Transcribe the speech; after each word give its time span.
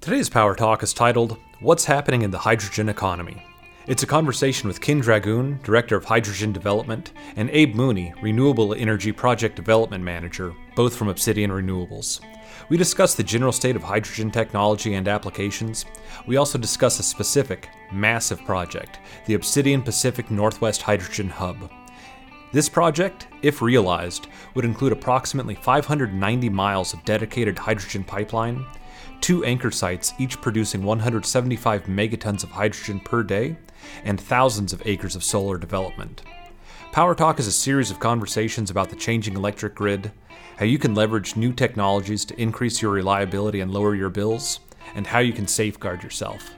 Today's 0.00 0.30
Power 0.30 0.54
Talk 0.54 0.82
is 0.82 0.94
titled 0.94 1.36
What's 1.58 1.84
Happening 1.84 2.22
in 2.22 2.30
the 2.30 2.38
Hydrogen 2.38 2.88
Economy? 2.88 3.44
It's 3.86 4.02
a 4.02 4.06
conversation 4.06 4.66
with 4.66 4.80
Ken 4.80 4.98
Dragoon, 4.98 5.60
Director 5.62 5.94
of 5.94 6.06
Hydrogen 6.06 6.54
Development, 6.54 7.12
and 7.36 7.50
Abe 7.50 7.74
Mooney, 7.74 8.14
Renewable 8.22 8.72
Energy 8.72 9.12
Project 9.12 9.56
Development 9.56 10.02
Manager, 10.02 10.54
both 10.74 10.96
from 10.96 11.08
Obsidian 11.08 11.50
Renewables. 11.50 12.20
We 12.70 12.78
discuss 12.78 13.14
the 13.14 13.22
general 13.22 13.52
state 13.52 13.76
of 13.76 13.82
hydrogen 13.82 14.30
technology 14.30 14.94
and 14.94 15.06
applications. 15.06 15.84
We 16.26 16.38
also 16.38 16.56
discuss 16.56 16.98
a 16.98 17.02
specific, 17.02 17.68
massive 17.92 18.42
project, 18.46 19.00
the 19.26 19.34
Obsidian 19.34 19.82
Pacific 19.82 20.30
Northwest 20.30 20.80
Hydrogen 20.80 21.28
Hub. 21.28 21.70
This 22.52 22.70
project, 22.70 23.28
if 23.42 23.60
realized, 23.60 24.28
would 24.54 24.64
include 24.64 24.92
approximately 24.92 25.56
590 25.56 26.48
miles 26.48 26.94
of 26.94 27.04
dedicated 27.04 27.58
hydrogen 27.58 28.02
pipeline, 28.02 28.64
two 29.20 29.44
anchor 29.44 29.70
sites, 29.70 30.12
each 30.18 30.40
producing 30.40 30.82
175 30.82 31.84
megatons 31.84 32.42
of 32.42 32.50
hydrogen 32.50 33.00
per 33.00 33.22
day, 33.22 33.56
and 34.04 34.20
thousands 34.20 34.72
of 34.72 34.82
acres 34.86 35.16
of 35.16 35.24
solar 35.24 35.58
development. 35.58 36.22
Power 36.92 37.14
Talk 37.14 37.38
is 37.38 37.46
a 37.46 37.52
series 37.52 37.90
of 37.90 38.00
conversations 38.00 38.70
about 38.70 38.90
the 38.90 38.96
changing 38.96 39.36
electric 39.36 39.74
grid, 39.74 40.10
how 40.58 40.64
you 40.64 40.78
can 40.78 40.94
leverage 40.94 41.36
new 41.36 41.52
technologies 41.52 42.24
to 42.24 42.40
increase 42.40 42.82
your 42.82 42.90
reliability 42.90 43.60
and 43.60 43.72
lower 43.72 43.94
your 43.94 44.10
bills, 44.10 44.60
and 44.94 45.06
how 45.06 45.20
you 45.20 45.32
can 45.32 45.46
safeguard 45.46 46.02
yourself. 46.02 46.50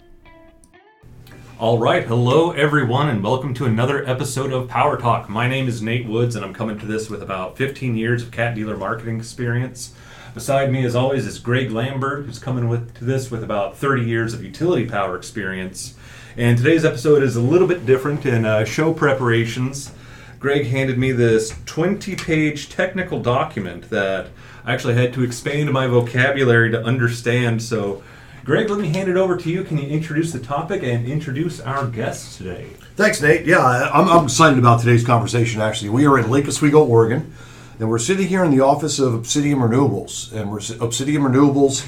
All 1.59 1.79
right, 1.79 2.05
hello 2.05 2.51
everyone, 2.51 3.09
and 3.09 3.23
welcome 3.23 3.55
to 3.55 3.67
another 3.67 4.05
episode 4.09 4.53
of 4.53 4.69
Power 4.69 4.97
Talk. 4.97 5.29
My 5.29 5.47
name 5.47 5.69
is 5.69 5.81
Nate 5.81 6.09
Woods, 6.09 6.35
and 6.35 6.45
I'm 6.45 6.55
coming 6.55 6.77
to 6.79 6.87
this 6.87 7.09
with 7.09 7.23
about 7.23 7.57
15 7.57 7.97
years 7.97 8.23
of 8.23 8.33
cat 8.33 8.57
dealer 8.57 8.77
marketing 8.77 9.19
experience. 9.19 9.95
Beside 10.35 10.73
me, 10.73 10.83
as 10.87 10.97
always, 10.97 11.27
is 11.27 11.39
Greg 11.39 11.71
Lambert, 11.71 12.25
who's 12.25 12.39
coming 12.39 12.67
with 12.67 12.95
to 12.95 13.05
this 13.05 13.31
with 13.31 13.45
about 13.45 13.77
30 13.77 14.03
years 14.03 14.33
of 14.33 14.43
utility 14.43 14.87
power 14.87 15.15
experience. 15.15 15.95
And 16.39 16.57
today's 16.57 16.87
episode 16.87 17.23
is 17.23 17.37
a 17.37 17.43
little 17.43 17.69
bit 17.69 17.85
different 17.85 18.25
in 18.25 18.47
uh, 18.47 18.65
show 18.65 18.95
preparations. 18.95 19.93
Greg 20.39 20.69
handed 20.69 20.97
me 20.97 21.13
this 21.13 21.55
20 21.67 22.17
page 22.17 22.71
technical 22.71 23.21
document 23.21 23.91
that 23.91 24.29
I 24.65 24.73
actually 24.73 24.95
had 24.95 25.13
to 25.15 25.23
expand 25.23 25.71
my 25.71 25.87
vocabulary 25.87 26.71
to 26.71 26.83
understand. 26.83 27.61
So, 27.61 28.03
Greg, 28.43 28.71
let 28.71 28.81
me 28.81 28.89
hand 28.89 29.11
it 29.11 29.19
over 29.19 29.37
to 29.37 29.51
you. 29.51 29.63
Can 29.65 29.77
you 29.77 29.87
introduce 29.87 30.33
the 30.33 30.41
topic 30.41 30.83
and 30.83 31.07
introduce 31.07 31.61
our 31.61 31.87
guests 31.87 32.39
today? 32.39 32.69
Thanks, 32.97 33.21
Nate. 33.21 33.45
Yeah, 33.45 33.61
I'm, 33.93 34.09
I'm 34.09 34.25
excited 34.25 34.59
about 34.59 34.81
today's 34.81 35.05
conversation, 35.05 35.61
actually. 35.61 35.91
We 35.91 36.07
are 36.07 36.19
in 36.19 36.31
Lake 36.31 36.49
Oswego, 36.49 36.83
Oregon. 36.83 37.35
And 37.83 37.91
we're 37.91 37.99
sitting 37.99 38.29
here 38.29 38.45
in 38.45 38.53
the 38.53 38.61
office 38.61 39.01
of 39.01 39.13
Obsidian 39.13 39.59
Renewables, 39.59 40.33
and 40.33 40.53
we're, 40.53 40.61
Obsidian 40.81 41.23
Renewables 41.23 41.85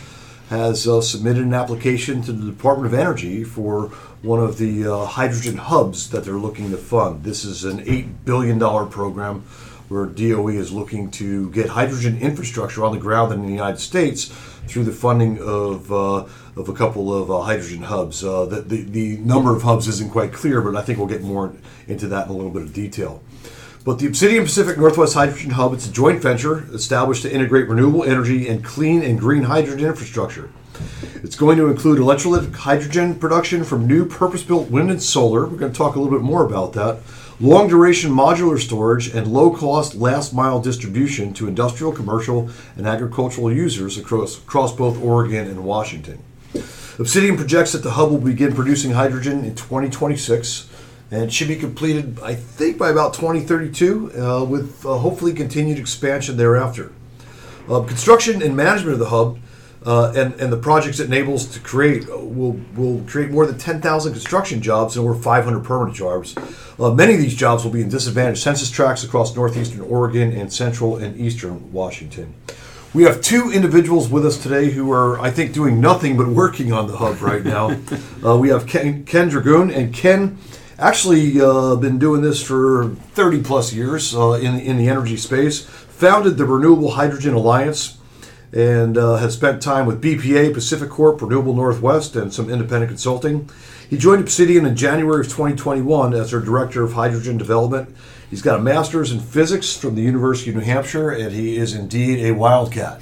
has 0.50 0.88
uh, 0.88 1.00
submitted 1.00 1.44
an 1.44 1.54
application 1.54 2.20
to 2.22 2.32
the 2.32 2.50
Department 2.50 2.92
of 2.92 2.98
Energy 2.98 3.44
for 3.44 3.90
one 4.20 4.40
of 4.40 4.58
the 4.58 4.88
uh, 4.88 5.04
hydrogen 5.04 5.56
hubs 5.56 6.10
that 6.10 6.24
they're 6.24 6.34
looking 6.34 6.72
to 6.72 6.76
fund. 6.76 7.22
This 7.22 7.44
is 7.44 7.62
an 7.62 7.84
$8 7.84 8.24
billion 8.24 8.58
program 8.90 9.42
where 9.86 10.06
DOE 10.06 10.48
is 10.48 10.72
looking 10.72 11.12
to 11.12 11.48
get 11.52 11.68
hydrogen 11.68 12.18
infrastructure 12.18 12.84
on 12.84 12.90
the 12.90 12.98
ground 12.98 13.32
in 13.32 13.42
the 13.42 13.52
United 13.52 13.78
States 13.78 14.24
through 14.66 14.82
the 14.82 14.90
funding 14.90 15.38
of, 15.38 15.92
uh, 15.92 16.26
of 16.56 16.68
a 16.68 16.72
couple 16.72 17.14
of 17.14 17.30
uh, 17.30 17.40
hydrogen 17.42 17.84
hubs. 17.84 18.24
Uh, 18.24 18.46
the, 18.46 18.62
the, 18.62 18.82
the 18.82 19.16
number 19.18 19.54
of 19.54 19.62
hubs 19.62 19.86
isn't 19.86 20.10
quite 20.10 20.32
clear, 20.32 20.60
but 20.60 20.74
I 20.74 20.82
think 20.82 20.98
we'll 20.98 21.06
get 21.06 21.22
more 21.22 21.54
into 21.86 22.08
that 22.08 22.26
in 22.26 22.32
a 22.32 22.36
little 22.36 22.50
bit 22.50 22.62
of 22.62 22.72
detail. 22.72 23.22
But 23.84 23.98
the 23.98 24.06
Obsidian 24.06 24.44
Pacific 24.44 24.78
Northwest 24.78 25.12
Hydrogen 25.12 25.50
Hub, 25.50 25.74
it's 25.74 25.86
a 25.86 25.92
joint 25.92 26.22
venture 26.22 26.64
established 26.72 27.20
to 27.22 27.30
integrate 27.30 27.68
renewable 27.68 28.02
energy 28.02 28.48
and 28.48 28.64
clean 28.64 29.02
and 29.02 29.20
green 29.20 29.42
hydrogen 29.42 29.86
infrastructure. 29.86 30.48
It's 31.16 31.36
going 31.36 31.58
to 31.58 31.66
include 31.66 31.98
electrolytic 31.98 32.54
hydrogen 32.54 33.14
production 33.16 33.62
from 33.62 33.86
new 33.86 34.06
purpose-built 34.06 34.70
wind 34.70 34.90
and 34.90 35.02
solar. 35.02 35.46
We're 35.46 35.58
going 35.58 35.72
to 35.72 35.76
talk 35.76 35.96
a 35.96 36.00
little 36.00 36.18
bit 36.18 36.24
more 36.24 36.46
about 36.46 36.72
that. 36.72 37.00
Long 37.40 37.68
duration 37.68 38.10
modular 38.10 38.58
storage 38.58 39.08
and 39.14 39.26
low 39.26 39.54
cost 39.54 39.94
last 39.96 40.32
mile 40.32 40.62
distribution 40.62 41.34
to 41.34 41.46
industrial, 41.46 41.92
commercial, 41.92 42.48
and 42.78 42.86
agricultural 42.86 43.52
users 43.52 43.98
across, 43.98 44.38
across 44.38 44.74
both 44.74 45.02
Oregon 45.02 45.46
and 45.46 45.62
Washington. 45.62 46.22
Obsidian 46.98 47.36
projects 47.36 47.72
that 47.72 47.82
the 47.82 47.90
hub 47.90 48.10
will 48.10 48.18
begin 48.18 48.54
producing 48.54 48.92
hydrogen 48.92 49.44
in 49.44 49.54
2026 49.54 50.70
and 51.14 51.32
should 51.32 51.48
be 51.48 51.56
completed, 51.56 52.18
I 52.20 52.34
think, 52.34 52.76
by 52.76 52.90
about 52.90 53.14
2032, 53.14 54.20
uh, 54.20 54.44
with 54.44 54.84
uh, 54.84 54.98
hopefully 54.98 55.32
continued 55.32 55.78
expansion 55.78 56.36
thereafter. 56.36 56.90
Uh, 57.68 57.80
construction 57.82 58.42
and 58.42 58.56
management 58.56 58.94
of 58.94 58.98
the 58.98 59.08
hub 59.08 59.38
uh, 59.86 60.12
and, 60.16 60.34
and 60.34 60.52
the 60.52 60.56
projects 60.56 60.98
it 60.98 61.06
enables 61.06 61.46
to 61.46 61.60
create 61.60 62.08
uh, 62.08 62.16
will, 62.18 62.58
will 62.74 63.00
create 63.06 63.30
more 63.30 63.46
than 63.46 63.56
10,000 63.56 64.12
construction 64.12 64.60
jobs 64.60 64.96
and 64.96 65.06
over 65.06 65.14
500 65.14 65.64
permanent 65.64 65.96
jobs. 65.96 66.34
Uh, 66.78 66.90
many 66.90 67.14
of 67.14 67.20
these 67.20 67.36
jobs 67.36 67.62
will 67.62 67.70
be 67.70 67.80
in 67.80 67.88
disadvantaged 67.88 68.42
census 68.42 68.70
tracts 68.70 69.04
across 69.04 69.36
northeastern 69.36 69.82
Oregon 69.82 70.32
and 70.32 70.52
central 70.52 70.96
and 70.96 71.16
eastern 71.18 71.72
Washington. 71.72 72.34
We 72.92 73.04
have 73.04 73.20
two 73.20 73.52
individuals 73.52 74.08
with 74.08 74.26
us 74.26 74.42
today 74.42 74.70
who 74.70 74.90
are, 74.92 75.20
I 75.20 75.30
think, 75.30 75.52
doing 75.52 75.80
nothing 75.80 76.16
but 76.16 76.28
working 76.28 76.72
on 76.72 76.86
the 76.88 76.96
hub 76.96 77.22
right 77.22 77.44
now. 77.44 77.76
we 78.36 78.48
have 78.48 78.66
Ken, 78.66 79.04
Ken 79.04 79.28
Dragoon, 79.28 79.70
and 79.70 79.92
Ken 79.92 80.38
actually 80.78 81.40
uh, 81.40 81.76
been 81.76 81.98
doing 81.98 82.22
this 82.22 82.42
for 82.42 82.94
30 83.12 83.42
plus 83.42 83.72
years 83.72 84.14
uh, 84.14 84.32
in, 84.32 84.58
in 84.58 84.76
the 84.76 84.88
energy 84.88 85.16
space. 85.16 85.62
Founded 85.64 86.36
the 86.36 86.44
Renewable 86.44 86.92
Hydrogen 86.92 87.34
Alliance 87.34 87.98
and 88.52 88.96
uh, 88.96 89.16
has 89.16 89.34
spent 89.34 89.60
time 89.60 89.86
with 89.86 90.02
BPA, 90.02 90.54
PacifiCorp, 90.54 91.20
Renewable 91.20 91.54
Northwest, 91.54 92.14
and 92.14 92.32
some 92.32 92.48
independent 92.48 92.88
consulting. 92.88 93.48
He 93.90 93.98
joined 93.98 94.22
Obsidian 94.22 94.64
in 94.64 94.76
January 94.76 95.20
of 95.20 95.26
2021 95.26 96.14
as 96.14 96.30
their 96.30 96.40
Director 96.40 96.84
of 96.84 96.92
Hydrogen 96.92 97.36
Development. 97.36 97.94
He's 98.30 98.42
got 98.42 98.58
a 98.58 98.62
master's 98.62 99.12
in 99.12 99.20
physics 99.20 99.76
from 99.76 99.94
the 99.94 100.02
University 100.02 100.50
of 100.50 100.56
New 100.56 100.62
Hampshire, 100.62 101.10
and 101.10 101.32
he 101.32 101.56
is 101.56 101.74
indeed 101.74 102.24
a 102.24 102.32
wildcat. 102.32 103.00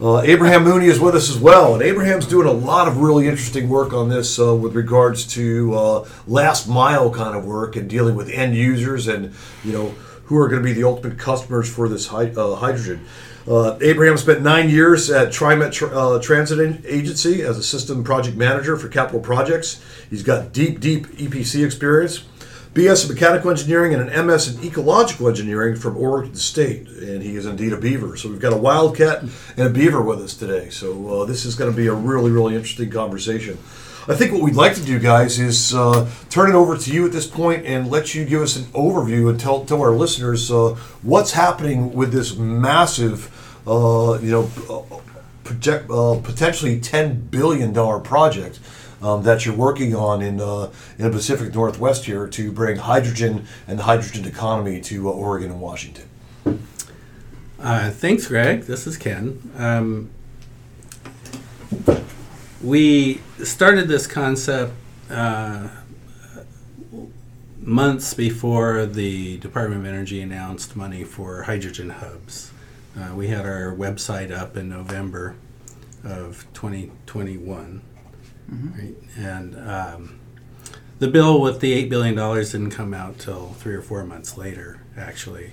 Uh, 0.00 0.22
Abraham 0.22 0.64
Mooney 0.64 0.86
is 0.86 0.98
with 0.98 1.14
us 1.14 1.28
as 1.28 1.38
well, 1.38 1.74
and 1.74 1.82
Abraham's 1.82 2.26
doing 2.26 2.48
a 2.48 2.52
lot 2.52 2.88
of 2.88 2.96
really 2.98 3.28
interesting 3.28 3.68
work 3.68 3.92
on 3.92 4.08
this 4.08 4.38
uh, 4.40 4.54
with 4.54 4.74
regards 4.74 5.26
to 5.34 5.74
uh, 5.74 6.08
last 6.26 6.66
mile 6.66 7.10
kind 7.10 7.36
of 7.36 7.44
work 7.44 7.76
and 7.76 7.90
dealing 7.90 8.14
with 8.14 8.30
end 8.30 8.56
users 8.56 9.08
and 9.08 9.34
you 9.62 9.72
know 9.72 9.88
who 10.24 10.38
are 10.38 10.48
going 10.48 10.62
to 10.62 10.64
be 10.64 10.72
the 10.72 10.84
ultimate 10.84 11.18
customers 11.18 11.68
for 11.70 11.86
this 11.86 12.06
hy- 12.06 12.30
uh, 12.34 12.54
hydrogen. 12.54 13.04
Uh, 13.46 13.76
Abraham 13.82 14.16
spent 14.16 14.40
nine 14.40 14.70
years 14.70 15.10
at 15.10 15.28
TriMet 15.28 15.72
Tr- 15.72 15.94
uh, 15.94 16.18
Transit 16.20 16.82
Agency 16.86 17.42
as 17.42 17.58
a 17.58 17.62
system 17.62 18.02
project 18.02 18.38
manager 18.38 18.78
for 18.78 18.88
capital 18.88 19.20
projects. 19.20 19.84
He's 20.08 20.22
got 20.22 20.52
deep, 20.54 20.80
deep 20.80 21.08
EPC 21.08 21.62
experience. 21.62 22.24
BS 22.72 23.08
in 23.08 23.14
Mechanical 23.14 23.50
Engineering 23.50 23.94
and 23.94 24.08
an 24.08 24.26
MS 24.26 24.54
in 24.54 24.64
Ecological 24.64 25.28
Engineering 25.28 25.74
from 25.74 25.96
Oregon 25.96 26.36
State, 26.36 26.86
and 26.86 27.20
he 27.20 27.34
is 27.34 27.44
indeed 27.44 27.72
a 27.72 27.76
beaver. 27.76 28.16
So 28.16 28.28
we've 28.28 28.38
got 28.38 28.52
a 28.52 28.56
wildcat 28.56 29.22
and 29.56 29.66
a 29.66 29.70
beaver 29.70 30.00
with 30.00 30.20
us 30.20 30.34
today. 30.36 30.70
So 30.70 31.22
uh, 31.22 31.24
this 31.24 31.44
is 31.44 31.56
going 31.56 31.68
to 31.68 31.76
be 31.76 31.88
a 31.88 31.92
really, 31.92 32.30
really 32.30 32.54
interesting 32.54 32.88
conversation. 32.88 33.58
I 34.06 34.14
think 34.14 34.32
what 34.32 34.42
we'd 34.42 34.54
like 34.54 34.76
to 34.76 34.84
do, 34.84 35.00
guys, 35.00 35.40
is 35.40 35.74
uh, 35.74 36.08
turn 36.30 36.50
it 36.50 36.54
over 36.54 36.76
to 36.76 36.92
you 36.92 37.04
at 37.06 37.10
this 37.10 37.26
point 37.26 37.66
and 37.66 37.90
let 37.90 38.14
you 38.14 38.24
give 38.24 38.40
us 38.40 38.54
an 38.54 38.66
overview 38.66 39.30
and 39.30 39.40
tell, 39.40 39.64
tell 39.64 39.82
our 39.82 39.90
listeners 39.90 40.48
uh, 40.52 40.76
what's 41.02 41.32
happening 41.32 41.92
with 41.92 42.12
this 42.12 42.36
massive, 42.36 43.58
uh, 43.66 44.16
you 44.22 44.30
know, 44.30 44.50
uh, 44.70 45.00
project, 45.42 45.90
uh, 45.90 46.20
potentially 46.22 46.80
$10 46.80 47.32
billion 47.32 47.74
project 48.02 48.60
um, 49.02 49.22
that 49.22 49.44
you're 49.44 49.54
working 49.54 49.94
on 49.94 50.22
in 50.22 50.40
uh, 50.40 50.70
in 50.98 51.04
the 51.04 51.10
Pacific 51.10 51.54
Northwest 51.54 52.04
here 52.04 52.26
to 52.28 52.52
bring 52.52 52.76
hydrogen 52.76 53.46
and 53.66 53.78
the 53.78 53.84
hydrogen 53.84 54.24
economy 54.26 54.80
to 54.82 55.08
uh, 55.08 55.12
Oregon 55.12 55.50
and 55.50 55.60
Washington. 55.60 56.08
Uh, 57.58 57.90
thanks, 57.90 58.26
Greg. 58.26 58.62
This 58.62 58.86
is 58.86 58.96
Ken. 58.96 59.50
Um, 59.56 60.10
we 62.62 63.20
started 63.42 63.88
this 63.88 64.06
concept 64.06 64.72
uh, 65.10 65.68
months 67.58 68.14
before 68.14 68.86
the 68.86 69.38
Department 69.38 69.82
of 69.82 69.86
Energy 69.86 70.20
announced 70.20 70.76
money 70.76 71.04
for 71.04 71.42
hydrogen 71.42 71.90
hubs. 71.90 72.50
Uh, 72.98 73.14
we 73.14 73.28
had 73.28 73.46
our 73.46 73.74
website 73.74 74.32
up 74.32 74.56
in 74.56 74.68
November 74.68 75.36
of 76.04 76.46
2021. 76.54 77.82
Mm-hmm. 78.52 78.78
Right? 78.78 78.94
And 79.16 79.68
um, 79.68 80.20
the 80.98 81.08
bill 81.08 81.40
with 81.40 81.60
the 81.60 81.86
$8 81.86 81.88
billion 81.88 82.14
didn't 82.14 82.70
come 82.70 82.92
out 82.92 83.18
till 83.18 83.54
three 83.54 83.74
or 83.74 83.82
four 83.82 84.04
months 84.04 84.36
later, 84.36 84.82
actually. 84.96 85.52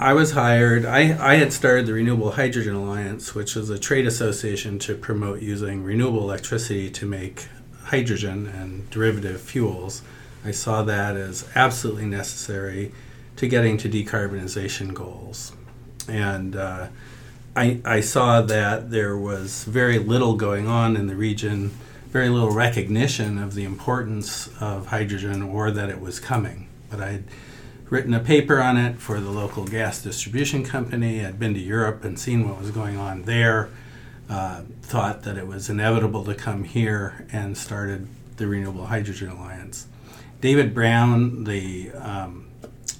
I 0.00 0.12
was 0.12 0.32
hired, 0.32 0.84
I, 0.84 1.16
I 1.20 1.36
had 1.36 1.52
started 1.52 1.86
the 1.86 1.92
Renewable 1.92 2.32
Hydrogen 2.32 2.74
Alliance, 2.74 3.34
which 3.34 3.56
is 3.56 3.70
a 3.70 3.78
trade 3.78 4.06
association 4.06 4.78
to 4.80 4.96
promote 4.96 5.40
using 5.40 5.84
renewable 5.84 6.22
electricity 6.22 6.90
to 6.90 7.06
make 7.06 7.46
hydrogen 7.84 8.46
and 8.46 8.88
derivative 8.90 9.40
fuels. 9.40 10.02
I 10.44 10.50
saw 10.50 10.82
that 10.82 11.16
as 11.16 11.48
absolutely 11.54 12.06
necessary 12.06 12.92
to 13.36 13.46
getting 13.46 13.76
to 13.78 13.88
decarbonization 13.88 14.94
goals. 14.94 15.52
And 16.08 16.56
uh, 16.56 16.88
I, 17.56 17.80
I 17.84 18.00
saw 18.00 18.40
that 18.42 18.90
there 18.90 19.16
was 19.16 19.64
very 19.64 19.98
little 19.98 20.34
going 20.34 20.66
on 20.66 20.96
in 20.96 21.06
the 21.06 21.14
region, 21.14 21.70
very 22.08 22.28
little 22.28 22.50
recognition 22.50 23.38
of 23.38 23.54
the 23.54 23.64
importance 23.64 24.48
of 24.60 24.86
hydrogen 24.86 25.42
or 25.42 25.70
that 25.70 25.88
it 25.88 26.00
was 26.00 26.18
coming. 26.18 26.68
But 26.90 27.00
I'd 27.00 27.24
written 27.90 28.12
a 28.12 28.18
paper 28.18 28.60
on 28.60 28.76
it 28.76 28.96
for 28.96 29.20
the 29.20 29.30
local 29.30 29.64
gas 29.66 30.02
distribution 30.02 30.64
company. 30.64 31.24
I'd 31.24 31.38
been 31.38 31.54
to 31.54 31.60
Europe 31.60 32.04
and 32.04 32.18
seen 32.18 32.48
what 32.48 32.58
was 32.58 32.72
going 32.72 32.96
on 32.96 33.22
there. 33.22 33.68
Uh, 34.28 34.62
thought 34.82 35.22
that 35.22 35.36
it 35.36 35.46
was 35.46 35.68
inevitable 35.68 36.24
to 36.24 36.34
come 36.34 36.64
here 36.64 37.26
and 37.30 37.56
started 37.56 38.08
the 38.36 38.46
Renewable 38.46 38.86
Hydrogen 38.86 39.28
Alliance. 39.28 39.86
David 40.40 40.74
Brown, 40.74 41.44
the 41.44 41.92
um, 41.92 42.46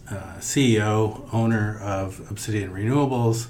uh, 0.08 0.36
CEO, 0.38 1.28
owner 1.32 1.80
of 1.80 2.30
Obsidian 2.30 2.72
Renewables, 2.72 3.48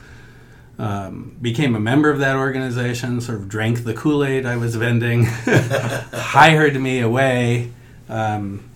um, 0.79 1.37
became 1.41 1.77
a 1.77 1.81
member 1.81 2.11
of 2.11 2.19
that 2.19 2.37
organization, 2.37 3.21
sort 3.21 3.39
of 3.39 3.49
drank 3.49 3.85
the 3.85 3.95
Kool 3.95 4.25
Aid 4.25 4.45
I 4.47 4.57
was 4.57 4.75
vending, 4.77 5.25
hired 5.27 6.81
me 6.81 7.01
away 7.01 7.71
um, 8.09 8.69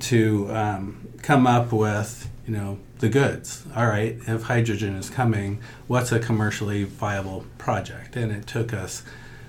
to 0.00 0.50
um, 0.52 1.08
come 1.22 1.46
up 1.46 1.72
with, 1.72 2.30
you 2.46 2.54
know, 2.54 2.78
the 3.00 3.08
goods. 3.08 3.64
All 3.74 3.86
right, 3.86 4.16
if 4.26 4.42
hydrogen 4.42 4.94
is 4.96 5.10
coming, 5.10 5.60
what's 5.88 6.12
a 6.12 6.20
commercially 6.20 6.84
viable 6.84 7.44
project? 7.58 8.16
And 8.16 8.30
it 8.30 8.46
took 8.46 8.72
us 8.72 9.02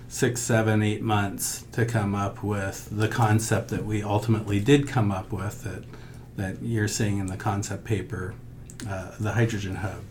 six, 0.07 0.41
seven, 0.41 0.81
eight 0.81 1.01
months 1.01 1.65
to 1.73 1.85
come 1.85 2.15
up 2.15 2.43
with 2.43 2.89
the 2.91 3.07
concept 3.07 3.69
that 3.69 3.85
we 3.85 4.01
ultimately 4.01 4.59
did 4.59 4.87
come 4.87 5.11
up 5.11 5.31
with 5.31 5.63
that, 5.63 5.83
that 6.35 6.61
you're 6.63 6.87
seeing 6.87 7.19
in 7.19 7.27
the 7.27 7.37
concept 7.37 7.83
paper, 7.83 8.33
uh, 8.89 9.11
the 9.19 9.33
hydrogen 9.33 9.75
hub. 9.75 10.01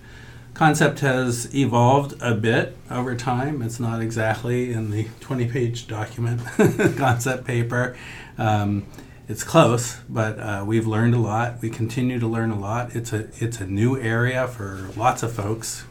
Concept 0.54 1.00
has 1.00 1.52
evolved 1.52 2.14
a 2.22 2.32
bit 2.32 2.76
over 2.88 3.16
time. 3.16 3.60
It's 3.60 3.80
not 3.80 4.00
exactly 4.00 4.72
in 4.72 4.92
the 4.92 5.08
20 5.20 5.48
page 5.48 5.88
document 5.88 6.40
concept 6.96 7.44
paper. 7.44 7.96
Um, 8.38 8.86
it's 9.26 9.42
close, 9.42 9.96
but 10.08 10.38
uh, 10.38 10.64
we've 10.64 10.86
learned 10.86 11.14
a 11.14 11.18
lot. 11.18 11.60
We 11.60 11.70
continue 11.70 12.20
to 12.20 12.26
learn 12.28 12.50
a 12.50 12.58
lot. 12.58 12.94
It's 12.94 13.12
a 13.12 13.28
it's 13.42 13.58
a 13.58 13.66
new 13.66 13.98
area 13.98 14.46
for 14.46 14.90
lots 14.96 15.22
of 15.22 15.32
folks, 15.32 15.84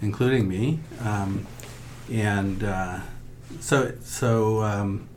including 0.00 0.48
me, 0.48 0.78
um, 1.02 1.46
and 2.10 2.62
uh, 2.62 3.00
so 3.58 3.92
so 4.02 4.62
um, 4.62 5.08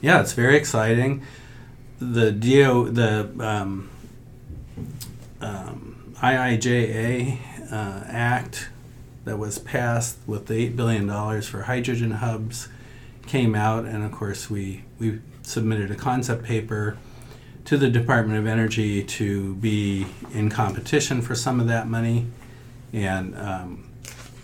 yeah, 0.00 0.20
it's 0.20 0.32
very 0.32 0.56
exciting. 0.56 1.24
The 1.98 2.30
DO 2.30 2.90
the 2.90 3.30
um, 3.40 3.90
um 5.40 6.14
IIJA 6.22 7.38
uh, 7.70 8.04
Act 8.06 8.68
that 9.24 9.38
was 9.38 9.58
passed 9.58 10.16
with 10.26 10.46
the 10.46 10.54
eight 10.54 10.76
billion 10.76 11.06
dollars 11.06 11.46
for 11.46 11.62
hydrogen 11.62 12.12
hubs 12.12 12.68
came 13.26 13.54
out, 13.54 13.84
and 13.84 14.02
of 14.02 14.10
course 14.10 14.48
we 14.48 14.84
we 14.98 15.20
submitted 15.42 15.90
a 15.90 15.94
concept 15.94 16.44
paper 16.44 16.96
to 17.64 17.76
the 17.76 17.90
Department 17.90 18.38
of 18.38 18.46
Energy 18.46 19.04
to 19.04 19.54
be 19.56 20.06
in 20.32 20.48
competition 20.48 21.20
for 21.20 21.34
some 21.34 21.60
of 21.60 21.68
that 21.68 21.86
money, 21.86 22.26
and 22.92 23.36
um, 23.36 23.90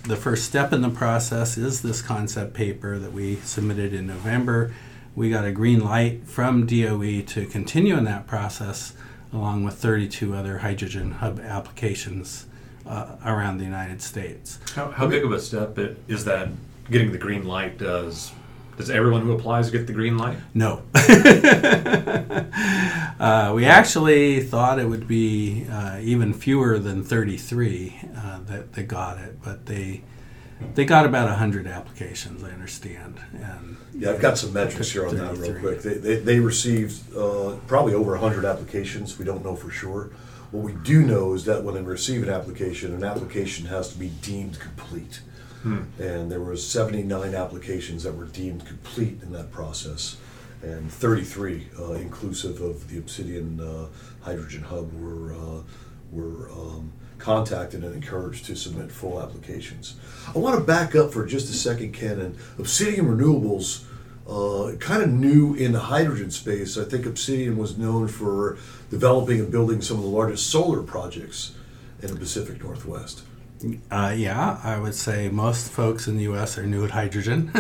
the 0.03 0.17
first 0.17 0.44
step 0.44 0.73
in 0.73 0.82
the 0.82 0.91
process 0.91 1.56
is 1.56 1.81
this 1.81 2.03
concept 2.03 2.53
paper 2.53 2.99
that 2.99 3.12
we 3.12 3.37
submitted 3.37 3.94
in 3.94 4.06
November. 4.06 4.75
We 5.17 5.31
got 5.31 5.47
a 5.47 5.53
green 5.53 5.81
light 5.81 6.26
from 6.26 6.67
DOE 6.67 7.23
to 7.23 7.47
continue 7.47 7.97
in 7.97 8.05
that 8.05 8.26
process, 8.26 8.93
along 9.32 9.65
with 9.65 9.75
32 9.75 10.35
other 10.35 10.59
hydrogen 10.59 11.12
hub 11.12 11.41
applications 11.41 12.47
uh, 12.87 13.17
around 13.25 13.59
the 13.59 13.65
United 13.65 14.03
States. 14.03 14.59
How, 14.75 14.91
how 14.91 15.07
big 15.07 15.25
of 15.25 15.33
a 15.33 15.41
step 15.41 15.79
it, 15.79 15.97
is 16.09 16.25
that 16.25 16.49
getting 16.91 17.13
the 17.13 17.19
green 17.19 17.47
light 17.47 17.79
does? 17.79 18.33
Does 18.77 18.91
everyone 18.91 19.23
who 19.23 19.33
applies 19.33 19.71
get 19.71 19.87
the 19.87 19.93
green 19.93 20.19
light? 20.19 20.37
No. 20.53 20.83
uh, 23.21 23.53
we 23.55 23.65
actually 23.67 24.43
thought 24.43 24.81
it 24.81 24.89
would 24.89 25.07
be 25.07 25.67
uh, 25.71 26.01
even 26.03 26.33
fewer 26.35 26.79
than 26.81 27.05
33 27.05 28.01
uh, 28.17 28.41
that, 28.47 28.73
that 28.73 28.89
got 28.89 29.19
it, 29.19 29.41
but 29.43 29.67
they 29.67 30.03
they 30.75 30.85
got 30.85 31.05
about 31.07 31.29
100 31.29 31.67
applications, 31.67 32.43
I 32.43 32.51
understand. 32.51 33.21
And 33.33 33.77
yeah, 33.95 34.11
I've 34.11 34.21
got 34.21 34.39
some 34.39 34.53
metrics 34.53 34.91
here 34.91 35.07
on 35.07 35.17
that 35.17 35.37
real 35.37 35.59
quick. 35.59 35.83
They, 35.83 35.95
they, 35.95 36.17
they 36.17 36.41
received 36.41 37.15
uh, 37.15 37.57
probably 37.67 37.95
over 37.95 38.13
100 38.13 38.45
applications. 38.45 39.19
We 39.19 39.25
don't 39.25 39.45
know 39.45 39.57
for 39.57 39.71
sure. 39.71 40.11
What 40.55 40.62
we 40.62 40.73
do 40.85 41.03
know 41.03 41.35
is 41.35 41.47
that 41.47 41.65
when 41.65 41.75
they 41.75 41.83
receive 41.83 42.23
an 42.23 42.29
application, 42.29 42.95
an 42.95 43.03
application 43.03 43.67
has 43.67 43.89
to 43.89 43.99
be 43.99 44.11
deemed 44.23 44.61
complete. 44.61 45.21
Hmm. 45.65 45.83
And 45.99 46.31
there 46.31 46.39
were 46.39 46.56
79 46.56 47.35
applications 47.35 48.05
that 48.05 48.17
were 48.17 48.27
deemed 48.27 48.65
complete 48.65 49.21
in 49.21 49.33
that 49.33 49.51
process, 49.51 50.17
and 50.62 50.93
33, 50.93 51.67
uh, 51.77 51.93
inclusive 51.95 52.61
of 52.61 52.89
the 52.89 52.99
Obsidian 52.99 53.59
uh, 53.59 53.87
Hydrogen 54.21 54.62
Hub, 54.62 54.93
were 54.93 55.35
uh, 55.35 55.62
were 56.12 56.49
um, 56.53 56.93
contacted 57.19 57.83
and 57.83 57.93
encouraged 57.93 58.45
to 58.45 58.55
submit 58.55 58.93
full 58.93 59.21
applications. 59.21 59.97
I 60.37 60.39
want 60.39 60.57
to 60.57 60.65
back 60.65 60.95
up 60.95 61.12
for 61.12 61.27
just 61.27 61.50
a 61.50 61.57
second, 61.57 61.95
Ken. 61.95 62.21
And 62.21 62.39
Obsidian 62.61 63.07
Renewables 63.07 63.87
uh, 64.29 64.73
kind 64.79 65.03
of 65.03 65.11
new 65.11 65.55
in 65.55 65.73
the 65.73 65.81
hydrogen 65.81 66.31
space. 66.31 66.79
I 66.79 66.85
think 66.85 67.06
Obsidian 67.06 67.56
was 67.56 67.76
known 67.76 68.09
for 68.09 68.56
developing 68.91 69.41
and 69.41 69.50
building 69.50 69.82
some 69.82 69.99
of 69.99 70.03
the 70.03 70.09
largest 70.09 70.50
solar 70.50 70.82
projects 70.82 71.55
in 72.00 72.09
the 72.09 72.17
Pacific 72.17 72.62
Northwest. 72.62 73.23
Uh, 73.91 74.15
yeah, 74.17 74.61
I 74.62 74.79
would 74.79 74.94
say 74.94 75.29
most 75.29 75.71
folks 75.71 76.06
in 76.06 76.17
the 76.17 76.25
U.S. 76.25 76.59
are 76.59 76.67
new 76.67 76.85
at 76.85 76.91
hydrogen. 76.91 77.50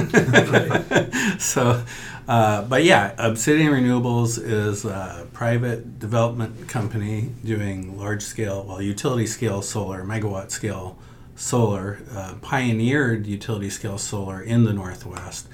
so, 1.38 1.82
uh, 2.28 2.62
but 2.62 2.84
yeah, 2.84 3.14
Obsidian 3.16 3.72
Renewables 3.72 4.38
is 4.42 4.84
a 4.84 5.26
private 5.32 5.98
development 5.98 6.68
company 6.68 7.30
doing 7.44 7.98
large 7.98 8.22
scale, 8.22 8.64
well, 8.64 8.82
utility 8.82 9.26
scale 9.26 9.62
solar, 9.62 10.04
megawatt 10.04 10.50
scale 10.50 10.98
solar, 11.36 12.00
uh, 12.12 12.34
pioneered 12.42 13.26
utility 13.26 13.70
scale 13.70 13.98
solar 13.98 14.42
in 14.42 14.64
the 14.64 14.72
Northwest 14.72 15.48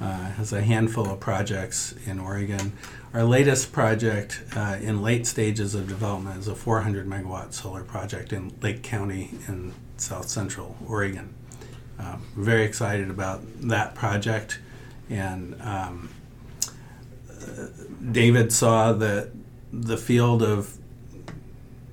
uh, 0.00 0.30
has 0.32 0.52
a 0.52 0.62
handful 0.62 1.08
of 1.10 1.20
projects 1.20 1.94
in 2.06 2.18
Oregon. 2.18 2.72
Our 3.12 3.24
latest 3.24 3.72
project 3.72 4.42
uh, 4.56 4.78
in 4.80 5.02
late 5.02 5.26
stages 5.26 5.74
of 5.74 5.88
development 5.88 6.38
is 6.38 6.48
a 6.48 6.54
400 6.54 7.06
megawatt 7.06 7.52
solar 7.52 7.82
project 7.82 8.32
in 8.32 8.52
Lake 8.62 8.82
County 8.82 9.30
in 9.48 9.74
south 9.96 10.28
central 10.28 10.76
Oregon. 10.88 11.34
Uh, 11.98 12.16
we're 12.36 12.44
very 12.44 12.64
excited 12.64 13.10
about 13.10 13.42
that 13.60 13.94
project, 13.94 14.58
and 15.10 15.60
um, 15.60 16.08
David 18.10 18.52
saw 18.52 18.92
that 18.94 19.30
the 19.72 19.96
field 19.96 20.42
of 20.42 20.76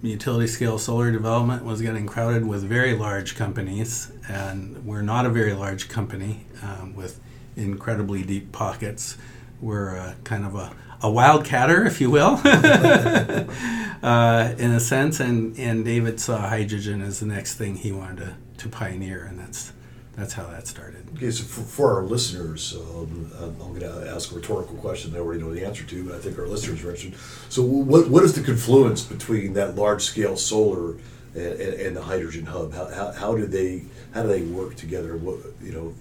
utility 0.01 0.47
scale 0.47 0.77
solar 0.77 1.11
development 1.11 1.65
was 1.65 1.81
getting 1.81 2.05
crowded 2.05 2.45
with 2.45 2.63
very 2.63 2.95
large 2.95 3.35
companies, 3.35 4.11
and 4.29 4.85
we're 4.85 5.01
not 5.01 5.25
a 5.25 5.29
very 5.29 5.53
large 5.53 5.89
company 5.89 6.45
um, 6.63 6.95
with 6.95 7.19
incredibly 7.57 8.23
deep 8.23 8.51
pockets. 8.51 9.17
We're 9.59 9.97
uh, 9.97 10.13
kind 10.23 10.45
of 10.45 10.55
a, 10.55 10.75
a 11.01 11.09
wildcatter, 11.09 11.85
if 11.85 11.99
you 11.99 12.11
will, 12.11 12.39
uh, 14.03 14.55
in 14.57 14.71
a 14.71 14.79
sense. 14.79 15.19
And, 15.19 15.57
and 15.57 15.83
David 15.83 16.19
saw 16.19 16.37
hydrogen 16.37 17.01
as 17.01 17.19
the 17.19 17.25
next 17.25 17.55
thing 17.55 17.75
he 17.75 17.91
wanted 17.91 18.17
to, 18.17 18.35
to 18.63 18.69
pioneer, 18.69 19.25
and 19.25 19.39
that's 19.39 19.73
that's 20.17 20.33
how 20.33 20.47
that 20.47 20.65
started. 20.65 21.07
Okay, 21.15 21.29
so 21.29 21.43
for, 21.43 21.61
for 21.61 21.93
our 21.93 22.03
listeners, 22.03 22.75
um, 22.75 23.31
I'm 23.39 23.55
going 23.55 23.81
to 23.81 24.11
ask 24.11 24.31
a 24.31 24.35
rhetorical 24.35 24.75
question 24.77 25.13
they 25.13 25.19
already 25.19 25.41
know 25.43 25.53
the 25.53 25.63
answer 25.63 25.83
to, 25.83 26.03
but 26.05 26.15
I 26.15 26.17
think 26.17 26.39
our 26.39 26.47
listeners 26.47 26.83
are 26.83 26.89
interested. 26.89 27.13
So, 27.49 27.61
what, 27.61 28.09
what 28.09 28.23
is 28.23 28.33
the 28.33 28.41
confluence 28.41 29.03
between 29.03 29.53
that 29.53 29.75
large 29.75 30.01
scale 30.01 30.35
solar 30.35 30.93
and, 31.35 31.61
and, 31.61 31.73
and 31.81 31.95
the 31.95 32.01
hydrogen 32.01 32.47
hub? 32.47 32.73
How, 32.73 32.87
how, 32.87 33.11
how 33.11 33.35
did 33.35 33.51
they 33.51 33.83
how 34.11 34.23
do 34.23 34.29
they 34.29 34.41
work 34.41 34.75
together? 34.75 35.15
What 35.17 35.37
you 35.61 35.71
know? 35.71 35.93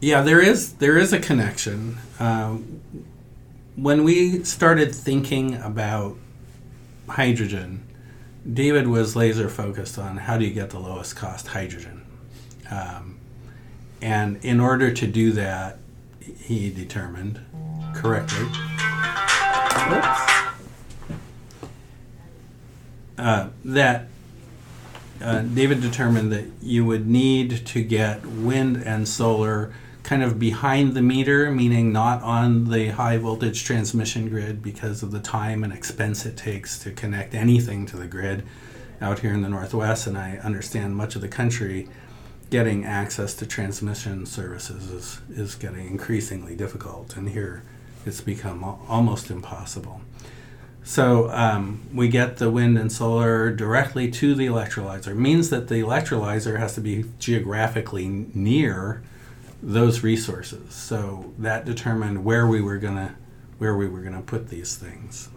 Yeah, 0.00 0.22
there 0.22 0.40
is 0.40 0.74
there 0.74 0.96
is 0.96 1.12
a 1.12 1.18
connection. 1.18 1.98
Um, 2.20 2.80
when 3.74 4.04
we 4.04 4.44
started 4.44 4.94
thinking 4.94 5.56
about 5.56 6.16
hydrogen, 7.08 7.84
David 8.50 8.86
was 8.86 9.16
laser 9.16 9.48
focused 9.48 9.98
on 9.98 10.18
how 10.18 10.38
do 10.38 10.44
you 10.44 10.52
get 10.52 10.70
the 10.70 10.78
lowest 10.78 11.16
cost 11.16 11.48
hydrogen, 11.48 12.04
um, 12.70 13.18
and 14.00 14.36
in 14.44 14.60
order 14.60 14.92
to 14.92 15.06
do 15.08 15.32
that, 15.32 15.78
he 16.20 16.70
determined 16.70 17.40
correctly. 17.92 18.46
Uh, 23.18 23.48
that 23.64 24.06
uh, 25.20 25.40
David 25.40 25.80
determined 25.80 26.30
that 26.30 26.44
you 26.62 26.84
would 26.84 27.08
need 27.08 27.66
to 27.66 27.82
get 27.82 28.24
wind 28.24 28.76
and 28.76 29.08
solar 29.08 29.72
kind 30.08 30.22
of 30.22 30.38
behind 30.38 30.94
the 30.94 31.02
meter, 31.02 31.50
meaning 31.50 31.92
not 31.92 32.22
on 32.22 32.70
the 32.70 32.88
high 32.88 33.18
voltage 33.18 33.62
transmission 33.62 34.30
grid 34.30 34.62
because 34.62 35.02
of 35.02 35.10
the 35.10 35.20
time 35.20 35.62
and 35.62 35.70
expense 35.70 36.24
it 36.24 36.34
takes 36.34 36.78
to 36.78 36.90
connect 36.90 37.34
anything 37.34 37.84
to 37.84 37.94
the 37.94 38.06
grid 38.06 38.42
out 39.02 39.18
here 39.18 39.34
in 39.34 39.42
the 39.42 39.50
Northwest. 39.50 40.06
And 40.06 40.16
I 40.16 40.38
understand 40.38 40.96
much 40.96 41.14
of 41.14 41.20
the 41.20 41.28
country 41.28 41.90
getting 42.48 42.86
access 42.86 43.34
to 43.34 43.44
transmission 43.44 44.24
services 44.24 44.90
is, 44.90 45.20
is 45.38 45.54
getting 45.54 45.86
increasingly 45.86 46.56
difficult, 46.56 47.14
and 47.14 47.28
here 47.28 47.62
it's 48.06 48.22
become 48.22 48.64
al- 48.64 48.80
almost 48.88 49.30
impossible. 49.30 50.00
So 50.84 51.30
um, 51.32 51.82
we 51.92 52.08
get 52.08 52.38
the 52.38 52.50
wind 52.50 52.78
and 52.78 52.90
solar 52.90 53.50
directly 53.50 54.10
to 54.12 54.34
the 54.34 54.46
electrolyzer. 54.46 55.08
It 55.08 55.16
means 55.16 55.50
that 55.50 55.68
the 55.68 55.82
electrolyzer 55.82 56.58
has 56.58 56.74
to 56.76 56.80
be 56.80 57.04
geographically 57.18 58.08
near 58.32 59.02
those 59.62 60.02
resources. 60.02 60.74
So 60.74 61.32
that 61.38 61.64
determined 61.64 62.24
where 62.24 62.46
we 62.46 62.60
were 62.60 62.78
gonna 62.78 63.16
where 63.58 63.76
we 63.76 63.88
were 63.88 64.00
gonna 64.00 64.22
put 64.22 64.48
these 64.48 64.76
things. 64.76 65.28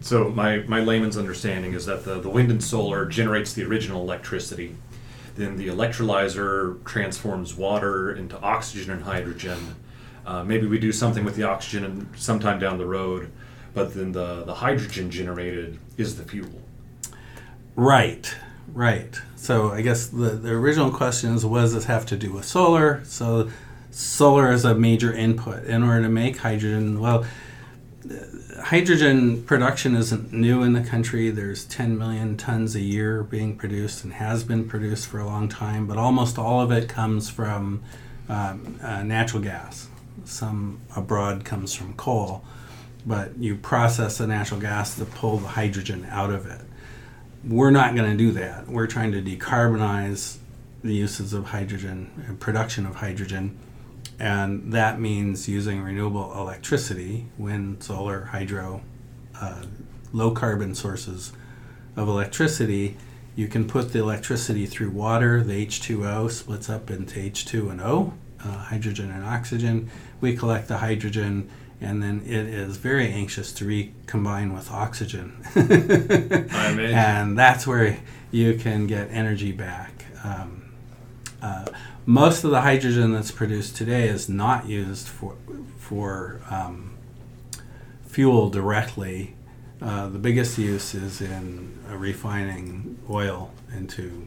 So 0.00 0.30
my, 0.30 0.58
my 0.60 0.80
layman's 0.80 1.18
understanding 1.18 1.74
is 1.74 1.86
that 1.86 2.04
the, 2.04 2.20
the 2.20 2.30
wind 2.30 2.50
and 2.50 2.62
solar 2.62 3.06
generates 3.06 3.52
the 3.52 3.64
original 3.64 4.02
electricity. 4.02 4.74
Then 5.36 5.56
the 5.56 5.68
electrolyzer 5.68 6.82
transforms 6.84 7.54
water 7.54 8.12
into 8.12 8.40
oxygen 8.40 8.92
and 8.92 9.02
hydrogen. 9.02 9.76
Uh, 10.26 10.42
maybe 10.44 10.66
we 10.66 10.78
do 10.78 10.92
something 10.92 11.24
with 11.24 11.36
the 11.36 11.42
oxygen 11.42 11.84
and 11.84 12.08
sometime 12.16 12.58
down 12.58 12.78
the 12.78 12.86
road, 12.86 13.30
but 13.74 13.94
then 13.94 14.12
the, 14.12 14.44
the 14.44 14.54
hydrogen 14.54 15.10
generated 15.10 15.78
is 15.96 16.16
the 16.16 16.24
fuel. 16.24 16.62
Right, 17.76 18.34
right. 18.72 19.18
So 19.36 19.70
I 19.70 19.82
guess 19.82 20.06
the, 20.06 20.30
the 20.30 20.50
original 20.50 20.90
question 20.90 21.34
is 21.34 21.44
what 21.44 21.60
does 21.60 21.74
this 21.74 21.84
have 21.84 22.06
to 22.06 22.16
do 22.16 22.32
with 22.32 22.44
solar? 22.44 23.02
So 23.04 23.50
solar 23.90 24.52
is 24.52 24.64
a 24.64 24.74
major 24.74 25.12
input 25.12 25.64
in 25.64 25.82
order 25.82 26.02
to 26.02 26.08
make 26.08 26.38
hydrogen. 26.38 27.00
Well, 27.00 27.24
hydrogen 28.62 29.42
production 29.44 29.94
isn't 29.94 30.32
new 30.32 30.62
in 30.62 30.72
the 30.72 30.82
country. 30.82 31.30
There's 31.30 31.64
10 31.66 31.98
million 31.98 32.36
tons 32.36 32.74
a 32.74 32.80
year 32.80 33.22
being 33.22 33.56
produced 33.56 34.04
and 34.04 34.14
has 34.14 34.44
been 34.44 34.68
produced 34.68 35.06
for 35.06 35.18
a 35.18 35.26
long 35.26 35.48
time, 35.48 35.86
but 35.86 35.96
almost 35.96 36.38
all 36.38 36.60
of 36.60 36.70
it 36.70 36.88
comes 36.88 37.28
from 37.28 37.82
um, 38.28 38.78
uh, 38.82 39.02
natural 39.02 39.42
gas. 39.42 39.88
Some 40.24 40.80
abroad 40.94 41.44
comes 41.44 41.74
from 41.74 41.94
coal, 41.94 42.44
but 43.04 43.36
you 43.38 43.56
process 43.56 44.18
the 44.18 44.26
natural 44.26 44.60
gas 44.60 44.96
to 44.96 45.04
pull 45.04 45.38
the 45.38 45.48
hydrogen 45.48 46.06
out 46.10 46.30
of 46.30 46.46
it. 46.46 46.60
We're 47.44 47.70
not 47.70 47.94
going 47.94 48.10
to 48.10 48.16
do 48.16 48.32
that. 48.32 48.68
We're 48.68 48.86
trying 48.86 49.12
to 49.12 49.22
decarbonize 49.22 50.36
the 50.82 50.94
uses 50.94 51.32
of 51.32 51.46
hydrogen 51.46 52.10
and 52.26 52.38
production 52.38 52.86
of 52.86 52.96
hydrogen 52.96 53.58
and 54.20 54.74
that 54.74 55.00
means 55.00 55.48
using 55.48 55.80
renewable 55.80 56.32
electricity, 56.34 57.26
wind, 57.38 57.82
solar, 57.82 58.26
hydro, 58.26 58.82
uh, 59.40 59.62
low 60.12 60.30
carbon 60.32 60.74
sources 60.74 61.32
of 61.96 62.06
electricity. 62.06 62.98
You 63.34 63.48
can 63.48 63.66
put 63.66 63.92
the 63.92 63.98
electricity 63.98 64.66
through 64.66 64.90
water. 64.90 65.42
The 65.42 65.66
H2O 65.66 66.30
splits 66.30 66.68
up 66.68 66.90
into 66.90 67.18
H2 67.18 67.70
and 67.70 67.80
O, 67.80 68.12
uh, 68.44 68.48
hydrogen 68.48 69.10
and 69.10 69.24
oxygen. 69.24 69.90
We 70.20 70.36
collect 70.36 70.68
the 70.68 70.78
hydrogen, 70.78 71.48
and 71.80 72.02
then 72.02 72.20
it 72.26 72.46
is 72.46 72.76
very 72.76 73.10
anxious 73.10 73.52
to 73.54 73.64
recombine 73.64 74.52
with 74.52 74.70
oxygen. 74.70 75.42
and 75.54 77.38
that's 77.38 77.66
where 77.66 77.98
you 78.30 78.58
can 78.58 78.86
get 78.86 79.08
energy 79.10 79.52
back. 79.52 80.04
Um, 80.22 80.60
uh, 81.40 81.64
most 82.06 82.44
of 82.44 82.50
the 82.50 82.62
hydrogen 82.62 83.12
that's 83.12 83.30
produced 83.30 83.76
today 83.76 84.08
is 84.08 84.28
not 84.28 84.66
used 84.66 85.06
for 85.06 85.36
for 85.78 86.40
um, 86.50 86.96
fuel 88.06 88.50
directly. 88.50 89.34
Uh, 89.80 90.08
the 90.08 90.18
biggest 90.18 90.58
use 90.58 90.94
is 90.94 91.20
in 91.20 91.78
uh, 91.90 91.96
refining 91.96 92.98
oil 93.08 93.50
into 93.74 94.26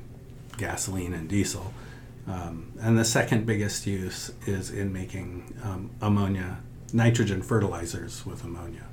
gasoline 0.58 1.14
and 1.14 1.30
diesel. 1.30 1.74
Um, 2.28 2.72
and 2.80 2.98
the 2.98 3.06
second 3.06 3.46
biggest 3.46 3.86
use 3.86 4.32
is 4.48 4.72
in 4.72 4.94
making 4.94 5.56
um, 5.64 5.92
ammonia, 6.02 6.60
nitrogen 6.92 7.42
fertilizers 7.42 8.26
with 8.26 8.44
ammonia. 8.44 8.86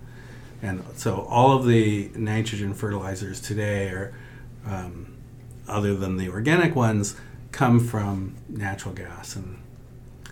And 0.62 0.84
so 0.96 1.22
all 1.22 1.56
of 1.56 1.66
the 1.66 2.10
nitrogen 2.14 2.75
fertilizers 2.75 3.40
today 3.40 3.88
are, 3.88 4.12
um, 4.66 5.16
other 5.68 5.94
than 5.94 6.16
the 6.16 6.28
organic 6.28 6.75
ones, 6.75 7.16
come 7.52 7.80
from 7.80 8.35
natural 8.49 8.95
gas 8.95 9.37
and 9.37 9.59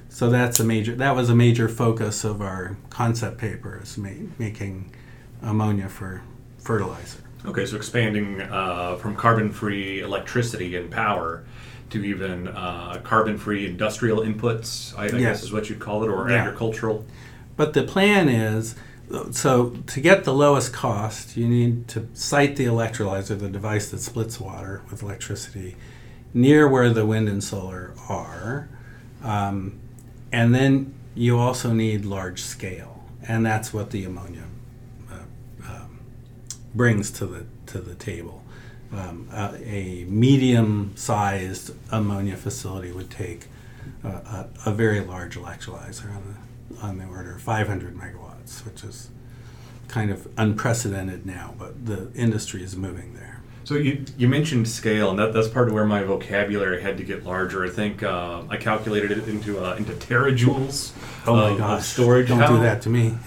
so 0.09 0.31
that's 0.31 0.59
a 0.61 0.65
major 0.65 0.95
that 0.95 1.15
was 1.15 1.29
a 1.29 1.35
major 1.35 1.69
focus 1.69 2.25
of 2.25 2.41
our 2.41 2.77
concept 2.91 3.39
paper 3.39 3.81
is 3.83 3.99
ma- 3.99 4.11
making 4.39 4.93
ammonia 5.43 5.89
for 5.89 6.23
fertilizer 6.59 7.21
okay 7.45 7.67
so 7.67 7.77
expanding 7.77 8.41
uh, 8.41 8.97
from 8.97 9.15
carbon-free 9.15 10.01
electricity 10.01 10.77
and 10.77 10.91
power 10.91 11.45
to 11.91 12.05
even 12.05 12.49
uh, 12.49 13.01
carbon-free 13.05 13.67
industrial 13.67 14.21
inputs 14.21 14.97
i, 14.99 15.05
I 15.05 15.07
yeah. 15.07 15.19
guess 15.19 15.43
is 15.43 15.53
what 15.53 15.69
you'd 15.69 15.81
call 15.81 16.05
it 16.05 16.09
or 16.09 16.31
yeah. 16.31 16.37
agricultural 16.37 17.05
but 17.57 17.75
the 17.75 17.83
plan 17.83 18.29
is 18.29 18.75
so 19.31 19.71
to 19.87 20.01
get 20.01 20.25
the 20.25 20.35
lowest 20.35 20.73
cost 20.73 21.37
you 21.37 21.49
need 21.49 21.89
to 21.89 22.09
site 22.13 22.57
the 22.57 22.67
electrolyzer 22.67 23.39
the 23.39 23.49
device 23.49 23.91
that 23.91 24.01
splits 24.01 24.39
water 24.39 24.83
with 24.91 25.03
electricity 25.03 25.77
near 26.35 26.69
where 26.69 26.91
the 26.91 27.07
wind 27.07 27.29
and 27.29 27.43
solar 27.43 27.95
are. 28.09 28.69
Um, 29.23 29.79
and 30.33 30.55
then 30.55 30.95
you 31.15 31.39
also 31.39 31.73
need 31.73 32.05
large 32.05 32.43
scale, 32.43 33.05
and 33.27 33.45
that's 33.45 33.73
what 33.73 33.91
the 33.91 34.05
ammonia 34.05 34.45
uh, 35.11 35.17
um, 35.67 36.01
brings 36.75 37.11
to 37.13 37.27
the 37.27 37.47
to 37.67 37.81
the 37.81 37.95
table. 37.95 38.45
Um, 38.93 39.29
uh, 39.33 39.53
a 39.63 40.05
medium-sized 40.09 41.73
ammonia 41.91 42.37
facility 42.37 42.91
would 42.91 43.11
take 43.11 43.47
a, 44.03 44.47
a, 44.65 44.73
very 44.73 45.01
large 45.01 45.37
electrolyzer 45.37 46.15
on 46.15 46.37
the 46.71 46.81
on 46.81 46.99
the 46.99 47.05
order 47.05 47.33
of 47.35 47.43
500 47.43 47.95
megawatts, 47.95 48.65
which 48.65 48.85
is 48.85 49.11
kind 49.89 50.11
of 50.11 50.29
unprecedented 50.37 51.27
now, 51.27 51.55
but 51.59 51.87
the 51.87 52.13
industry 52.15 52.63
is 52.63 52.77
moving 52.77 53.15
there. 53.15 53.38
So 53.69 53.75
you, 53.75 54.03
you 54.17 54.29
mentioned 54.29 54.67
scale, 54.67 55.11
and 55.11 55.19
that, 55.19 55.35
that's 55.35 55.47
part 55.47 55.69
of 55.69 55.75
where 55.75 55.85
my 55.85 56.03
vocabulary 56.03 56.81
had 56.81 56.97
to 56.97 57.05
get 57.05 57.25
larger. 57.25 57.67
I 57.67 57.69
think 57.69 58.03
uh, 58.03 58.45
I 58.49 58.57
calculated 58.57 59.11
it 59.11 59.29
into 59.29 59.63
uh, 59.63 59.75
into 59.75 59.93
terajoules. 59.93 60.93
Oh 61.27 61.37
my 61.37 61.51
uh, 61.51 61.57
gosh! 61.59 61.87
Storage. 61.87 62.29
Don't 62.29 62.41
how, 62.41 62.57
do 62.57 62.63
that 62.63 62.81
to 62.81 62.89
me. 62.89 63.19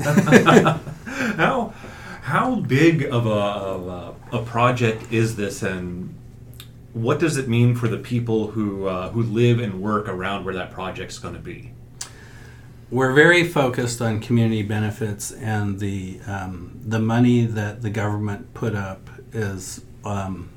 how 1.38 1.76
how 2.24 2.56
big 2.56 3.04
of 3.04 3.28
a, 3.28 3.30
of 3.30 3.88
a, 3.88 4.38
a 4.38 4.42
project 4.44 5.12
is 5.14 5.36
this, 5.36 5.62
and 5.62 6.16
what 6.94 7.20
does 7.20 7.38
it 7.38 7.48
mean 7.48 7.76
for 7.76 7.88
the 7.88 8.00
people 8.00 8.48
who 8.48 8.88
uh, 8.88 9.12
who 9.12 9.22
live 9.22 9.60
and 9.60 9.80
work 9.80 10.08
around 10.08 10.44
where 10.44 10.56
that 10.56 10.72
project's 10.72 11.20
going 11.20 11.36
to 11.36 11.40
be? 11.40 11.72
We're 12.90 13.14
very 13.14 13.48
focused 13.48 14.02
on 14.02 14.20
community 14.20 14.64
benefits, 14.64 15.32
and 15.32 15.80
the 15.80 16.20
um, 16.26 16.80
the 16.84 16.98
money 16.98 17.46
that 17.46 17.84
the 17.84 17.92
government 17.92 18.56
put 18.56 18.74
up 18.74 19.08
is 19.34 19.82
um, 20.06 20.50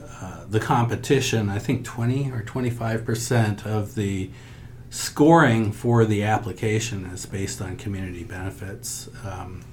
uh, 0.00 0.44
the 0.48 0.60
competition, 0.60 1.48
I 1.48 1.58
think 1.58 1.84
20 1.84 2.30
or 2.30 2.42
25 2.42 3.04
percent 3.04 3.66
of 3.66 3.94
the 3.94 4.30
scoring 4.90 5.72
for 5.72 6.04
the 6.04 6.22
application 6.22 7.04
is 7.06 7.26
based 7.26 7.60
on 7.60 7.76
community 7.76 8.22
benefits, 8.22 9.08
um, 9.24 9.64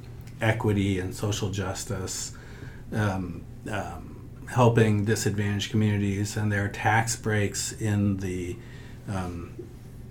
equity, 0.41 0.99
and 0.99 1.13
social 1.13 1.51
justice, 1.51 2.33
um, 2.91 3.43
um, 3.69 4.29
helping 4.49 5.05
disadvantaged 5.05 5.69
communities, 5.69 6.35
and 6.35 6.51
there 6.51 6.65
are 6.65 6.69
tax 6.69 7.15
breaks 7.15 7.71
in 7.73 8.17
the 8.17 8.57
um, 9.07 9.53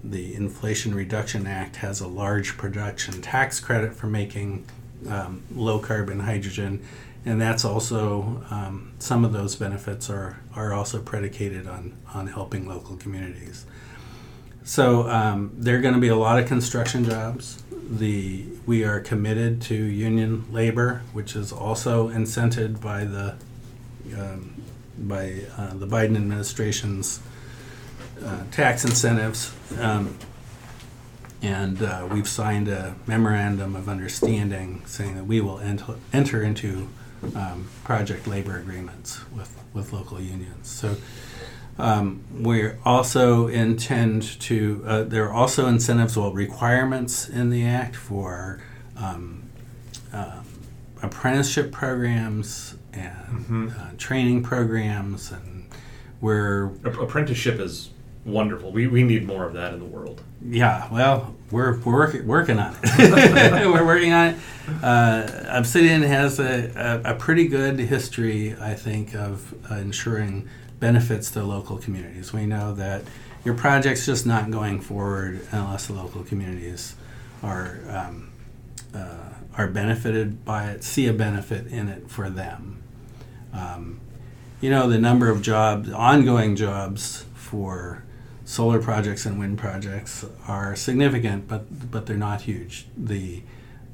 the 0.02 0.34
Inflation 0.34 0.94
Reduction 0.94 1.46
Act 1.46 1.76
has 1.76 2.00
a 2.00 2.06
large 2.06 2.56
production 2.56 3.20
tax 3.20 3.60
credit 3.60 3.92
for 3.92 4.06
making 4.06 4.64
um, 5.08 5.42
low 5.54 5.78
carbon 5.78 6.20
hydrogen 6.20 6.82
and 7.24 7.40
that's 7.40 7.64
also 7.64 8.44
um, 8.50 8.92
some 8.98 9.24
of 9.24 9.32
those 9.32 9.56
benefits 9.56 10.08
are 10.08 10.40
are 10.54 10.72
also 10.72 11.00
predicated 11.00 11.66
on 11.66 11.96
on 12.14 12.26
helping 12.26 12.68
local 12.68 12.96
communities. 12.96 13.66
So 14.64 15.08
um, 15.08 15.52
there 15.56 15.76
are 15.76 15.80
going 15.80 15.94
to 15.94 16.00
be 16.00 16.08
a 16.08 16.16
lot 16.16 16.38
of 16.38 16.46
construction 16.46 17.04
jobs. 17.04 17.62
The 17.72 18.44
we 18.66 18.84
are 18.84 19.00
committed 19.00 19.60
to 19.62 19.74
union 19.74 20.46
labor, 20.52 21.02
which 21.12 21.34
is 21.34 21.52
also 21.52 22.08
incented 22.08 22.80
by 22.80 23.04
the 23.04 23.34
um, 24.16 24.62
by 24.96 25.42
uh, 25.56 25.74
the 25.74 25.86
Biden 25.86 26.16
administration's 26.16 27.20
uh, 28.24 28.44
tax 28.50 28.84
incentives. 28.84 29.52
Um, 29.78 30.16
and 31.42 31.82
uh, 31.82 32.06
we've 32.10 32.28
signed 32.28 32.68
a 32.68 32.94
memorandum 33.06 33.74
of 33.74 33.88
understanding 33.88 34.82
saying 34.84 35.16
that 35.16 35.24
we 35.24 35.40
will 35.40 35.58
ent- 35.58 35.82
enter 36.12 36.42
into 36.42 36.88
um, 37.34 37.68
project 37.84 38.26
labor 38.26 38.58
agreements 38.58 39.20
with, 39.32 39.62
with 39.72 39.92
local 39.92 40.20
unions. 40.20 40.68
So 40.68 40.96
um, 41.78 42.24
we 42.32 42.72
also 42.84 43.46
intend 43.46 44.22
to, 44.40 44.82
uh, 44.86 45.02
there 45.04 45.24
are 45.26 45.32
also 45.32 45.66
incentives, 45.66 46.16
well, 46.16 46.32
requirements 46.32 47.28
in 47.28 47.50
the 47.50 47.64
Act 47.64 47.96
for 47.96 48.60
um, 48.96 49.44
uh, 50.12 50.42
apprenticeship 51.02 51.72
programs 51.72 52.76
and 52.92 53.14
mm-hmm. 53.14 53.68
uh, 53.78 53.90
training 53.96 54.42
programs. 54.42 55.30
And 55.30 55.66
we're. 56.20 56.66
Apprenticeship 56.84 57.58
is 57.60 57.90
wonderful. 58.24 58.70
We, 58.70 58.86
we 58.86 59.02
need 59.02 59.26
more 59.26 59.44
of 59.44 59.54
that 59.54 59.72
in 59.72 59.80
the 59.80 59.86
world. 59.86 60.22
Yeah, 60.42 60.88
well, 60.92 61.34
we're, 61.50 61.78
we're 61.80 61.92
work, 61.92 62.14
working 62.24 62.58
on 62.58 62.76
it. 62.82 63.66
we're 63.72 63.84
working 63.84 64.12
on 64.12 64.28
it. 64.28 64.36
Uh, 64.82 65.28
Obsidian 65.48 66.02
has 66.02 66.38
a, 66.38 67.02
a, 67.04 67.12
a, 67.12 67.14
pretty 67.14 67.48
good 67.48 67.78
history, 67.78 68.56
I 68.60 68.74
think, 68.74 69.14
of 69.14 69.54
uh, 69.70 69.74
ensuring 69.76 70.48
benefits 70.78 71.30
to 71.32 71.42
local 71.42 71.76
communities. 71.76 72.32
We 72.32 72.46
know 72.46 72.74
that 72.74 73.02
your 73.44 73.54
project's 73.54 74.06
just 74.06 74.26
not 74.26 74.50
going 74.50 74.80
forward 74.80 75.46
unless 75.50 75.86
the 75.86 75.94
local 75.94 76.22
communities 76.22 76.94
are 77.42 77.80
um, 77.88 78.30
uh, 78.94 79.30
are 79.56 79.66
benefited 79.68 80.44
by 80.44 80.70
it, 80.70 80.84
see 80.84 81.06
a 81.06 81.12
benefit 81.12 81.66
in 81.66 81.88
it 81.88 82.10
for 82.10 82.30
them. 82.30 82.82
Um, 83.52 84.00
you 84.60 84.70
know, 84.70 84.88
the 84.88 84.98
number 84.98 85.28
of 85.28 85.42
jobs, 85.42 85.90
ongoing 85.90 86.56
jobs 86.56 87.24
for 87.34 88.04
solar 88.50 88.82
projects 88.82 89.26
and 89.26 89.38
wind 89.38 89.56
projects 89.56 90.24
are 90.48 90.74
significant, 90.74 91.46
but 91.46 91.90
but 91.90 92.06
they're 92.06 92.16
not 92.16 92.42
huge. 92.42 92.86
The 92.96 93.42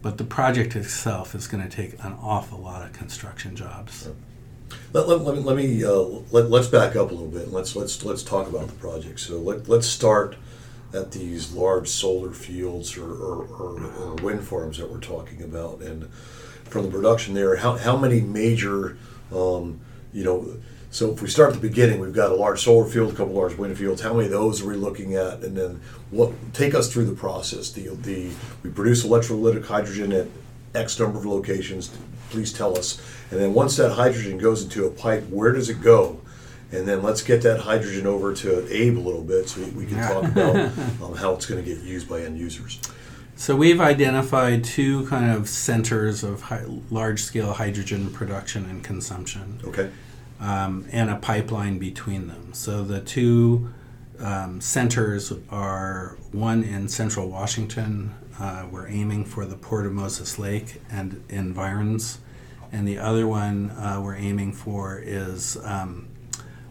but 0.00 0.16
the 0.16 0.24
project 0.24 0.74
itself 0.74 1.34
is 1.34 1.46
going 1.46 1.62
to 1.62 1.68
take 1.68 1.92
an 2.02 2.16
awful 2.22 2.58
lot 2.58 2.82
of 2.82 2.92
construction 2.92 3.54
jobs. 3.54 4.08
Let, 4.92 5.08
let, 5.08 5.20
let 5.20 5.36
me, 5.36 5.42
let, 5.42 5.56
me 5.56 5.84
uh, 5.84 6.22
let, 6.30 6.50
let's 6.50 6.68
back 6.68 6.96
up 6.96 7.10
a 7.10 7.14
little 7.14 7.28
bit. 7.28 7.42
And 7.42 7.52
let's 7.52 7.76
let's 7.76 8.02
let's 8.02 8.22
talk 8.22 8.48
about 8.48 8.68
the 8.68 8.74
project. 8.74 9.20
So 9.20 9.38
let, 9.38 9.68
let's 9.68 9.86
start 9.86 10.36
at 10.94 11.12
these 11.12 11.52
large 11.52 11.88
solar 11.88 12.32
fields 12.32 12.96
or, 12.96 13.10
or, 13.10 13.44
or, 13.46 13.84
or 13.84 14.14
wind 14.22 14.42
farms 14.42 14.78
that 14.78 14.90
we're 14.90 15.00
talking 15.00 15.42
about, 15.42 15.82
and 15.82 16.10
from 16.64 16.84
the 16.84 16.90
production 16.90 17.34
there, 17.34 17.56
how, 17.56 17.76
how 17.76 17.96
many 17.96 18.22
major 18.22 18.96
um, 19.30 19.80
you 20.14 20.24
know 20.24 20.56
so 20.96 21.12
if 21.12 21.20
we 21.20 21.28
start 21.28 21.50
at 21.50 21.60
the 21.60 21.68
beginning, 21.68 22.00
we've 22.00 22.14
got 22.14 22.32
a 22.32 22.34
large 22.34 22.62
solar 22.62 22.88
field, 22.88 23.12
a 23.12 23.14
couple 23.14 23.34
large 23.34 23.54
wind 23.58 23.76
fields. 23.76 24.00
How 24.00 24.14
many 24.14 24.24
of 24.24 24.30
those 24.30 24.62
are 24.62 24.66
we 24.66 24.76
looking 24.76 25.14
at? 25.14 25.44
And 25.44 25.54
then 25.54 25.82
what? 26.10 26.32
Take 26.54 26.74
us 26.74 26.90
through 26.90 27.04
the 27.04 27.14
process. 27.14 27.70
The 27.70 27.88
the 27.96 28.30
we 28.62 28.70
produce 28.70 29.04
electrolytic 29.04 29.66
hydrogen 29.66 30.10
at 30.14 30.26
X 30.74 30.98
number 30.98 31.18
of 31.18 31.26
locations. 31.26 31.94
Please 32.30 32.50
tell 32.50 32.78
us. 32.78 32.98
And 33.30 33.38
then 33.38 33.52
once 33.52 33.76
that 33.76 33.92
hydrogen 33.92 34.38
goes 34.38 34.62
into 34.62 34.86
a 34.86 34.90
pipe, 34.90 35.28
where 35.28 35.52
does 35.52 35.68
it 35.68 35.82
go? 35.82 36.18
And 36.72 36.88
then 36.88 37.02
let's 37.02 37.20
get 37.20 37.42
that 37.42 37.60
hydrogen 37.60 38.06
over 38.06 38.32
to 38.32 38.66
Abe 38.74 38.96
a 38.96 38.98
little 38.98 39.22
bit 39.22 39.50
so 39.50 39.60
we, 39.76 39.84
can 39.84 39.98
talk 39.98 40.24
about 40.24 40.56
um, 41.02 41.14
how 41.14 41.34
it's 41.34 41.44
going 41.44 41.62
to 41.62 41.74
get 41.74 41.84
used 41.84 42.08
by 42.08 42.22
end 42.22 42.38
users. 42.38 42.80
So 43.36 43.54
we've 43.54 43.82
identified 43.82 44.64
two 44.64 45.06
kind 45.08 45.30
of 45.30 45.46
centers 45.46 46.24
of 46.24 46.42
large 46.90 47.22
scale 47.22 47.52
hydrogen 47.52 48.10
production 48.10 48.64
and 48.64 48.82
consumption. 48.82 49.60
Okay 49.62 49.90
um, 50.40 50.86
and 50.90 51.10
a 51.10 51.16
pipeline 51.16 51.78
between 51.78 52.28
them. 52.28 52.52
So 52.52 52.84
the 52.84 53.00
two 53.00 53.72
um, 54.18 54.60
centers 54.60 55.32
are 55.50 56.16
one 56.32 56.62
in 56.62 56.88
central 56.88 57.28
Washington. 57.28 58.14
Uh, 58.38 58.66
we're 58.70 58.88
aiming 58.88 59.24
for 59.24 59.44
the 59.46 59.56
Port 59.56 59.86
of 59.86 59.92
Moses 59.92 60.38
Lake 60.38 60.80
and 60.90 61.22
environs. 61.28 62.18
And 62.72 62.86
the 62.86 62.98
other 62.98 63.26
one 63.26 63.70
uh, 63.70 64.00
we're 64.02 64.16
aiming 64.16 64.52
for 64.52 64.98
is 65.02 65.56
um, 65.62 66.08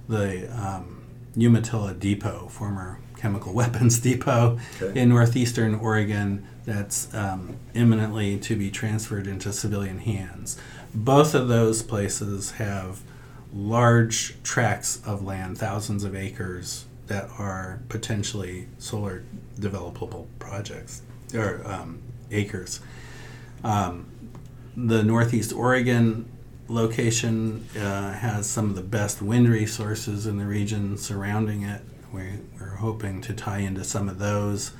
the 0.07 0.48
um, 0.55 1.03
Umatilla 1.36 1.93
Depot, 1.93 2.48
former 2.50 3.00
chemical 3.17 3.53
weapons 3.62 4.00
depot 4.00 4.60
okay. 4.81 5.00
in 5.00 5.10
northeastern 5.10 5.75
Oregon, 5.75 6.45
that's 6.65 7.13
um, 7.13 7.57
imminently 7.74 8.38
to 8.39 8.55
be 8.55 8.69
transferred 8.72 9.27
into 9.27 9.53
civilian 9.53 10.00
hands. 10.00 10.57
Both 10.93 11.36
of 11.36 11.48
those 11.48 11.81
places 11.81 12.51
have 12.51 13.01
large 13.55 14.35
tracts 14.43 15.01
of 15.05 15.24
land, 15.24 15.57
thousands 15.57 16.03
of 16.03 16.15
acres, 16.15 16.85
that 17.07 17.29
are 17.38 17.81
potentially 17.88 18.67
solar 18.77 19.24
developable 19.59 20.27
projects 20.39 21.01
or 21.33 21.62
um, 21.65 22.01
acres. 22.31 22.81
Um, 23.63 24.07
the 24.75 25.03
Northeast 25.03 25.53
Oregon 25.53 26.29
location 26.68 27.68
uh, 27.77 28.13
has 28.13 28.50
some 28.50 28.70
of 28.70 28.75
the 28.75 28.81
best 28.81 29.22
wind 29.22 29.48
resources 29.48 30.27
in 30.27 30.37
the 30.37 30.46
region 30.46 30.98
surrounding 30.98 31.61
it. 31.63 31.81
We, 32.11 32.39
we're 32.59 32.75
hoping 32.75 33.22
to 33.22 33.33
tie 33.33 33.59
into 33.59 33.83
some 33.83 34.09
of 34.09 34.20
those. 34.20 34.72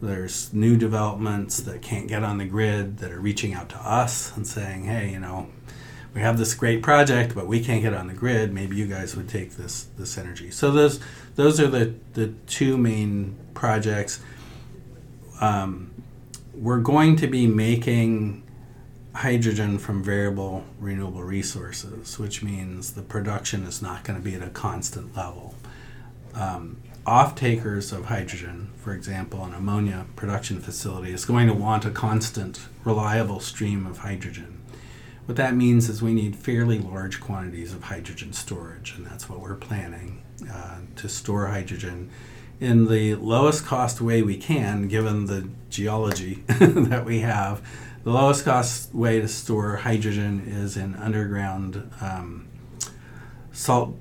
There's 0.00 0.52
new 0.52 0.76
developments 0.76 1.60
that 1.60 1.82
can't 1.82 2.08
get 2.08 2.22
on 2.22 2.38
the 2.38 2.44
grid 2.44 2.98
that 2.98 3.10
are 3.10 3.20
reaching 3.20 3.54
out 3.54 3.68
to 3.70 3.76
us 3.76 4.36
and 4.36 4.46
saying, 4.46 4.84
hey, 4.84 5.10
you 5.10 5.20
know, 5.20 5.48
we 6.18 6.24
have 6.24 6.36
this 6.36 6.52
great 6.52 6.82
project, 6.82 7.32
but 7.32 7.46
we 7.46 7.62
can't 7.62 7.80
get 7.80 7.94
on 7.94 8.08
the 8.08 8.12
grid. 8.12 8.52
Maybe 8.52 8.74
you 8.74 8.88
guys 8.88 9.14
would 9.14 9.28
take 9.28 9.52
this 9.52 9.84
this 9.96 10.18
energy. 10.18 10.50
So 10.50 10.72
those 10.72 10.98
those 11.36 11.60
are 11.60 11.68
the 11.68 11.94
the 12.14 12.34
two 12.48 12.76
main 12.76 13.36
projects. 13.54 14.18
Um, 15.40 15.92
we're 16.52 16.80
going 16.80 17.14
to 17.18 17.28
be 17.28 17.46
making 17.46 18.42
hydrogen 19.14 19.78
from 19.78 20.02
variable 20.02 20.64
renewable 20.80 21.22
resources, 21.22 22.18
which 22.18 22.42
means 22.42 22.94
the 22.94 23.02
production 23.02 23.62
is 23.62 23.80
not 23.80 24.02
going 24.02 24.18
to 24.18 24.24
be 24.24 24.34
at 24.34 24.42
a 24.42 24.50
constant 24.50 25.16
level. 25.16 25.54
Um, 26.34 26.82
off 27.06 27.36
takers 27.36 27.92
of 27.92 28.06
hydrogen, 28.06 28.72
for 28.76 28.92
example, 28.92 29.44
an 29.44 29.54
ammonia 29.54 30.06
production 30.16 30.58
facility, 30.60 31.12
is 31.12 31.24
going 31.24 31.46
to 31.46 31.54
want 31.54 31.84
a 31.84 31.90
constant, 31.90 32.66
reliable 32.84 33.38
stream 33.38 33.86
of 33.86 33.98
hydrogen. 33.98 34.57
What 35.28 35.36
that 35.36 35.54
means 35.54 35.90
is 35.90 36.00
we 36.00 36.14
need 36.14 36.36
fairly 36.36 36.78
large 36.78 37.20
quantities 37.20 37.74
of 37.74 37.82
hydrogen 37.82 38.32
storage, 38.32 38.94
and 38.96 39.04
that's 39.04 39.28
what 39.28 39.40
we're 39.40 39.56
planning 39.56 40.22
uh, 40.50 40.78
to 40.96 41.06
store 41.06 41.48
hydrogen 41.48 42.08
in 42.60 42.88
the 42.88 43.14
lowest 43.16 43.66
cost 43.66 44.00
way 44.00 44.22
we 44.22 44.38
can, 44.38 44.88
given 44.88 45.26
the 45.26 45.46
geology 45.68 46.44
that 46.46 47.04
we 47.04 47.20
have. 47.20 47.60
The 48.04 48.10
lowest 48.10 48.46
cost 48.46 48.94
way 48.94 49.20
to 49.20 49.28
store 49.28 49.76
hydrogen 49.76 50.44
is 50.46 50.78
in 50.78 50.94
underground 50.94 51.90
um, 52.00 52.48
salt 53.52 53.94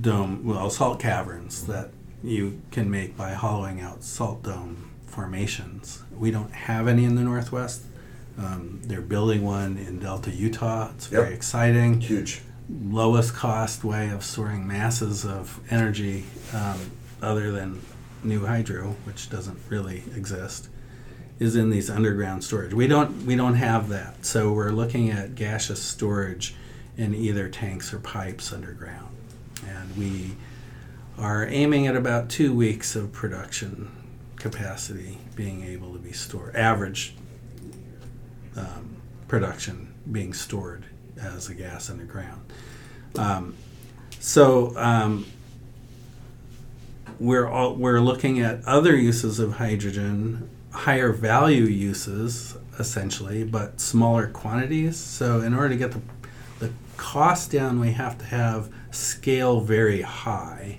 dome, 0.00 0.46
well, 0.46 0.70
salt 0.70 1.00
caverns 1.00 1.66
that 1.66 1.90
you 2.24 2.62
can 2.70 2.90
make 2.90 3.14
by 3.14 3.34
hollowing 3.34 3.82
out 3.82 4.02
salt 4.02 4.42
dome 4.42 4.90
formations. 5.06 6.02
We 6.10 6.30
don't 6.30 6.52
have 6.52 6.88
any 6.88 7.04
in 7.04 7.14
the 7.14 7.24
Northwest. 7.24 7.84
Um, 8.38 8.80
they're 8.84 9.00
building 9.00 9.44
one 9.44 9.76
in 9.76 9.98
Delta, 9.98 10.30
Utah. 10.30 10.90
It's 10.94 11.06
very 11.06 11.28
yep. 11.28 11.34
exciting. 11.34 12.00
Huge. 12.00 12.40
Lowest 12.68 13.34
cost 13.34 13.82
way 13.84 14.10
of 14.10 14.24
storing 14.24 14.66
masses 14.66 15.24
of 15.24 15.60
energy 15.70 16.24
um, 16.54 16.78
other 17.20 17.50
than 17.50 17.80
new 18.22 18.46
hydro, 18.46 18.96
which 19.04 19.28
doesn't 19.30 19.58
really 19.68 20.04
exist, 20.14 20.68
is 21.38 21.56
in 21.56 21.70
these 21.70 21.90
underground 21.90 22.44
storage. 22.44 22.72
We 22.72 22.86
don't 22.86 23.26
we 23.26 23.34
don't 23.34 23.54
have 23.54 23.88
that, 23.88 24.24
so 24.24 24.52
we're 24.52 24.70
looking 24.70 25.10
at 25.10 25.34
gaseous 25.34 25.82
storage 25.82 26.54
in 26.96 27.14
either 27.14 27.48
tanks 27.48 27.92
or 27.92 27.98
pipes 27.98 28.52
underground, 28.52 29.08
and 29.66 29.96
we 29.96 30.36
are 31.18 31.46
aiming 31.46 31.86
at 31.86 31.96
about 31.96 32.28
two 32.28 32.54
weeks 32.54 32.94
of 32.94 33.12
production 33.12 33.90
capacity 34.36 35.18
being 35.34 35.64
able 35.64 35.92
to 35.92 35.98
be 35.98 36.12
stored. 36.12 36.54
Average 36.56 37.14
um, 38.60 38.96
production 39.28 39.92
being 40.10 40.32
stored 40.32 40.84
as 41.20 41.48
a 41.48 41.54
gas 41.54 41.90
underground. 41.90 42.40
Um, 43.18 43.54
so 44.18 44.76
um, 44.76 45.26
we're 47.18 47.48
all, 47.48 47.74
we're 47.74 48.00
looking 48.00 48.40
at 48.40 48.64
other 48.64 48.96
uses 48.96 49.38
of 49.38 49.54
hydrogen, 49.54 50.48
higher 50.72 51.12
value 51.12 51.64
uses 51.64 52.56
essentially, 52.78 53.44
but 53.44 53.80
smaller 53.80 54.26
quantities. 54.28 54.96
So 54.96 55.40
in 55.40 55.54
order 55.54 55.70
to 55.70 55.76
get 55.76 55.92
the 55.92 56.00
the 56.60 56.70
cost 56.96 57.50
down, 57.50 57.80
we 57.80 57.92
have 57.92 58.18
to 58.18 58.24
have 58.26 58.72
scale 58.90 59.60
very 59.60 60.02
high. 60.02 60.78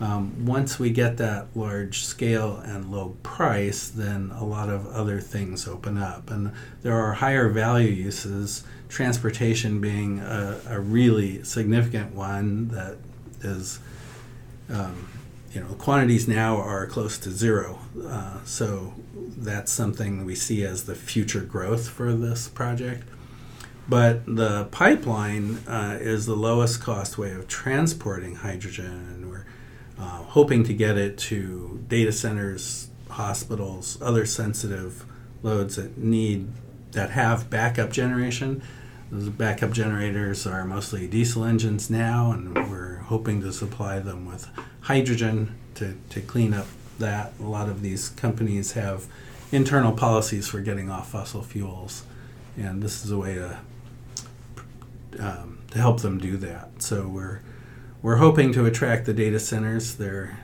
Um, 0.00 0.46
once 0.46 0.78
we 0.78 0.90
get 0.90 1.16
that 1.16 1.48
large 1.56 2.04
scale 2.04 2.56
and 2.58 2.90
low 2.90 3.16
price, 3.22 3.88
then 3.88 4.30
a 4.34 4.44
lot 4.44 4.68
of 4.68 4.86
other 4.86 5.20
things 5.20 5.66
open 5.66 5.98
up. 5.98 6.30
And 6.30 6.52
there 6.82 6.96
are 6.96 7.14
higher 7.14 7.48
value 7.48 7.90
uses, 7.90 8.62
transportation 8.88 9.80
being 9.80 10.20
a, 10.20 10.60
a 10.68 10.80
really 10.80 11.42
significant 11.42 12.14
one 12.14 12.68
that 12.68 12.96
is, 13.42 13.80
um, 14.70 15.08
you 15.52 15.60
know, 15.60 15.74
quantities 15.74 16.28
now 16.28 16.56
are 16.56 16.86
close 16.86 17.18
to 17.18 17.30
zero. 17.30 17.80
Uh, 18.06 18.38
so 18.44 18.94
that's 19.16 19.72
something 19.72 20.24
we 20.24 20.36
see 20.36 20.64
as 20.64 20.84
the 20.84 20.94
future 20.94 21.40
growth 21.40 21.88
for 21.88 22.12
this 22.12 22.46
project. 22.46 23.02
But 23.88 24.26
the 24.26 24.66
pipeline 24.66 25.58
uh, 25.66 25.98
is 26.00 26.26
the 26.26 26.36
lowest 26.36 26.80
cost 26.82 27.18
way 27.18 27.32
of 27.32 27.48
transporting 27.48 28.36
hydrogen 28.36 29.18
uh, 29.98 30.22
hoping 30.24 30.64
to 30.64 30.72
get 30.72 30.96
it 30.96 31.18
to 31.18 31.84
data 31.88 32.12
centers, 32.12 32.88
hospitals, 33.10 34.00
other 34.00 34.26
sensitive 34.26 35.04
loads 35.42 35.76
that 35.76 35.98
need 35.98 36.48
that 36.92 37.10
have 37.10 37.50
backup 37.50 37.90
generation. 37.90 38.62
Those 39.10 39.28
backup 39.30 39.72
generators 39.72 40.46
are 40.46 40.64
mostly 40.64 41.06
diesel 41.06 41.44
engines 41.44 41.88
now, 41.90 42.32
and 42.32 42.54
we're 42.70 42.96
hoping 42.96 43.40
to 43.40 43.52
supply 43.52 43.98
them 43.98 44.26
with 44.26 44.48
hydrogen 44.82 45.54
to, 45.76 45.96
to 46.10 46.20
clean 46.20 46.52
up 46.54 46.66
that. 46.98 47.32
A 47.40 47.44
lot 47.44 47.68
of 47.68 47.80
these 47.82 48.10
companies 48.10 48.72
have 48.72 49.06
internal 49.50 49.92
policies 49.92 50.46
for 50.48 50.60
getting 50.60 50.90
off 50.90 51.10
fossil 51.10 51.42
fuels, 51.42 52.04
and 52.56 52.82
this 52.82 53.04
is 53.04 53.10
a 53.10 53.18
way 53.18 53.34
to 53.34 53.58
um, 55.18 55.58
to 55.70 55.78
help 55.78 56.00
them 56.00 56.18
do 56.18 56.36
that. 56.36 56.82
So 56.82 57.08
we're 57.08 57.40
we're 58.02 58.16
hoping 58.16 58.52
to 58.52 58.66
attract 58.66 59.06
the 59.06 59.14
data 59.14 59.40
centers. 59.40 59.94
They're 59.94 60.38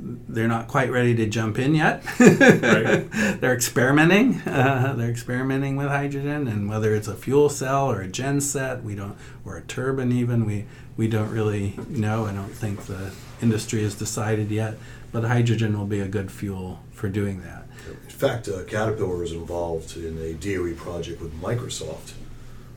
they're 0.00 0.48
not 0.48 0.68
quite 0.68 0.90
ready 0.90 1.14
to 1.16 1.26
jump 1.26 1.58
in 1.58 1.74
yet. 1.74 2.02
they're 2.18 3.54
experimenting. 3.54 4.40
Uh, 4.42 4.94
they're 4.96 5.10
experimenting 5.10 5.76
with 5.76 5.88
hydrogen, 5.88 6.46
and 6.46 6.68
whether 6.68 6.94
it's 6.94 7.08
a 7.08 7.14
fuel 7.14 7.48
cell 7.48 7.90
or 7.90 8.00
a 8.00 8.08
gen 8.08 8.40
set, 8.40 8.84
we 8.84 8.94
don't, 8.94 9.16
or 9.44 9.56
a 9.56 9.62
turbine 9.62 10.12
even, 10.12 10.44
we 10.44 10.66
we 10.96 11.08
don't 11.08 11.30
really 11.30 11.78
know. 11.88 12.26
I 12.26 12.32
don't 12.32 12.48
think 12.48 12.82
the 12.86 13.12
industry 13.40 13.82
has 13.82 13.94
decided 13.94 14.50
yet. 14.50 14.76
But 15.10 15.24
hydrogen 15.24 15.78
will 15.78 15.86
be 15.86 16.00
a 16.00 16.08
good 16.08 16.30
fuel 16.30 16.80
for 16.92 17.08
doing 17.08 17.40
that. 17.42 17.66
In 17.88 18.10
fact, 18.10 18.48
uh, 18.48 18.64
Caterpillar 18.64 19.22
is 19.24 19.32
involved 19.32 19.96
in 19.96 20.18
a 20.18 20.34
DOE 20.34 20.74
project 20.74 21.22
with 21.22 21.32
Microsoft, 21.40 22.12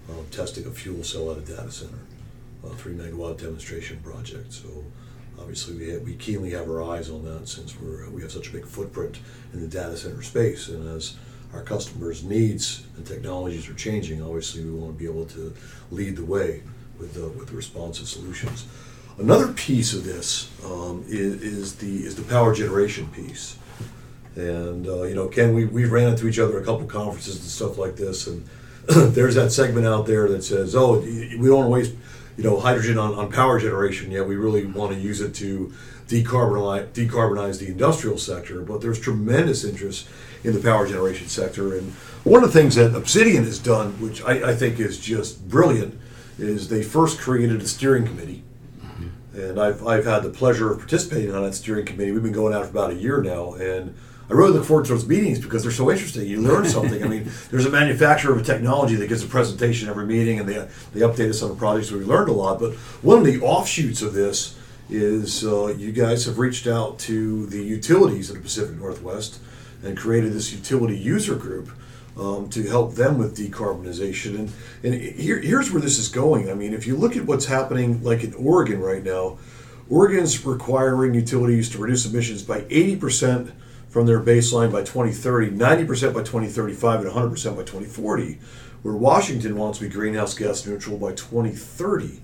uh, 0.10 0.14
testing 0.32 0.66
a 0.66 0.70
fuel 0.70 1.04
cell 1.04 1.32
at 1.32 1.40
a 1.40 1.42
data 1.42 1.72
center, 1.72 2.00
a 2.64 2.70
three 2.70 2.94
megawatt 2.94 3.40
demonstration 3.40 4.00
project. 4.00 4.54
So 4.54 4.84
obviously 5.40 5.76
we, 5.78 5.90
have, 5.90 6.02
we 6.02 6.16
keenly 6.16 6.52
have 6.52 6.70
our 6.70 6.84
eyes 6.84 7.10
on 7.10 7.24
that 7.26 7.48
since 7.48 7.80
we're, 7.80 8.10
we 8.10 8.22
have 8.22 8.32
such 8.32 8.50
a 8.50 8.52
big 8.52 8.66
footprint 8.66 9.20
in 9.54 9.62
the 9.62 9.68
data 9.68 9.98
center 9.98 10.22
space. 10.22 10.70
And 10.70 10.88
as 10.96 11.16
our 11.54 11.64
customers' 11.64 12.24
needs 12.24 12.86
and 12.96 13.06
technologies 13.06 13.68
are 13.70 13.74
changing, 13.74 14.22
obviously 14.22 14.64
we 14.64 14.72
want 14.72 14.94
to 14.94 15.00
be 15.00 15.10
able 15.10 15.26
to 15.26 15.54
lead 15.90 16.16
the 16.16 16.26
way 16.26 16.64
with, 17.00 17.18
uh, 17.18 17.28
with 17.30 17.52
responsive 17.52 18.08
solutions. 18.08 18.66
Another 19.18 19.52
piece 19.54 19.94
of 19.94 20.04
this 20.04 20.50
um, 20.66 21.04
is, 21.08 21.42
is, 21.42 21.76
the 21.76 21.98
is 21.98 22.16
the 22.16 22.24
power 22.24 22.56
generation 22.56 23.08
piece. 23.08 23.58
And 24.36 24.88
uh, 24.88 25.04
you 25.04 25.16
know, 25.16 25.28
Ken, 25.28 25.54
we, 25.54 25.66
we 25.66 25.86
ran 25.86 26.10
into 26.10 26.28
each 26.28 26.40
other 26.40 26.58
a 26.60 26.64
couple 26.64 26.86
conferences 26.86 27.36
and 27.36 27.46
stuff 27.46 27.78
like 27.78 27.98
this, 27.98 28.28
and 28.28 28.48
there's 28.88 29.36
that 29.36 29.52
segment 29.52 29.86
out 29.86 30.06
there 30.06 30.30
that 30.30 30.44
says, 30.44 30.74
"Oh, 30.74 31.00
we 31.02 31.48
don't 31.48 31.70
waste, 31.70 31.94
you 32.42 32.50
know, 32.50 32.60
hydrogen 32.60 32.98
on, 32.98 33.14
on 33.14 33.32
power 33.32 33.60
generation. 33.60 34.10
Yet 34.10 34.28
we 34.28 34.36
really 34.36 34.66
want 34.66 34.94
to 34.94 35.00
use 35.00 35.22
it 35.22 35.36
to 35.36 35.72
decarbonize 36.08 36.88
decarbonize 36.92 37.60
the 37.60 37.68
industrial 37.68 38.18
sector." 38.18 38.62
But 38.62 38.82
there's 38.82 39.00
tremendous 39.00 39.64
interest 39.64 40.08
in 40.44 40.54
the 40.54 40.60
power 40.60 40.88
generation 40.88 41.28
sector, 41.28 41.78
and 41.78 41.92
one 42.24 42.44
of 42.44 42.52
the 42.52 42.60
things 42.60 42.76
that 42.76 42.96
Obsidian 42.96 43.44
has 43.44 43.60
done, 43.60 43.94
which 44.02 44.24
I, 44.24 44.52
I 44.52 44.56
think 44.56 44.80
is 44.80 45.00
just 45.00 45.48
brilliant, 45.48 46.00
is 46.40 46.70
they 46.70 46.82
first 46.82 47.20
created 47.20 47.62
a 47.62 47.68
steering 47.68 48.06
committee 48.06 48.44
mm-hmm. 48.84 49.40
and 49.40 49.60
I've, 49.60 49.86
I've 49.86 50.06
had 50.06 50.24
the 50.24 50.30
pleasure 50.32 50.72
of 50.72 50.80
participating 50.80 51.34
on 51.36 51.44
that 51.44 51.54
steering 51.54 51.86
committee. 51.86 52.12
We've 52.12 52.24
been 52.24 52.32
going 52.32 52.54
out 52.54 52.66
for 52.66 52.72
about 52.72 52.92
a 52.92 52.96
year 52.96 53.22
now, 53.22 53.54
and 53.54 53.96
I 54.32 54.34
really 54.34 54.54
look 54.54 54.64
forward 54.64 54.86
to 54.86 54.94
those 54.94 55.06
meetings 55.06 55.40
because 55.40 55.62
they're 55.62 55.74
so 55.74 55.92
interesting. 55.92 56.26
You 56.26 56.40
learn 56.40 56.66
something. 56.70 57.04
I 57.04 57.08
mean, 57.08 57.30
there's 57.50 57.66
a 57.66 57.70
manufacturer 57.70 58.32
of 58.32 58.40
a 58.40 58.44
technology 58.44 58.96
that 58.96 59.08
gives 59.08 59.26
a 59.26 59.28
presentation 59.28 59.90
every 59.90 60.06
meeting, 60.06 60.40
and 60.40 60.48
they, 60.48 60.70
they 60.94 61.02
update 61.02 61.30
us 61.30 61.44
on 61.44 61.50
the 61.50 61.56
projects. 61.56 61.90
So 61.90 61.98
we 61.98 62.06
learned 62.06 62.30
a 62.30 62.34
lot. 62.34 62.58
But 62.58 62.76
one 63.04 63.18
of 63.18 63.26
the 63.26 63.42
offshoots 63.42 64.02
of 64.02 64.14
this 64.14 64.58
is 64.90 65.44
uh, 65.44 65.68
you 65.78 65.92
guys 65.92 66.24
have 66.26 66.40
reached 66.40 66.66
out 66.66 66.98
to 67.00 67.46
the 67.48 67.62
utilities 67.62 68.30
in 68.30 68.38
the 68.38 68.42
Pacific 68.42 68.78
Northwest 68.78 69.40
and 69.84 69.98
created 69.98 70.32
this 70.32 70.54
utility 70.54 70.98
user 70.98 71.36
group 71.36 71.70
um, 72.18 72.50
to 72.52 72.64
help 72.70 72.96
them 72.96 73.18
with 73.18 73.38
decarbonization. 73.38 74.36
And, 74.36 74.54
and 74.84 74.94
here, 74.94 75.40
here's 75.40 75.74
where 75.74 75.82
this 75.82 76.00
is 76.00 76.08
going. 76.08 76.50
I 76.50 76.54
mean, 76.54 76.74
if 76.74 76.88
you 76.88 76.96
look 76.96 77.18
at 77.18 77.26
what's 77.26 77.48
happening, 77.48 78.02
like 78.02 78.24
in 78.24 78.34
Oregon 78.36 78.80
right 78.80 79.04
now, 79.04 79.40
Oregon's 79.90 80.46
requiring 80.46 81.16
utilities 81.16 81.70
to 81.72 81.80
reduce 81.80 82.06
emissions 82.06 82.44
by 82.44 82.62
80% 82.62 83.52
from 83.92 84.06
their 84.06 84.22
baseline 84.22 84.72
by 84.72 84.80
2030, 84.80 85.52
90% 85.52 86.14
by 86.14 86.22
2035, 86.22 87.02
and 87.02 87.12
100% 87.12 87.56
by 87.58 87.62
2040, 87.62 88.40
where 88.84 88.96
Washington 88.96 89.58
wants 89.58 89.80
to 89.80 89.84
be 89.84 89.90
greenhouse 89.90 90.34
gas 90.34 90.66
neutral 90.66 90.98
by 90.98 91.12
2030. 91.12 92.22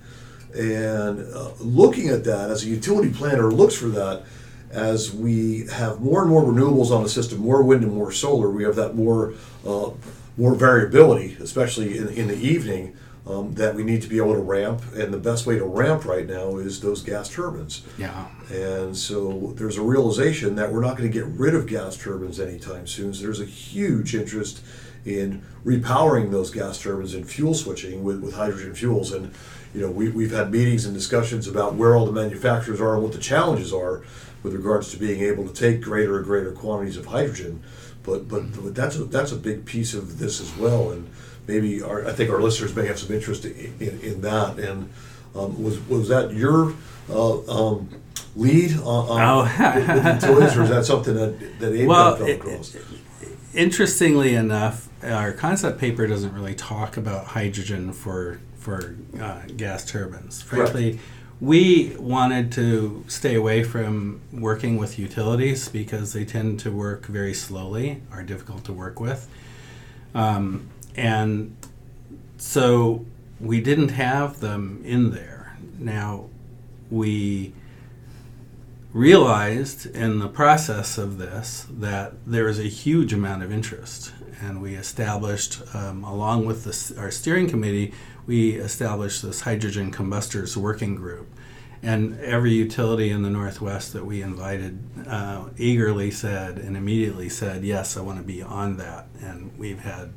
And 0.56 1.34
uh, 1.34 1.52
looking 1.60 2.08
at 2.08 2.24
that 2.24 2.50
as 2.50 2.64
a 2.64 2.68
utility 2.68 3.12
planner 3.12 3.52
looks 3.52 3.76
for 3.76 3.90
that, 3.90 4.24
as 4.72 5.14
we 5.14 5.68
have 5.68 6.00
more 6.00 6.22
and 6.22 6.30
more 6.30 6.44
renewables 6.44 6.90
on 6.90 7.04
the 7.04 7.10
system, 7.10 7.40
more 7.40 7.62
wind 7.62 7.84
and 7.84 7.94
more 7.94 8.14
solar, 8.14 8.50
we 8.50 8.64
have 8.64 8.76
that 8.78 8.96
more 8.96 9.34
uh, 9.66 9.90
more 10.38 10.56
variability, 10.56 11.36
especially 11.42 11.98
in, 11.98 12.10
in 12.10 12.28
the 12.28 12.36
evening, 12.36 12.96
um, 13.28 13.54
that 13.56 13.76
we 13.76 13.84
need 13.84 14.02
to 14.02 14.08
be 14.08 14.18
able 14.18 14.34
to 14.34 14.40
ramp. 14.40 14.82
And 14.96 15.14
the 15.14 15.18
best 15.18 15.46
way 15.46 15.58
to 15.58 15.66
ramp 15.66 16.06
right 16.06 16.26
now 16.26 16.58
is 16.58 16.80
those 16.80 17.02
gas 17.02 17.30
turbines. 17.30 17.84
Yeah. 17.98 18.28
And 18.50 18.96
so 18.96 19.54
there's 19.58 19.78
a 19.78 19.82
realization 19.82 20.56
that 20.56 20.72
we're 20.72 20.82
not 20.82 20.98
going 20.98 21.12
to 21.12 21.14
get 21.14 21.26
rid 21.26 21.54
of 21.54 21.68
gas 21.68 21.98
turbines 21.98 22.40
anytime 22.40 22.88
soon. 22.88 23.14
So 23.14 23.24
there's 23.24 23.42
a 23.42 23.46
huge 23.46 24.16
interest 24.16 24.64
in 25.06 25.42
repowering 25.66 26.32
those 26.32 26.52
gas 26.52 26.82
turbines 26.82 27.14
and 27.14 27.30
fuel 27.30 27.54
switching 27.54 28.04
with, 28.04 28.22
with 28.22 28.36
hydrogen 28.36 28.74
fuels. 28.76 29.12
And 29.12 29.34
you 29.74 29.82
know, 29.82 29.92
we, 29.92 30.10
we've 30.10 30.32
had 30.32 30.52
meetings 30.52 30.86
and 30.86 30.94
discussions 30.94 31.48
about 31.48 31.76
where 31.76 31.96
all 31.96 32.06
the 32.06 32.12
manufacturers 32.12 32.82
are 32.82 32.96
and 32.96 33.04
what 33.04 33.14
the 33.14 33.20
challenges 33.20 33.74
are 33.74 34.04
with 34.44 34.54
regards 34.54 34.92
to 34.92 34.98
being 34.98 35.22
able 35.22 35.48
to 35.48 35.54
take 35.54 35.82
greater 35.82 36.18
and 36.18 36.26
greater 36.26 36.52
quantities 36.52 36.98
of 36.98 37.08
hydrogen. 37.08 37.62
But 38.08 38.30
but, 38.30 38.74
that's 38.74 38.96
a, 38.96 39.04
that's 39.04 39.34
a 39.34 39.36
big 39.36 39.66
piece 39.66 39.94
of 39.94 40.18
this 40.18 40.40
as 40.40 40.56
well, 40.56 40.92
and 40.92 41.10
maybe 41.46 41.82
our, 41.84 42.08
I 42.08 42.14
think 42.14 42.30
our 42.32 42.42
listeners 42.42 42.74
may 42.74 42.88
have 42.88 42.98
some 42.98 43.14
interest 43.14 43.44
in, 43.44 43.76
in, 43.82 44.00
in 44.00 44.22
that. 44.22 44.58
And 44.58 44.90
um, 45.36 45.62
was 45.62 45.80
was 45.90 46.08
that 46.08 46.34
your 46.34 46.74
uh, 47.10 47.40
um, 47.52 47.90
lead 48.38 48.78
on, 48.78 49.10
on 49.10 49.22
oh. 49.22 49.76
with, 49.76 49.88
with 49.88 50.06
utilities, 50.06 50.58
or 50.58 50.64
is 50.64 50.70
that 50.70 50.86
something 50.86 51.16
that 51.16 51.60
that 51.60 51.74
Abe 51.74 51.88
well, 51.88 52.16
fell 52.16 52.30
across? 52.30 52.76
It, 52.76 52.86
interestingly 53.54 54.36
enough, 54.36 54.88
our 55.04 55.34
concept 55.34 55.78
paper 55.78 56.08
doesn't 56.08 56.34
really 56.34 56.56
talk 56.56 56.96
about 56.96 57.26
hydrogen 57.26 57.92
for 57.92 58.40
for 58.58 58.96
uh, 59.20 59.42
gas 59.58 59.86
turbines. 59.86 60.42
Frankly. 60.42 60.92
Right 60.92 61.00
we 61.40 61.96
wanted 61.98 62.52
to 62.54 63.04
stay 63.08 63.36
away 63.36 63.64
from 63.64 64.22
working 64.34 64.78
with 64.78 64.98
utilities 64.98 65.70
because 65.70 66.14
they 66.14 66.26
tend 66.26 66.60
to 66.62 66.72
work 66.72 67.06
very 67.06 67.34
slowly, 67.34 68.02
are 68.12 68.24
difficult 68.24 68.64
to 68.66 68.74
work 68.74 69.00
with. 69.00 69.30
Um, 70.16 70.70
and 70.96 71.56
so 72.38 73.06
we 73.40 73.62
didn't 73.62 73.90
have 73.90 74.40
them 74.40 74.82
in 74.84 75.12
there. 75.12 75.58
Now, 75.78 76.30
we 76.90 77.54
realized 78.94 79.86
in 79.86 80.18
the 80.18 80.28
process 80.28 80.98
of 80.98 81.20
this 81.20 81.68
that 81.70 82.14
there 82.26 82.48
is 82.48 82.60
a 82.60 82.64
huge 82.64 83.14
amount 83.14 83.44
of 83.44 83.52
interest. 83.52 84.12
And 84.42 84.62
we 84.62 84.76
established, 84.76 85.62
um, 85.76 86.04
along 86.04 86.46
with 86.46 86.64
the, 86.64 87.00
our 87.00 87.12
steering 87.12 87.48
committee, 87.48 87.94
we 88.28 88.52
established 88.52 89.24
this 89.24 89.42
hydrogen 89.42 89.92
combustors 89.92 90.56
working 90.56 90.96
group. 90.96 91.28
And 91.82 92.20
every 92.20 92.52
utility 92.52 93.10
in 93.10 93.22
the 93.22 93.30
Northwest 93.30 93.94
that 93.94 94.06
we 94.06 94.22
invited 94.22 94.80
uh, 95.08 95.46
eagerly 95.58 96.12
said 96.12 96.58
and 96.58 96.76
immediately 96.76 97.30
said, 97.30 97.64
Yes, 97.64 97.96
I 97.96 98.02
want 98.02 98.18
to 98.18 98.24
be 98.24 98.42
on 98.42 98.78
that. 98.78 99.08
And 99.22 99.58
we've 99.58 99.80
had 99.80 100.12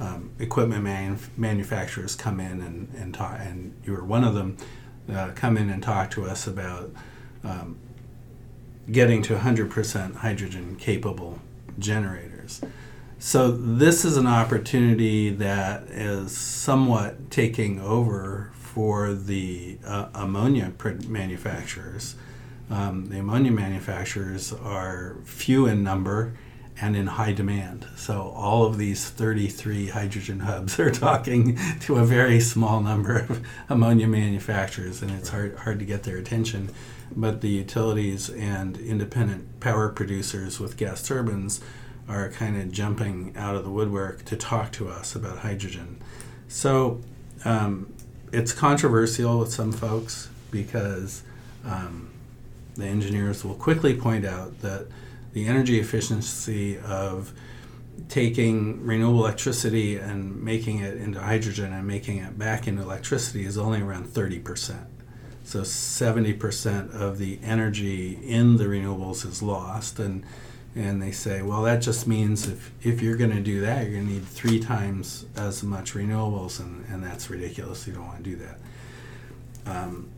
um, 0.00 0.32
equipment 0.38 0.82
man- 0.82 1.18
manufacturers 1.36 2.16
come 2.16 2.40
in 2.40 2.60
and, 2.60 2.92
and 2.96 3.14
talk, 3.14 3.38
and 3.38 3.74
you 3.84 3.92
were 3.92 4.04
one 4.04 4.24
of 4.24 4.34
them, 4.34 4.56
uh, 5.12 5.30
come 5.34 5.56
in 5.56 5.70
and 5.70 5.82
talk 5.82 6.10
to 6.12 6.24
us 6.24 6.46
about 6.46 6.90
um, 7.44 7.78
getting 8.90 9.22
to 9.22 9.36
100% 9.36 10.16
hydrogen 10.16 10.76
capable 10.76 11.38
generators. 11.78 12.62
So 13.24 13.52
this 13.52 14.04
is 14.04 14.16
an 14.16 14.26
opportunity 14.26 15.30
that 15.30 15.84
is 15.84 16.36
somewhat 16.36 17.30
taking 17.30 17.80
over 17.80 18.50
for 18.52 19.14
the 19.14 19.78
uh, 19.86 20.08
ammonia 20.12 20.72
manufacturers. 21.06 22.16
Um, 22.68 23.10
the 23.10 23.20
ammonia 23.20 23.52
manufacturers 23.52 24.52
are 24.52 25.18
few 25.24 25.66
in 25.66 25.84
number 25.84 26.36
and 26.80 26.96
in 26.96 27.06
high 27.06 27.32
demand. 27.32 27.86
So 27.94 28.32
all 28.34 28.66
of 28.66 28.76
these 28.76 29.08
33 29.08 29.90
hydrogen 29.90 30.40
hubs 30.40 30.80
are 30.80 30.90
talking 30.90 31.56
to 31.82 31.98
a 31.98 32.04
very 32.04 32.40
small 32.40 32.80
number 32.80 33.18
of 33.18 33.46
ammonia 33.68 34.08
manufacturers, 34.08 35.00
and 35.00 35.12
it's 35.12 35.28
hard, 35.28 35.54
hard 35.58 35.78
to 35.78 35.84
get 35.84 36.02
their 36.02 36.16
attention. 36.16 36.70
But 37.14 37.40
the 37.40 37.50
utilities 37.50 38.30
and 38.30 38.76
independent 38.78 39.60
power 39.60 39.90
producers 39.90 40.58
with 40.58 40.76
gas 40.76 41.06
turbines 41.06 41.60
are 42.08 42.28
kind 42.30 42.60
of 42.60 42.70
jumping 42.72 43.32
out 43.36 43.54
of 43.54 43.64
the 43.64 43.70
woodwork 43.70 44.24
to 44.24 44.36
talk 44.36 44.72
to 44.72 44.88
us 44.88 45.14
about 45.14 45.38
hydrogen. 45.38 45.98
So 46.48 47.00
um, 47.44 47.92
it's 48.32 48.52
controversial 48.52 49.38
with 49.38 49.52
some 49.52 49.72
folks 49.72 50.28
because 50.50 51.22
um, 51.64 52.10
the 52.74 52.86
engineers 52.86 53.44
will 53.44 53.54
quickly 53.54 53.94
point 53.94 54.24
out 54.24 54.60
that 54.60 54.86
the 55.32 55.46
energy 55.46 55.78
efficiency 55.78 56.78
of 56.78 57.32
taking 58.08 58.84
renewable 58.84 59.20
electricity 59.20 59.96
and 59.96 60.42
making 60.42 60.80
it 60.80 60.96
into 60.96 61.20
hydrogen 61.20 61.72
and 61.72 61.86
making 61.86 62.18
it 62.18 62.38
back 62.38 62.66
into 62.66 62.82
electricity 62.82 63.44
is 63.44 63.56
only 63.56 63.80
around 63.80 64.06
30%. 64.06 64.86
So 65.44 65.60
70% 65.60 66.94
of 66.94 67.18
the 67.18 67.38
energy 67.42 68.18
in 68.22 68.56
the 68.56 68.64
renewables 68.64 69.26
is 69.26 69.42
lost. 69.42 69.98
And, 69.98 70.24
and 70.74 71.02
they 71.02 71.12
say, 71.12 71.42
well, 71.42 71.62
that 71.62 71.82
just 71.82 72.06
means 72.06 72.48
if, 72.48 72.70
if 72.82 73.02
you're 73.02 73.16
going 73.16 73.30
to 73.30 73.40
do 73.40 73.60
that, 73.60 73.84
you're 73.84 73.94
going 73.94 74.06
to 74.06 74.12
need 74.14 74.24
three 74.24 74.58
times 74.58 75.26
as 75.36 75.62
much 75.62 75.94
renewables, 75.94 76.60
and, 76.60 76.86
and 76.88 77.02
that's 77.02 77.28
ridiculous. 77.28 77.86
You 77.86 77.92
don't 77.92 78.06
want 78.06 78.24
to 78.24 78.30
do 78.30 78.36
that. 78.36 78.58
Um, 79.66 80.08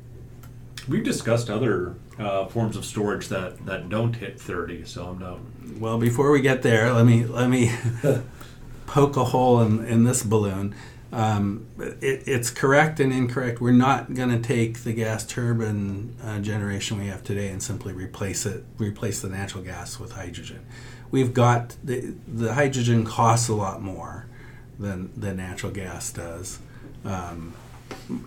We've 0.86 1.04
discussed 1.04 1.48
other 1.48 1.94
uh, 2.18 2.46
forms 2.46 2.76
of 2.76 2.84
storage 2.84 3.28
that, 3.28 3.64
that 3.64 3.88
don't 3.88 4.14
hit 4.14 4.38
30, 4.38 4.84
so 4.84 5.06
I'm 5.06 5.18
not. 5.18 5.38
well, 5.78 5.98
before 5.98 6.30
we 6.30 6.42
get 6.42 6.62
there, 6.62 6.92
let 6.92 7.06
me 7.06 7.24
let 7.24 7.48
me 7.48 7.72
poke 8.86 9.16
a 9.16 9.24
hole 9.24 9.62
in, 9.62 9.84
in 9.86 10.04
this 10.04 10.22
balloon. 10.22 10.74
Um, 11.14 11.68
it, 11.78 12.24
it's 12.26 12.50
correct 12.50 12.98
and 12.98 13.12
incorrect. 13.12 13.60
We're 13.60 13.70
not 13.70 14.14
going 14.14 14.30
to 14.30 14.40
take 14.40 14.80
the 14.80 14.92
gas 14.92 15.24
turbine 15.24 16.16
uh, 16.20 16.40
generation 16.40 16.98
we 16.98 17.06
have 17.06 17.22
today 17.22 17.50
and 17.50 17.62
simply 17.62 17.92
replace 17.92 18.44
it, 18.44 18.64
replace 18.78 19.22
the 19.22 19.28
natural 19.28 19.62
gas 19.62 20.00
with 20.00 20.12
hydrogen. 20.12 20.66
We've 21.12 21.32
got 21.32 21.76
the, 21.84 22.14
the 22.26 22.54
hydrogen 22.54 23.04
costs 23.04 23.48
a 23.48 23.54
lot 23.54 23.80
more 23.80 24.26
than 24.76 25.12
the 25.16 25.32
natural 25.32 25.70
gas 25.70 26.10
does, 26.10 26.58
um, 27.04 27.54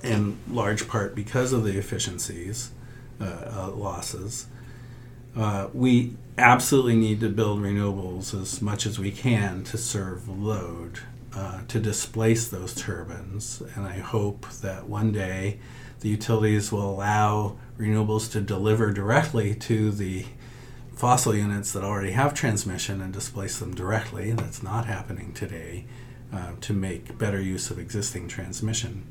in 0.02 0.38
large 0.50 0.88
part 0.88 1.14
because 1.14 1.52
of 1.52 1.66
the 1.66 1.78
efficiencies 1.78 2.72
uh, 3.20 3.26
uh, 3.26 3.72
losses. 3.72 4.48
Uh, 5.36 5.68
we 5.74 6.16
absolutely 6.38 6.96
need 6.96 7.20
to 7.20 7.28
build 7.28 7.60
renewables 7.60 8.34
as 8.40 8.62
much 8.62 8.86
as 8.86 8.98
we 8.98 9.12
can 9.12 9.66
to 9.66 9.78
serve 9.78 10.30
load 10.30 11.02
uh, 11.36 11.62
to 11.68 11.80
displace 11.80 12.48
those 12.48 12.74
turbines. 12.74 13.62
And 13.76 13.86
I 13.86 14.00
hope 14.00 14.50
that 14.62 14.88
one 14.88 15.12
day 15.12 15.60
the 16.00 16.10
utilities 16.10 16.72
will 16.72 16.90
allow 16.90 17.58
renewables 17.78 18.32
to 18.32 18.42
deliver 18.42 18.92
directly 18.92 19.56
to 19.56 19.92
the 19.92 20.26
fossil 20.94 21.36
units 21.36 21.72
that 21.74 21.84
already 21.84 22.12
have 22.12 22.34
transmission 22.34 23.02
and 23.02 23.14
displace 23.14 23.60
them 23.60 23.76
directly. 23.76 24.32
That's 24.32 24.64
not 24.64 24.86
happening 24.86 25.34
today 25.34 25.86
uh, 26.34 26.54
to 26.62 26.74
make 26.74 27.18
better 27.18 27.40
use 27.40 27.70
of 27.70 27.80
existing 27.80 28.28
transmission. 28.28 29.06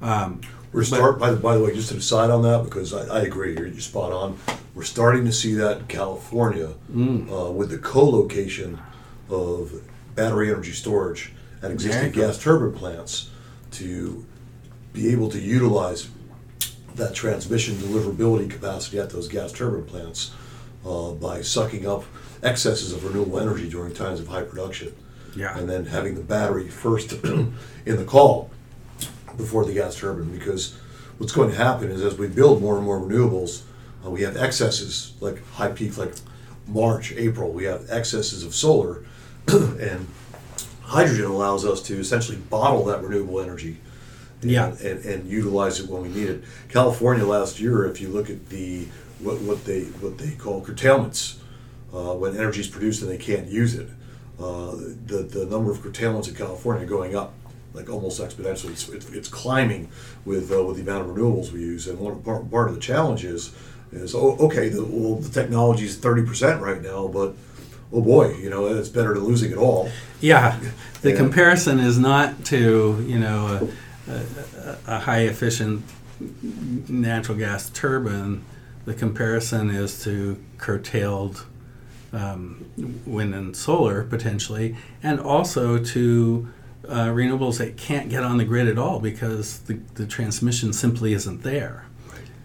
Um, 0.00 0.40
We're 0.72 0.84
start 0.84 1.18
by 1.18 1.30
the, 1.30 1.36
by 1.36 1.56
the 1.56 1.64
way, 1.64 1.74
just 1.74 1.88
to 1.88 1.94
decide 1.94 2.30
on 2.30 2.42
that 2.42 2.64
because 2.64 2.92
I, 2.92 3.18
I 3.18 3.22
agree. 3.22 3.54
You're, 3.56 3.66
you're 3.66 3.80
spot 3.80 4.12
on. 4.12 4.38
We're 4.74 4.82
starting 4.82 5.24
to 5.24 5.32
see 5.32 5.54
that 5.54 5.78
in 5.78 5.86
California 5.86 6.74
uh, 7.32 7.50
with 7.50 7.70
the 7.70 7.78
co-location 7.78 8.80
of 9.30 9.80
battery 10.14 10.50
energy 10.50 10.72
storage 10.72 11.32
at 11.62 11.70
existing 11.70 12.12
go. 12.12 12.26
gas 12.26 12.38
turbine 12.38 12.78
plants 12.78 13.30
to 13.72 14.24
be 14.92 15.08
able 15.08 15.28
to 15.30 15.40
utilize 15.40 16.08
that 16.94 17.14
transmission 17.14 17.74
deliverability 17.74 18.48
capacity 18.48 18.98
at 18.98 19.10
those 19.10 19.28
gas 19.28 19.52
turbine 19.52 19.84
plants 19.84 20.32
uh, 20.86 21.10
by 21.10 21.40
sucking 21.40 21.86
up 21.86 22.04
excesses 22.42 22.92
of 22.92 23.04
renewable 23.04 23.40
energy 23.40 23.68
during 23.68 23.92
times 23.92 24.20
of 24.20 24.28
high 24.28 24.42
production. 24.42 24.94
Yeah. 25.34 25.58
And 25.58 25.68
then 25.68 25.86
having 25.86 26.14
the 26.14 26.20
battery 26.22 26.68
first 26.68 27.12
in 27.24 27.56
the 27.84 28.04
call 28.04 28.50
before 29.36 29.64
the 29.64 29.72
gas 29.72 29.96
turbine 29.96 30.30
because 30.30 30.78
what's 31.18 31.32
going 31.32 31.50
to 31.50 31.56
happen 31.56 31.90
is 31.90 32.02
as 32.02 32.16
we 32.16 32.28
build 32.28 32.62
more 32.62 32.76
and 32.76 32.84
more 32.84 33.00
renewables, 33.00 33.62
uh, 34.04 34.10
we 34.10 34.22
have 34.22 34.36
excesses 34.36 35.14
like 35.20 35.44
high 35.52 35.72
peak 35.72 35.96
like 35.98 36.12
March, 36.68 37.12
April, 37.12 37.50
we 37.50 37.64
have 37.64 37.86
excesses 37.90 38.44
of 38.44 38.54
solar 38.54 39.04
and 39.48 40.06
hydrogen 40.82 41.26
allows 41.26 41.64
us 41.64 41.82
to 41.82 41.98
essentially 41.98 42.36
bottle 42.38 42.84
that 42.86 43.02
renewable 43.02 43.40
energy 43.40 43.78
and, 44.42 44.50
Yeah. 44.50 44.68
and, 44.68 45.04
and 45.04 45.28
utilize 45.28 45.80
it 45.80 45.88
when 45.88 46.02
we 46.02 46.08
need 46.08 46.28
it. 46.28 46.44
California 46.68 47.24
last 47.24 47.60
year, 47.60 47.86
if 47.86 48.00
you 48.00 48.08
look 48.08 48.30
at 48.30 48.48
the 48.48 48.86
what, 49.20 49.40
what 49.42 49.64
they 49.64 49.82
what 50.02 50.18
they 50.18 50.32
call 50.32 50.60
curtailments, 50.60 51.38
uh, 51.92 52.14
when 52.14 52.36
energy 52.36 52.60
is 52.60 52.68
produced 52.68 53.02
and 53.02 53.10
they 53.10 53.16
can't 53.18 53.46
use 53.48 53.74
it, 53.74 53.88
uh, 54.40 54.72
the 55.06 55.26
the 55.30 55.46
number 55.46 55.70
of 55.70 55.80
curtailments 55.82 56.28
in 56.28 56.34
California 56.34 56.84
are 56.84 56.88
going 56.88 57.14
up 57.16 57.32
like 57.72 57.90
almost 57.90 58.20
exponentially. 58.20 58.70
It's, 58.70 58.88
it's, 58.88 59.08
it's 59.10 59.28
climbing 59.28 59.88
with 60.24 60.50
uh, 60.52 60.62
with 60.64 60.76
the 60.76 60.82
amount 60.82 61.08
of 61.08 61.16
renewables 61.16 61.52
we 61.52 61.60
use. 61.60 61.86
And 61.86 61.98
one 61.98 62.20
part, 62.22 62.50
part 62.50 62.68
of 62.68 62.74
the 62.74 62.80
challenge 62.80 63.24
is 63.24 63.54
is 63.92 64.14
oh, 64.14 64.36
okay, 64.40 64.68
the, 64.68 64.84
well 64.84 65.16
the 65.16 65.28
technology 65.30 65.84
is 65.84 65.96
thirty 65.96 66.22
percent 66.24 66.60
right 66.60 66.82
now, 66.82 67.08
but 67.08 67.34
oh 67.94 68.00
boy, 68.00 68.34
you 68.36 68.50
know 68.50 68.66
it's 68.66 68.88
better 68.88 69.14
than 69.14 69.24
losing 69.24 69.50
it 69.52 69.56
all. 69.58 69.88
Yeah, 70.20 70.58
the 71.02 71.10
Yeah. 71.10 71.16
comparison 71.16 71.78
is 71.78 71.98
not 71.98 72.44
to 72.46 73.04
you 73.06 73.18
know 73.18 73.70
a, 74.08 74.12
a, 74.12 74.78
a 74.86 74.98
high 75.00 75.20
efficient 75.22 75.84
natural 76.88 77.38
gas 77.38 77.70
turbine. 77.70 78.42
The 78.84 78.94
comparison 78.94 79.70
is 79.70 80.02
to 80.04 80.36
curtailed 80.58 81.46
um, 82.12 82.66
wind 83.06 83.34
and 83.34 83.56
solar 83.56 84.02
potentially, 84.04 84.76
and 85.02 85.18
also 85.20 85.78
to 85.78 86.48
uh, 86.88 87.06
renewables 87.06 87.58
that 87.58 87.76
can't 87.76 88.08
get 88.10 88.22
on 88.22 88.36
the 88.36 88.44
grid 88.44 88.68
at 88.68 88.78
all 88.78 89.00
because 89.00 89.60
the, 89.60 89.74
the 89.94 90.06
transmission 90.06 90.72
simply 90.72 91.12
isn't 91.14 91.42
there. 91.42 91.86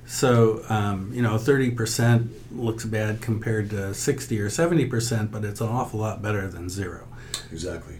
So, 0.10 0.63
um, 0.69 1.12
you 1.13 1.22
know, 1.22 1.36
30% 1.36 2.30
looks 2.52 2.84
bad 2.84 3.22
compared 3.22 3.69
to 3.69 3.93
60 3.93 4.41
or 4.41 4.50
70%, 4.50 5.30
but 5.32 5.45
it's 5.45 5.62
an 5.62 5.67
awful 5.67 6.00
lot 6.00 6.24
better 6.24 6.48
than 6.48 6.67
zero. 6.67 7.08
Exactly. 7.52 7.98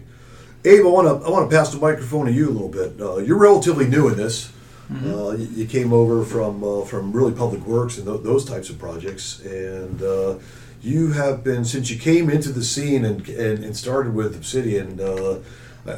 Abe, 0.64 0.84
I 0.84 0.88
want 0.88 1.06
to 1.06 1.26
I 1.26 1.30
want 1.30 1.48
to 1.48 1.56
pass 1.56 1.72
the 1.72 1.78
microphone 1.78 2.26
to 2.26 2.32
you 2.32 2.48
a 2.48 2.50
little 2.50 2.68
bit. 2.68 3.00
Uh, 3.00 3.18
you're 3.18 3.38
relatively 3.38 3.86
new 3.86 4.08
in 4.08 4.16
this. 4.16 4.52
Uh, 4.92 5.30
you, 5.30 5.46
you 5.54 5.66
came 5.66 5.92
over 5.92 6.24
from 6.24 6.64
uh, 6.64 6.84
from 6.84 7.12
really 7.12 7.32
public 7.32 7.64
works 7.64 7.96
and 7.96 8.06
th- 8.06 8.22
those 8.22 8.44
types 8.44 8.68
of 8.70 8.78
projects, 8.78 9.40
and 9.44 10.02
uh, 10.02 10.34
you 10.82 11.12
have 11.12 11.44
been 11.44 11.64
since 11.64 11.90
you 11.90 11.98
came 11.98 12.28
into 12.28 12.50
the 12.50 12.64
scene 12.64 13.04
and 13.04 13.26
and, 13.28 13.64
and 13.64 13.76
started 13.76 14.14
with 14.14 14.34
Obsidian. 14.34 15.00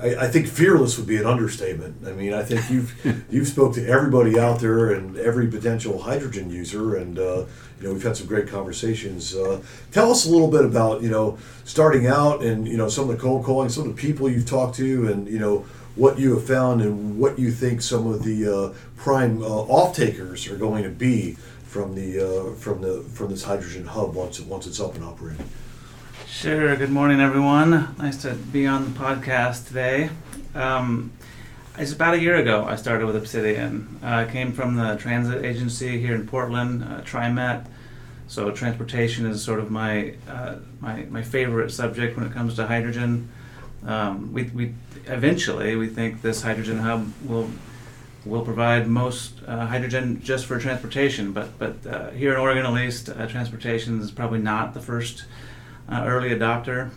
I, 0.00 0.24
I 0.24 0.28
think 0.28 0.46
fearless 0.46 0.96
would 0.98 1.06
be 1.06 1.16
an 1.16 1.26
understatement. 1.26 2.06
I 2.06 2.12
mean, 2.12 2.32
I 2.32 2.42
think 2.42 2.70
you've 2.70 3.24
you've 3.30 3.48
spoke 3.48 3.74
to 3.74 3.86
everybody 3.86 4.38
out 4.38 4.60
there 4.60 4.92
and 4.92 5.16
every 5.16 5.46
potential 5.46 6.02
hydrogen 6.02 6.50
user, 6.50 6.96
and 6.96 7.18
uh, 7.18 7.44
you 7.80 7.86
know 7.86 7.92
we've 7.92 8.02
had 8.02 8.16
some 8.16 8.26
great 8.26 8.48
conversations. 8.48 9.34
Uh, 9.34 9.60
tell 9.90 10.10
us 10.10 10.26
a 10.26 10.30
little 10.30 10.48
bit 10.48 10.64
about 10.64 11.02
you 11.02 11.10
know 11.10 11.38
starting 11.64 12.06
out 12.06 12.42
and 12.42 12.66
you 12.66 12.76
know 12.76 12.88
some 12.88 13.08
of 13.08 13.16
the 13.16 13.22
cold 13.22 13.44
calling, 13.44 13.68
some 13.68 13.88
of 13.88 13.96
the 13.96 14.00
people 14.00 14.28
you've 14.28 14.46
talked 14.46 14.76
to, 14.76 15.08
and 15.08 15.28
you 15.28 15.38
know 15.38 15.64
what 15.94 16.18
you 16.18 16.34
have 16.34 16.46
found 16.46 16.80
and 16.80 17.18
what 17.18 17.38
you 17.38 17.50
think 17.50 17.82
some 17.82 18.06
of 18.06 18.24
the 18.24 18.46
uh, 18.46 18.74
prime 18.96 19.42
uh, 19.42 19.46
off 19.46 19.94
takers 19.94 20.48
are 20.48 20.56
going 20.56 20.82
to 20.82 20.88
be 20.88 21.36
from 21.64 21.94
the 21.94 22.20
uh, 22.20 22.54
from 22.54 22.80
the 22.82 23.02
from 23.14 23.28
this 23.30 23.44
hydrogen 23.44 23.86
hub 23.86 24.14
once 24.14 24.38
it, 24.38 24.46
once 24.46 24.66
it's 24.66 24.80
up 24.80 24.94
and 24.94 25.04
operating. 25.04 25.48
Sure. 26.32 26.74
Good 26.76 26.90
morning, 26.90 27.20
everyone. 27.20 27.94
Nice 27.98 28.22
to 28.22 28.32
be 28.32 28.66
on 28.66 28.84
the 28.84 28.98
podcast 28.98 29.68
today. 29.68 30.08
Um, 30.54 31.12
it's 31.76 31.92
about 31.92 32.14
a 32.14 32.20
year 32.20 32.36
ago 32.36 32.64
I 32.64 32.76
started 32.76 33.04
with 33.04 33.16
Obsidian. 33.16 34.00
Uh, 34.02 34.06
I 34.06 34.24
came 34.24 34.52
from 34.52 34.76
the 34.76 34.96
transit 34.96 35.44
agency 35.44 36.00
here 36.00 36.14
in 36.14 36.26
Portland, 36.26 36.84
uh, 36.84 37.02
TriMet. 37.02 37.66
So 38.28 38.50
transportation 38.50 39.26
is 39.26 39.44
sort 39.44 39.60
of 39.60 39.70
my 39.70 40.14
uh, 40.26 40.56
my 40.80 41.04
my 41.10 41.22
favorite 41.22 41.70
subject 41.70 42.16
when 42.16 42.26
it 42.26 42.32
comes 42.32 42.56
to 42.56 42.66
hydrogen. 42.66 43.28
Um, 43.86 44.32
we, 44.32 44.44
we 44.44 44.74
eventually 45.06 45.76
we 45.76 45.86
think 45.86 46.22
this 46.22 46.40
hydrogen 46.42 46.78
hub 46.78 47.12
will 47.26 47.50
will 48.24 48.42
provide 48.42 48.88
most 48.88 49.34
uh, 49.46 49.66
hydrogen 49.66 50.22
just 50.24 50.46
for 50.46 50.58
transportation, 50.58 51.32
but 51.32 51.58
but 51.58 51.86
uh, 51.86 52.10
here 52.12 52.32
in 52.32 52.38
Oregon 52.38 52.64
at 52.64 52.72
least, 52.72 53.10
uh, 53.10 53.26
transportation 53.26 54.00
is 54.00 54.10
probably 54.10 54.38
not 54.38 54.72
the 54.72 54.80
first 54.80 55.24
uh, 55.92 56.04
early 56.06 56.30
adopter. 56.30 56.90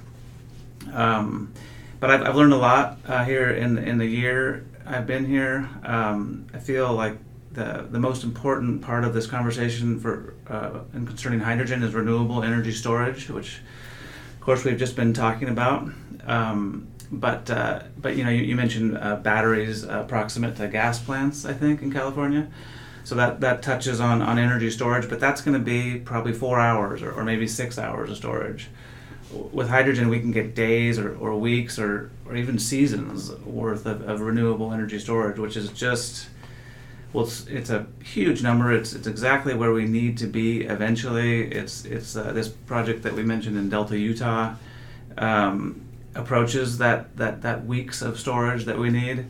Um, 0.94 1.52
but 2.00 2.10
I've, 2.12 2.22
I've 2.24 2.36
learned 2.36 2.54
a 2.54 2.58
lot 2.58 3.00
uh, 3.06 3.26
here 3.26 3.50
in 3.50 3.78
in 3.78 3.98
the 3.98 4.06
year 4.06 4.66
I've 4.86 5.08
been 5.08 5.26
here. 5.26 5.70
Um, 5.84 6.48
I 6.54 6.60
feel 6.60 6.94
like 6.94 7.18
the 7.52 7.88
the 7.90 8.00
most 8.00 8.24
important 8.24 8.82
part 8.82 9.04
of 9.04 9.14
this 9.14 9.28
conversation 9.28 10.00
for 10.00 10.36
uh, 10.48 10.80
and 10.94 11.08
concerning 11.08 11.40
hydrogen 11.40 11.84
is 11.84 11.94
renewable 11.94 12.44
energy 12.44 12.72
storage, 12.72 13.30
which 13.30 13.62
of 14.34 14.42
course 14.42 14.64
we've 14.64 14.78
just 14.78 14.96
been 14.96 15.14
talking 15.14 15.50
about. 15.50 15.90
Um, 16.28 16.88
but 17.12 17.50
uh, 17.50 17.84
but 17.98 18.16
you 18.16 18.24
know 18.24 18.30
you, 18.30 18.44
you 18.44 18.56
mentioned 18.56 18.98
uh, 18.98 19.16
batteries 19.18 19.84
uh, 19.86 20.04
proximate 20.04 20.56
to 20.58 20.68
gas 20.68 21.00
plants, 21.00 21.46
I 21.46 21.54
think 21.54 21.82
in 21.82 21.92
California. 21.92 22.48
So 23.06 23.14
that, 23.14 23.40
that 23.42 23.62
touches 23.62 24.00
on, 24.00 24.24
on 24.24 24.40
energy 24.40 24.72
storage, 24.72 25.08
but 25.08 25.20
that's 25.20 25.40
going 25.40 25.54
to 25.54 25.64
be 25.64 26.00
probably 26.00 26.34
four 26.34 26.60
hours 26.60 27.04
or, 27.04 27.12
or 27.12 27.24
maybe 27.24 27.48
six 27.48 27.78
hours 27.78 28.10
of 28.10 28.18
storage. 28.18 28.68
With 29.52 29.70
hydrogen, 29.70 30.10
we 30.10 30.20
can 30.20 30.32
get 30.32 30.56
days 30.56 30.98
or, 30.98 31.16
or 31.18 31.36
weeks 31.36 31.78
or, 31.78 32.10
or 32.26 32.36
even 32.36 32.58
seasons 32.58 33.32
worth 33.32 33.86
of, 33.86 34.08
of 34.08 34.22
renewable 34.22 34.72
energy 34.72 35.00
storage, 35.00 35.38
which 35.38 35.58
is 35.58 35.70
just, 35.70 36.28
well, 37.12 37.26
it's, 37.26 37.46
it's 37.48 37.70
a 37.70 37.86
huge 38.04 38.42
number. 38.42 38.72
It's, 38.72 38.94
it's 38.94 39.08
exactly 39.08 39.54
where 39.54 39.74
we 39.74 39.86
need 39.86 40.18
to 40.20 40.28
be 40.28 40.62
eventually. 40.62 41.52
It's, 41.52 41.86
it's 41.86 42.16
uh, 42.16 42.32
this 42.32 42.48
project 42.48 43.04
that 43.04 43.14
we 43.14 43.24
mentioned 43.24 43.58
in 43.58 43.70
Delta, 43.70 43.98
Utah, 43.98 44.56
um, 45.18 45.82
approaches 46.16 46.78
that, 46.78 47.16
that, 47.18 47.42
that 47.42 47.66
weeks 47.66 48.02
of 48.02 48.20
storage 48.20 48.66
that 48.66 48.78
we 48.78 48.90
need. 48.90 49.26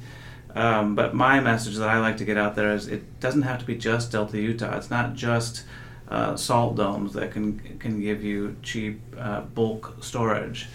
Um, 0.54 0.96
but 0.96 1.13
my 1.13 1.41
message 1.41 1.76
that 1.76 1.89
I 1.89 2.00
like 2.00 2.18
to 2.18 2.26
get 2.26 2.38
out 2.38 2.56
there 2.56 2.74
is 2.74 2.88
it 2.88 3.20
doesn't 3.20 3.41
have 3.41 3.60
to 3.60 3.65
be 3.65 3.76
just 3.76 4.12
Delta 4.12 4.39
Utah. 4.39 4.78
It's 4.78 4.89
not 4.89 5.13
just 5.15 5.63
uh, 6.10 6.36
salt 6.36 6.76
domes 6.76 7.13
that 7.13 7.32
can 7.32 7.60
can 7.80 8.00
give 8.02 8.24
you 8.24 8.56
cheap 8.62 9.02
uh, 9.18 9.41
bulk 9.41 9.98
storage. 10.02 10.68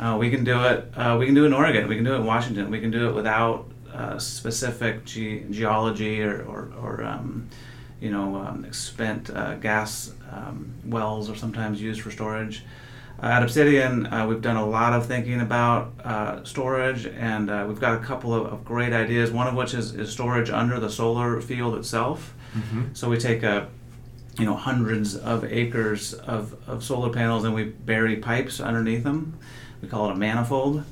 Uh, 0.00 0.16
we 0.18 0.30
can 0.30 0.42
do 0.42 0.64
it. 0.64 0.92
Uh, 0.96 1.16
we 1.18 1.26
can 1.26 1.34
do 1.34 1.44
it 1.44 1.48
in 1.48 1.52
Oregon. 1.52 1.88
We 1.88 1.94
can 1.94 2.04
do 2.04 2.14
it 2.14 2.18
in 2.18 2.26
Washington. 2.26 2.70
We 2.70 2.80
can 2.80 2.90
do 2.90 3.08
it 3.08 3.14
without 3.14 3.68
uh, 3.94 4.18
specific 4.18 5.04
ge- 5.04 5.44
geology 5.50 6.22
or 6.22 6.42
or, 6.42 6.72
or 6.80 7.04
um, 7.04 7.48
you 8.00 8.10
know 8.10 8.36
um, 8.36 8.66
spent 8.72 9.30
uh, 9.30 9.54
gas 9.56 10.12
um, 10.32 10.74
wells 10.84 11.30
are 11.30 11.36
sometimes 11.36 11.80
used 11.80 12.00
for 12.00 12.10
storage. 12.10 12.64
Uh, 13.22 13.26
at 13.26 13.42
Obsidian, 13.44 14.06
uh, 14.06 14.26
we've 14.26 14.42
done 14.42 14.56
a 14.56 14.66
lot 14.66 14.92
of 14.92 15.06
thinking 15.06 15.40
about 15.40 15.92
uh, 16.02 16.42
storage, 16.42 17.06
and 17.06 17.50
uh, 17.50 17.64
we've 17.68 17.78
got 17.78 17.94
a 17.94 18.04
couple 18.04 18.34
of, 18.34 18.52
of, 18.52 18.64
great 18.64 18.92
ideas. 18.92 19.30
One 19.30 19.46
of 19.46 19.54
which 19.54 19.74
is, 19.74 19.94
is 19.94 20.10
storage 20.10 20.50
under 20.50 20.80
the 20.80 20.90
solar 20.90 21.40
field 21.40 21.76
itself. 21.76 22.34
Mm-hmm. 22.52 22.94
So 22.94 23.08
we 23.08 23.18
take 23.18 23.44
a 23.44 23.68
you 24.38 24.44
know 24.44 24.54
hundreds 24.54 25.16
of 25.16 25.44
acres 25.44 26.14
of, 26.14 26.56
of 26.68 26.82
solar 26.82 27.10
panels 27.10 27.44
and 27.44 27.54
we 27.54 27.64
bury 27.64 28.16
pipes 28.16 28.60
underneath 28.60 29.04
them. 29.04 29.38
We 29.80 29.88
call 29.88 30.08
it 30.08 30.12
a 30.12 30.16
manifold. 30.16 30.84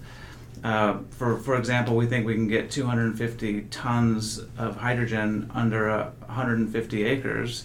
Uh, 0.63 0.99
for, 1.11 1.39
for 1.39 1.57
example 1.57 1.97
we 1.97 2.07
think 2.07 2.27
we 2.27 2.35
can 2.35 2.49
get 2.49 2.71
250 2.71 3.63
tons 3.71 4.41
of 4.59 4.77
hydrogen 4.77 5.51
under 5.55 5.89
uh, 5.89 6.11
150 6.27 7.05
acres. 7.05 7.65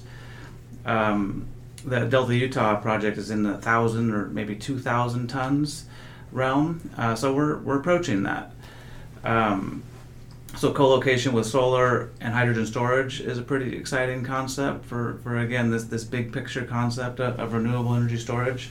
Um, 0.86 1.48
the 1.84 2.06
delta 2.06 2.36
utah 2.36 2.80
project 2.80 3.18
is 3.18 3.30
in 3.30 3.44
the 3.44 3.52
1000 3.52 4.12
or 4.14 4.28
maybe 4.28 4.56
2000 4.56 5.28
tons 5.28 5.86
realm. 6.32 6.90
Uh, 6.98 7.16
so 7.16 7.34
we're, 7.34 7.58
we're 7.60 7.80
approaching 7.80 8.24
that. 8.24 8.52
Um, 9.24 9.84
so 10.58 10.72
co-location 10.72 11.34
with 11.34 11.46
solar 11.46 12.12
and 12.22 12.34
hydrogen 12.34 12.65
storage 12.65 13.20
is 13.22 13.38
a 13.38 13.41
pretty 13.41 13.76
exciting 13.76 14.24
concept 14.24 14.86
for, 14.86 15.20
for 15.24 15.38
again 15.38 15.70
this 15.70 15.86
this 15.86 16.04
big 16.04 16.32
picture 16.32 16.63
concept 16.63 17.20
of, 17.20 17.39
of 17.39 17.54
renewable 17.54 17.94
energy 17.94 18.18
storage. 18.18 18.70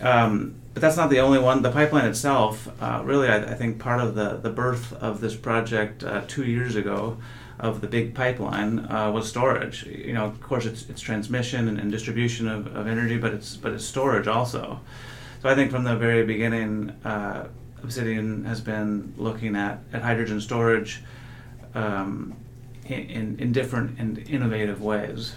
Um, 0.00 0.56
but 0.74 0.82
that's 0.82 0.96
not 0.96 1.08
the 1.08 1.20
only 1.20 1.38
one. 1.38 1.62
The 1.62 1.70
pipeline 1.70 2.04
itself, 2.04 2.68
uh, 2.82 3.00
really, 3.02 3.28
I, 3.28 3.36
I, 3.36 3.54
think 3.54 3.78
part 3.78 3.98
of 3.98 4.14
the, 4.14 4.36
the 4.36 4.50
birth 4.50 4.92
of 4.92 5.22
this 5.22 5.34
project 5.34 6.04
uh, 6.04 6.22
two 6.28 6.44
years 6.44 6.76
ago 6.76 7.16
of 7.58 7.80
the 7.80 7.86
big 7.86 8.14
pipeline 8.14 8.80
uh, 8.80 9.10
was 9.10 9.26
storage. 9.26 9.86
You 9.86 10.12
know, 10.12 10.26
of 10.26 10.38
course, 10.42 10.66
it's, 10.66 10.88
it's 10.90 11.00
transmission 11.00 11.68
and, 11.68 11.78
and 11.78 11.90
distribution 11.90 12.46
of, 12.46 12.66
of 12.76 12.86
energy, 12.86 13.16
but 13.16 13.32
it's 13.32 13.56
but 13.56 13.72
it's 13.72 13.86
storage 13.86 14.26
also. 14.26 14.80
So 15.42 15.48
I 15.48 15.54
think 15.54 15.70
from 15.70 15.84
the 15.84 15.96
very 15.96 16.24
beginning 16.24 16.90
uh, 17.04 17.48
Obsidian 17.86 18.44
has 18.46 18.60
been 18.60 19.14
looking 19.16 19.54
at, 19.54 19.78
at 19.92 20.02
hydrogen 20.02 20.40
storage 20.40 21.02
um, 21.74 22.34
in, 22.88 23.38
in 23.38 23.52
different 23.52 23.96
and 24.00 24.18
innovative 24.28 24.82
ways, 24.82 25.36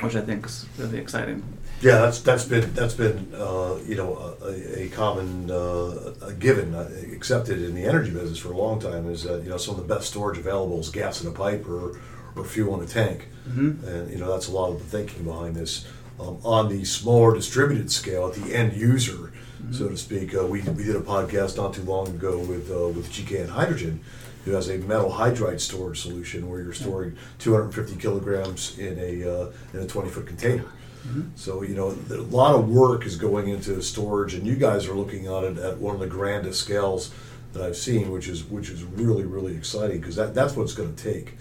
which 0.00 0.16
I 0.16 0.20
think 0.20 0.46
is 0.46 0.66
really 0.76 0.98
exciting. 0.98 1.44
Yeah, 1.80 1.98
that's 1.98 2.20
that's 2.20 2.44
been 2.44 2.74
that's 2.74 2.94
been 2.94 3.32
uh, 3.34 3.78
you 3.86 3.94
know 3.94 4.36
a, 4.42 4.82
a 4.82 4.88
common 4.88 5.50
uh, 5.50 6.12
a 6.20 6.32
given 6.38 6.74
uh, 6.74 6.90
accepted 7.12 7.62
in 7.62 7.74
the 7.74 7.84
energy 7.84 8.10
business 8.10 8.38
for 8.38 8.52
a 8.52 8.56
long 8.56 8.80
time 8.80 9.08
is 9.08 9.22
that 9.22 9.42
you 9.44 9.48
know 9.48 9.56
some 9.56 9.76
of 9.76 9.88
the 9.88 9.94
best 9.94 10.08
storage 10.08 10.36
available 10.36 10.78
is 10.80 10.90
gas 10.90 11.22
in 11.22 11.28
a 11.28 11.32
pipe 11.32 11.66
or 11.66 11.98
or 12.36 12.44
fuel 12.44 12.76
in 12.78 12.84
a 12.84 12.86
tank, 12.86 13.28
mm-hmm. 13.48 13.82
and 13.86 14.10
you 14.10 14.18
know 14.18 14.30
that's 14.30 14.48
a 14.48 14.52
lot 14.52 14.70
of 14.72 14.78
the 14.78 14.98
thinking 14.98 15.24
behind 15.24 15.54
this. 15.54 15.86
Um, 16.18 16.36
on 16.44 16.68
the 16.68 16.84
smaller 16.84 17.34
distributed 17.34 17.90
scale, 17.90 18.28
at 18.28 18.34
the 18.34 18.54
end 18.54 18.74
user, 18.74 19.29
mm-hmm. 19.60 19.72
so 19.72 19.88
to 19.88 19.96
speak. 19.96 20.34
Uh, 20.34 20.46
we, 20.46 20.62
we 20.62 20.84
did 20.84 20.96
a 20.96 21.00
podcast 21.00 21.56
not 21.56 21.74
too 21.74 21.82
long 21.82 22.08
ago 22.08 22.38
with 22.38 22.70
uh, 22.70 22.88
with 22.88 23.10
GKN 23.10 23.48
Hydrogen, 23.48 24.00
who 24.44 24.52
has 24.52 24.68
a 24.68 24.78
metal 24.78 25.10
hydride 25.10 25.60
storage 25.60 26.00
solution 26.00 26.48
where 26.48 26.60
you're 26.60 26.72
storing 26.72 27.16
250 27.38 27.96
kilograms 27.96 28.78
in 28.78 28.98
a 28.98 29.30
uh, 29.30 29.52
in 29.72 29.80
a 29.80 29.86
20 29.86 30.10
foot 30.10 30.26
container. 30.26 30.64
Mm-hmm. 31.06 31.22
So 31.34 31.62
you 31.62 31.74
know 31.74 31.96
a 32.10 32.22
lot 32.22 32.54
of 32.54 32.68
work 32.68 33.06
is 33.06 33.16
going 33.16 33.48
into 33.48 33.80
storage, 33.82 34.34
and 34.34 34.46
you 34.46 34.56
guys 34.56 34.86
are 34.86 34.94
looking 34.94 35.26
at 35.26 35.44
it 35.44 35.58
at 35.58 35.78
one 35.78 35.94
of 35.94 36.00
the 36.00 36.06
grandest 36.06 36.60
scales 36.60 37.12
that 37.52 37.62
I've 37.62 37.76
seen, 37.76 38.10
which 38.10 38.28
is 38.28 38.44
which 38.44 38.70
is 38.70 38.84
really 38.84 39.24
really 39.24 39.56
exciting 39.56 40.00
because 40.00 40.16
that, 40.16 40.34
that's 40.34 40.56
what 40.56 40.64
it's 40.64 40.74
going 40.74 40.94
to 40.94 41.02
take. 41.12 41.36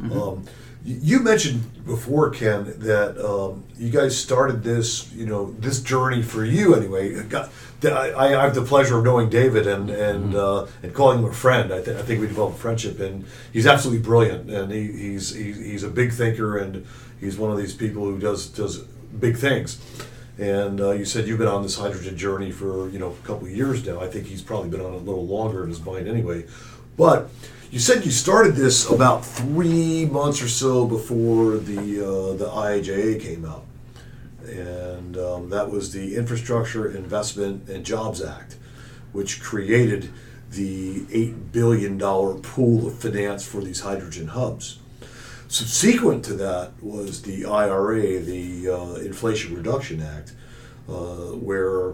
Mm-hmm. 0.00 0.12
Um, 0.12 0.46
you 0.84 1.20
mentioned 1.20 1.84
before, 1.84 2.30
Ken, 2.30 2.74
that 2.78 3.18
um, 3.24 3.64
you 3.76 3.90
guys 3.90 4.18
started 4.18 4.62
this, 4.62 5.12
you 5.12 5.26
know, 5.26 5.52
this 5.58 5.82
journey 5.82 6.22
for 6.22 6.44
you 6.44 6.74
anyway. 6.74 7.20
I, 7.82 8.12
I 8.14 8.28
have 8.28 8.54
the 8.54 8.62
pleasure 8.62 8.98
of 8.98 9.04
knowing 9.04 9.28
David 9.28 9.66
and 9.66 9.90
and 9.90 10.32
mm-hmm. 10.32 10.36
uh, 10.36 10.70
and 10.82 10.94
calling 10.94 11.18
him 11.18 11.24
a 11.26 11.32
friend. 11.32 11.72
I, 11.72 11.82
th- 11.82 11.96
I 11.96 12.02
think 12.02 12.20
we 12.20 12.26
developed 12.26 12.56
a 12.56 12.60
friendship, 12.60 13.00
and 13.00 13.24
he's 13.52 13.66
absolutely 13.66 14.02
brilliant, 14.02 14.50
and 14.50 14.70
he, 14.70 14.90
he's 14.92 15.34
he, 15.34 15.52
he's 15.52 15.82
a 15.82 15.88
big 15.88 16.12
thinker, 16.12 16.58
and 16.58 16.86
he's 17.20 17.36
one 17.36 17.50
of 17.50 17.58
these 17.58 17.74
people 17.74 18.04
who 18.04 18.18
does 18.18 18.48
does 18.48 18.78
big 19.18 19.36
things. 19.36 19.80
And 20.38 20.80
uh, 20.80 20.92
you 20.92 21.04
said 21.04 21.26
you've 21.26 21.38
been 21.38 21.48
on 21.48 21.62
this 21.62 21.78
hydrogen 21.78 22.16
journey 22.16 22.50
for 22.50 22.88
you 22.88 22.98
know 22.98 23.10
a 23.10 23.26
couple 23.26 23.46
of 23.46 23.52
years 23.52 23.86
now. 23.86 24.00
I 24.00 24.08
think 24.08 24.26
he's 24.26 24.42
probably 24.42 24.70
been 24.70 24.80
on 24.80 24.94
it 24.94 24.96
a 24.96 24.98
little 24.98 25.26
longer 25.26 25.62
in 25.62 25.68
his 25.68 25.84
mind 25.84 26.08
anyway, 26.08 26.46
but 26.96 27.28
you 27.70 27.78
said 27.78 28.04
you 28.04 28.10
started 28.10 28.56
this 28.56 28.90
about 28.90 29.24
three 29.24 30.04
months 30.04 30.42
or 30.42 30.48
so 30.48 30.84
before 30.86 31.56
the 31.58 32.04
uh, 32.04 32.32
the 32.34 32.46
IIJA 32.46 33.20
came 33.20 33.44
out, 33.44 33.64
and 34.44 35.16
um, 35.16 35.50
that 35.50 35.70
was 35.70 35.92
the 35.92 36.16
Infrastructure 36.16 36.90
Investment 36.90 37.68
and 37.68 37.84
Jobs 37.84 38.20
Act, 38.20 38.56
which 39.12 39.40
created 39.40 40.10
the 40.50 41.06
eight 41.12 41.52
billion 41.52 41.96
dollar 41.96 42.34
pool 42.34 42.88
of 42.88 42.98
finance 42.98 43.46
for 43.46 43.60
these 43.60 43.80
hydrogen 43.80 44.28
hubs. 44.28 44.80
Subsequent 45.46 46.24
to 46.24 46.34
that 46.34 46.72
was 46.82 47.22
the 47.22 47.44
IRA, 47.44 48.18
the 48.18 48.68
uh, 48.68 48.94
Inflation 48.94 49.54
Reduction 49.54 50.02
Act, 50.02 50.32
uh, 50.88 51.36
where 51.36 51.92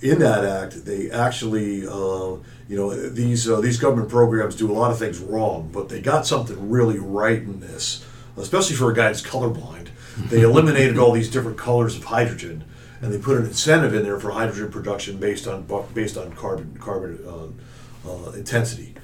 in 0.00 0.18
that 0.20 0.44
act 0.44 0.84
they 0.84 1.10
actually 1.10 1.86
uh, 1.86 2.36
you 2.68 2.76
know 2.76 2.94
these 3.08 3.48
uh, 3.48 3.60
these 3.60 3.78
government 3.78 4.08
programs 4.08 4.54
do 4.54 4.70
a 4.70 4.74
lot 4.74 4.90
of 4.90 4.98
things 4.98 5.18
wrong, 5.18 5.70
but 5.72 5.88
they 5.88 6.00
got 6.00 6.26
something 6.26 6.68
really 6.70 6.98
right 6.98 7.38
in 7.38 7.60
this, 7.60 8.04
especially 8.36 8.76
for 8.76 8.90
a 8.90 8.94
guy 8.94 9.04
that's 9.04 9.22
colorblind. 9.22 9.88
They 10.28 10.40
eliminated 10.50 10.98
all 10.98 11.12
these 11.12 11.30
different 11.30 11.58
colors 11.58 11.96
of 11.96 12.04
hydrogen, 12.04 12.64
and 13.00 13.12
they 13.12 13.18
put 13.18 13.38
an 13.38 13.46
incentive 13.46 13.94
in 13.94 14.02
there 14.02 14.20
for 14.20 14.30
hydrogen 14.30 14.70
production 14.70 15.16
based 15.16 15.46
on 15.46 15.66
based 15.94 16.16
on 16.16 16.32
carbon 16.32 16.76
carbon 16.78 17.18
uh, 17.26 18.08
uh, 18.08 18.30
intensity. 18.32 18.94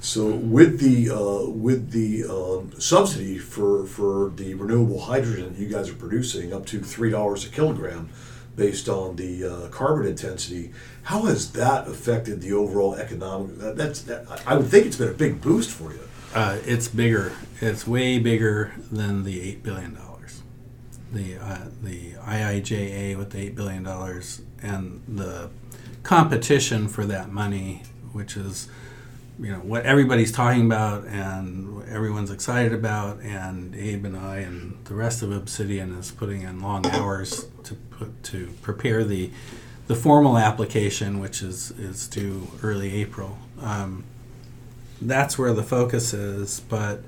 So 0.00 0.26
with 0.26 0.80
the 0.80 1.08
uh, 1.08 1.48
with 1.48 1.92
the 1.92 2.24
um, 2.24 2.78
subsidy 2.78 3.38
for 3.38 3.86
for 3.86 4.32
the 4.36 4.52
renewable 4.54 5.00
hydrogen 5.00 5.54
you 5.56 5.68
guys 5.68 5.88
are 5.88 5.94
producing 5.94 6.52
up 6.52 6.66
to 6.66 6.80
three 6.80 7.10
dollars 7.10 7.46
a 7.46 7.48
kilogram 7.48 8.10
based 8.56 8.88
on 8.88 9.16
the 9.16 9.44
uh, 9.44 9.68
carbon 9.68 10.06
intensity. 10.06 10.72
How 11.04 11.22
has 11.22 11.52
that 11.52 11.88
affected 11.88 12.40
the 12.40 12.52
overall 12.52 12.94
economic? 12.94 13.58
That, 13.58 13.76
that's 13.76 14.02
that, 14.02 14.42
I 14.46 14.56
would 14.56 14.66
think 14.66 14.86
it's 14.86 14.96
been 14.96 15.08
a 15.08 15.12
big 15.12 15.40
boost 15.40 15.70
for 15.70 15.92
you. 15.92 16.00
Uh, 16.34 16.58
it's 16.64 16.88
bigger. 16.88 17.32
It's 17.60 17.86
way 17.86 18.18
bigger 18.18 18.72
than 18.90 19.24
the 19.24 19.40
eight 19.40 19.62
billion 19.62 19.94
dollars. 19.94 20.42
The 21.12 21.36
uh, 21.36 21.58
the 21.82 22.12
IIJA 22.12 23.16
with 23.16 23.30
the 23.30 23.38
eight 23.38 23.54
billion 23.54 23.82
dollars 23.82 24.42
and 24.62 25.02
the 25.06 25.50
competition 26.02 26.88
for 26.88 27.04
that 27.06 27.30
money, 27.30 27.82
which 28.12 28.36
is 28.36 28.68
you 29.38 29.50
know 29.50 29.58
what 29.58 29.84
everybody's 29.84 30.30
talking 30.30 30.64
about 30.64 31.04
and 31.06 31.82
everyone's 31.88 32.30
excited 32.30 32.72
about 32.72 33.20
and 33.20 33.74
abe 33.74 34.04
and 34.04 34.16
i 34.16 34.38
and 34.38 34.76
the 34.84 34.94
rest 34.94 35.22
of 35.22 35.32
obsidian 35.32 35.92
is 35.94 36.10
putting 36.10 36.42
in 36.42 36.60
long 36.60 36.86
hours 36.86 37.46
to 37.64 37.74
put 37.74 38.22
to 38.22 38.48
prepare 38.62 39.02
the 39.04 39.30
the 39.86 39.94
formal 39.94 40.38
application 40.38 41.18
which 41.20 41.42
is 41.42 41.72
is 41.72 42.08
due 42.08 42.48
early 42.62 42.94
april. 42.94 43.38
Um, 43.60 44.04
that's 45.02 45.36
where 45.36 45.52
the 45.52 45.62
focus 45.62 46.14
is 46.14 46.60
but 46.60 47.02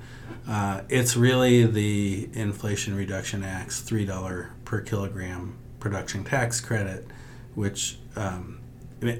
uh, 0.47 0.81
it's 0.89 1.15
really 1.15 1.65
the 1.65 2.29
inflation 2.33 2.95
reduction 2.95 3.43
act's 3.43 3.79
three 3.79 4.05
dollar 4.05 4.51
per 4.65 4.81
kilogram 4.81 5.55
production 5.79 6.23
tax 6.23 6.59
credit 6.59 7.07
which 7.55 7.97
um, 8.15 8.59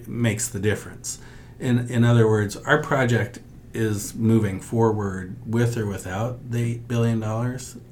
makes 0.05 0.49
the 0.49 0.59
difference 0.59 1.19
in, 1.59 1.89
in 1.89 2.03
other 2.03 2.27
words, 2.27 2.55
our 2.57 2.81
project 2.81 3.39
is 3.73 4.15
moving 4.15 4.59
forward 4.59 5.35
with 5.45 5.77
or 5.77 5.85
without 5.85 6.51
the 6.51 6.79
$8 6.79 6.87
billion, 6.87 7.23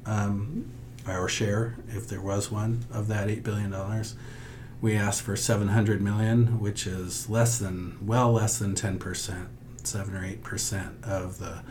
um, 0.05 0.71
our 1.07 1.27
share, 1.27 1.75
if 1.89 2.07
there 2.07 2.21
was 2.21 2.51
one, 2.51 2.85
of 2.91 3.07
that 3.07 3.27
$8 3.27 3.43
billion. 3.43 4.03
We 4.81 4.95
asked 4.95 5.21
for 5.21 5.35
700 5.35 6.01
million, 6.01 6.59
which 6.59 6.87
is 6.87 7.29
less 7.29 7.59
than, 7.59 7.97
well, 8.05 8.31
less 8.31 8.57
than 8.57 8.75
10%, 8.75 9.47
7 9.83 10.15
or 10.15 10.21
8% 10.21 11.03
of 11.03 11.39
the 11.39 11.61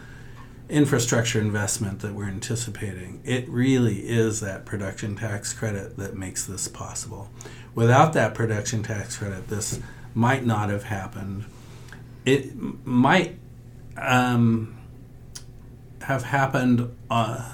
infrastructure 0.69 1.41
investment 1.41 2.01
that 2.01 2.15
we're 2.15 2.29
anticipating. 2.29 3.21
It 3.25 3.49
really 3.49 4.09
is 4.09 4.41
that 4.41 4.65
production 4.65 5.17
tax 5.17 5.53
credit 5.53 5.97
that 5.99 6.17
makes 6.17 6.47
this 6.47 6.69
possible. 6.69 7.31
Without 7.75 8.13
that 8.15 8.35
production 8.35 8.83
tax 8.83 9.19
credit, 9.19 9.49
this 9.49 9.81
might 10.15 10.47
not 10.47 10.71
have 10.71 10.85
happened 10.85 11.45
it 12.25 12.55
might 12.85 13.39
um, 13.97 14.77
have 16.03 16.25
happened. 16.25 16.95
Uh, 17.11 17.51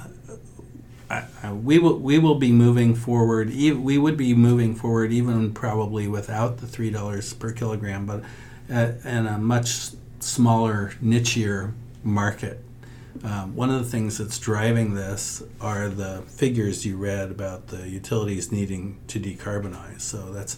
I, 1.08 1.24
I, 1.42 1.52
we 1.52 1.78
will 1.78 1.98
we 1.98 2.18
will 2.18 2.36
be 2.36 2.52
moving 2.52 2.94
forward. 2.94 3.50
We 3.50 3.98
would 3.98 4.16
be 4.16 4.34
moving 4.34 4.74
forward 4.74 5.12
even 5.12 5.52
probably 5.52 6.06
without 6.06 6.58
the 6.58 6.66
three 6.66 6.90
dollars 6.90 7.32
per 7.32 7.52
kilogram, 7.52 8.06
but 8.06 8.22
in 8.68 9.26
a 9.26 9.38
much 9.38 9.90
smaller, 10.20 10.92
nichier 11.02 11.72
market. 12.04 12.62
Um, 13.24 13.56
one 13.56 13.70
of 13.70 13.82
the 13.82 13.90
things 13.90 14.18
that's 14.18 14.38
driving 14.38 14.94
this 14.94 15.42
are 15.60 15.88
the 15.88 16.22
figures 16.28 16.86
you 16.86 16.96
read 16.96 17.30
about 17.30 17.66
the 17.66 17.88
utilities 17.88 18.52
needing 18.52 18.98
to 19.08 19.18
decarbonize. 19.18 20.02
So 20.02 20.32
that's 20.32 20.56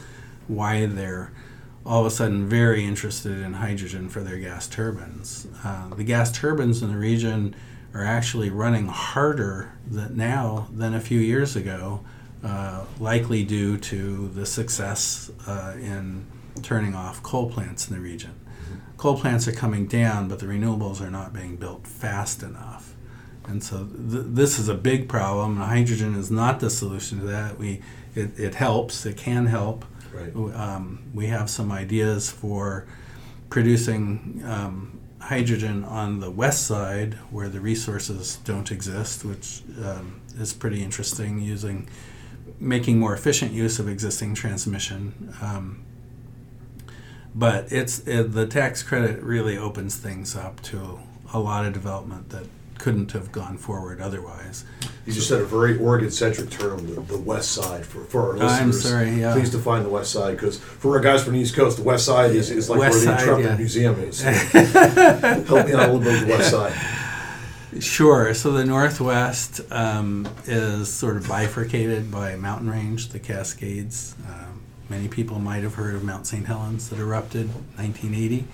why 0.48 0.86
they're 0.86 1.32
all 1.85 2.01
of 2.01 2.07
a 2.07 2.11
sudden 2.11 2.49
very 2.49 2.85
interested 2.85 3.39
in 3.39 3.55
hydrogen 3.55 4.09
for 4.09 4.20
their 4.20 4.39
gas 4.39 4.68
turbines. 4.68 5.47
Uh, 5.64 5.89
the 5.95 6.05
gas 6.05 6.30
turbines 6.30 6.83
in 6.83 6.93
the 6.93 6.99
region 6.99 7.55
are 7.95 8.05
actually 8.05 8.51
running 8.51 8.87
harder 8.87 9.72
than 9.87 10.16
now 10.16 10.68
than 10.72 10.95
a 10.95 11.01
few 11.01 11.18
years 11.18 11.57
ago, 11.57 12.01
uh, 12.45 12.85
likely 12.99 13.45
due 13.45 13.76
to 13.76 14.28
the 14.28 14.47
success 14.47 15.30
uh, 15.47 15.74
in 15.76 16.24
turning 16.62 16.95
off 16.95 17.22
coal 17.22 17.51
plants 17.51 17.89
in 17.89 17.97
the 17.97 18.01
region. 18.01 18.39
Coal 18.97 19.18
plants 19.18 19.49
are 19.49 19.53
coming 19.53 19.87
down, 19.87 20.28
but 20.28 20.39
the 20.39 20.47
renewables 20.47 21.01
are 21.01 21.11
not 21.11 21.33
being 21.33 21.57
built 21.57 21.87
fast 21.87 22.43
enough. 22.43 22.95
And 23.49 23.62
so 23.62 23.87
th- 23.87 24.26
this 24.28 24.59
is 24.59 24.68
a 24.68 24.74
big 24.74 25.09
problem. 25.09 25.57
Hydrogen 25.57 26.14
is 26.14 26.30
not 26.30 26.61
the 26.61 26.70
solution 26.70 27.18
to 27.18 27.24
that. 27.26 27.59
We, 27.59 27.83
it, 28.14 28.39
it 28.39 28.55
helps, 28.55 29.05
it 29.05 29.16
can 29.16 29.47
help. 29.47 29.85
Right. 30.12 30.34
Um, 30.54 31.04
we 31.14 31.26
have 31.28 31.48
some 31.48 31.72
ideas 31.72 32.30
for 32.30 32.86
producing 33.50 34.42
um, 34.46 35.00
hydrogen 35.20 35.84
on 35.84 36.20
the 36.20 36.30
west 36.30 36.66
side 36.66 37.14
where 37.30 37.48
the 37.48 37.60
resources 37.60 38.36
don't 38.44 38.70
exist, 38.70 39.24
which 39.24 39.62
um, 39.84 40.20
is 40.38 40.52
pretty 40.52 40.82
interesting 40.82 41.40
using 41.40 41.88
making 42.58 42.98
more 42.98 43.14
efficient 43.14 43.52
use 43.52 43.78
of 43.78 43.88
existing 43.88 44.34
transmission. 44.34 45.34
Um, 45.40 45.84
but 47.34 47.72
it's 47.72 48.00
it, 48.00 48.32
the 48.32 48.46
tax 48.46 48.82
credit 48.82 49.22
really 49.22 49.56
opens 49.56 49.96
things 49.96 50.36
up 50.36 50.60
to 50.62 51.00
a 51.32 51.38
lot 51.38 51.64
of 51.64 51.72
development 51.72 52.28
that 52.30 52.46
couldn't 52.83 53.12
have 53.12 53.30
gone 53.30 53.57
forward 53.57 54.01
otherwise. 54.01 54.64
You 55.07 55.12
just 55.12 55.28
said 55.28 55.41
a 55.41 55.45
very 55.45 55.78
Oregon-centric 55.78 56.51
term, 56.51 56.93
the, 56.93 57.01
the 57.01 57.16
West 57.16 57.53
Side, 57.53 57.87
for, 57.87 58.03
for 58.03 58.22
our 58.22 58.33
listeners. 58.33 58.61
I'm 58.61 58.72
sorry, 58.72 59.11
yeah. 59.20 59.33
Please 59.35 59.51
define 59.51 59.85
the 59.85 59.89
West 59.89 60.11
Side, 60.11 60.33
because 60.33 60.59
for 60.59 60.97
our 60.97 61.01
guys 61.01 61.22
from 61.22 61.35
the 61.35 61.39
East 61.39 61.55
Coast, 61.55 61.76
the 61.76 61.85
West 61.85 62.05
Side 62.05 62.33
is, 62.33 62.51
is 62.51 62.68
like 62.68 62.80
West 62.80 63.07
where 63.07 63.14
the 63.14 63.20
Intrepid 63.20 63.45
yeah. 63.45 63.57
Museum 63.57 64.01
is. 64.01 64.20
Help 64.22 65.66
me 65.66 65.74
out 65.74 65.89
a 65.89 65.93
little 65.93 66.01
bit 66.01 66.07
with 66.07 66.20
the 66.22 66.26
West 66.28 66.51
Side. 66.51 66.72
Sure. 67.80 68.35
So 68.35 68.51
the 68.51 68.64
Northwest 68.64 69.61
um, 69.70 70.28
is 70.47 70.93
sort 70.93 71.16
of 71.16 71.28
bifurcated 71.28 72.11
by 72.11 72.30
a 72.30 72.37
mountain 72.37 72.68
range, 72.68 73.11
the 73.11 73.20
Cascades. 73.20 74.16
Um, 74.28 74.61
many 74.89 75.07
people 75.07 75.39
might 75.39 75.62
have 75.62 75.74
heard 75.74 75.95
of 75.95 76.03
Mount 76.03 76.26
St. 76.26 76.47
Helens 76.47 76.91
that 76.91 76.99
erupted 76.99 77.47
1980. 77.76 78.45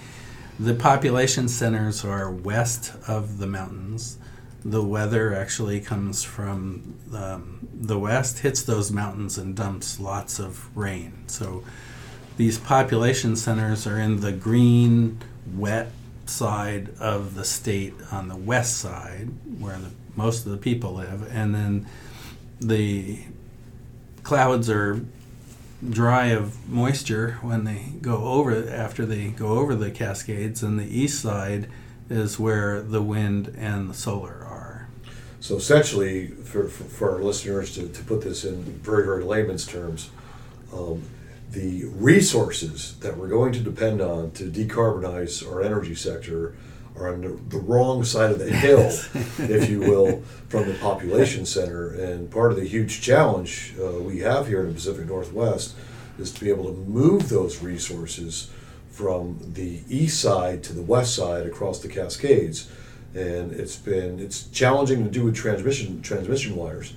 The 0.60 0.74
population 0.74 1.48
centers 1.48 2.04
are 2.04 2.30
west 2.30 2.92
of 3.06 3.38
the 3.38 3.46
mountains. 3.46 4.17
The 4.64 4.82
weather 4.82 5.34
actually 5.34 5.80
comes 5.80 6.24
from 6.24 6.94
um, 7.14 7.68
the 7.72 7.98
west, 7.98 8.40
hits 8.40 8.62
those 8.62 8.90
mountains, 8.90 9.38
and 9.38 9.54
dumps 9.54 10.00
lots 10.00 10.38
of 10.38 10.76
rain. 10.76 11.24
So 11.28 11.62
these 12.36 12.58
population 12.58 13.36
centers 13.36 13.86
are 13.86 13.98
in 13.98 14.20
the 14.20 14.32
green, 14.32 15.20
wet 15.54 15.92
side 16.26 16.90
of 16.98 17.34
the 17.34 17.44
state 17.44 17.94
on 18.10 18.28
the 18.28 18.36
west 18.36 18.78
side, 18.78 19.28
where 19.58 19.78
the, 19.78 19.90
most 20.16 20.44
of 20.44 20.52
the 20.52 20.58
people 20.58 20.94
live, 20.94 21.28
and 21.34 21.54
then 21.54 21.86
the 22.60 23.20
clouds 24.24 24.68
are 24.68 25.04
dry 25.88 26.26
of 26.26 26.68
moisture 26.68 27.38
when 27.40 27.64
they 27.64 27.92
go 28.02 28.24
over 28.24 28.68
after 28.68 29.06
they 29.06 29.28
go 29.28 29.58
over 29.58 29.74
the 29.74 29.90
Cascades, 29.90 30.62
and 30.62 30.78
the 30.78 30.84
east 30.84 31.22
side 31.22 31.68
is 32.10 32.38
where 32.38 32.82
the 32.82 33.02
wind 33.02 33.54
and 33.56 33.88
the 33.88 33.94
solar. 33.94 34.44
So 35.40 35.56
essentially, 35.56 36.28
for, 36.28 36.68
for, 36.68 36.84
for 36.84 37.12
our 37.12 37.22
listeners 37.22 37.74
to, 37.76 37.88
to 37.88 38.04
put 38.04 38.22
this 38.22 38.44
in 38.44 38.62
very, 38.62 39.04
very 39.04 39.22
layman's 39.22 39.66
terms, 39.66 40.10
um, 40.72 41.02
the 41.50 41.84
resources 41.86 42.96
that 42.98 43.16
we're 43.16 43.28
going 43.28 43.52
to 43.52 43.60
depend 43.60 44.00
on 44.00 44.32
to 44.32 44.50
decarbonize 44.50 45.46
our 45.50 45.62
energy 45.62 45.94
sector 45.94 46.54
are 46.96 47.12
on 47.12 47.22
the, 47.22 47.28
the 47.48 47.58
wrong 47.58 48.04
side 48.04 48.30
of 48.30 48.38
the 48.38 48.50
hill, 48.52 48.90
if 49.38 49.70
you 49.70 49.80
will, 49.80 50.22
from 50.48 50.68
the 50.68 50.74
population 50.74 51.46
center. 51.46 51.90
And 51.90 52.30
part 52.30 52.50
of 52.50 52.58
the 52.58 52.66
huge 52.66 53.00
challenge 53.00 53.74
uh, 53.80 54.00
we 54.00 54.18
have 54.20 54.48
here 54.48 54.60
in 54.60 54.68
the 54.68 54.74
Pacific 54.74 55.06
Northwest 55.06 55.74
is 56.18 56.32
to 56.32 56.40
be 56.40 56.50
able 56.50 56.64
to 56.64 56.72
move 56.72 57.28
those 57.28 57.62
resources 57.62 58.50
from 58.90 59.38
the 59.54 59.82
east 59.88 60.20
side 60.20 60.64
to 60.64 60.72
the 60.72 60.82
west 60.82 61.14
side 61.14 61.46
across 61.46 61.80
the 61.80 61.88
Cascades. 61.88 62.68
And 63.14 63.52
it's 63.52 63.76
been 63.76 64.20
it's 64.20 64.44
challenging 64.48 65.02
to 65.04 65.10
do 65.10 65.24
with 65.24 65.34
transmission 65.34 66.02
transmission 66.02 66.54
wires 66.56 66.92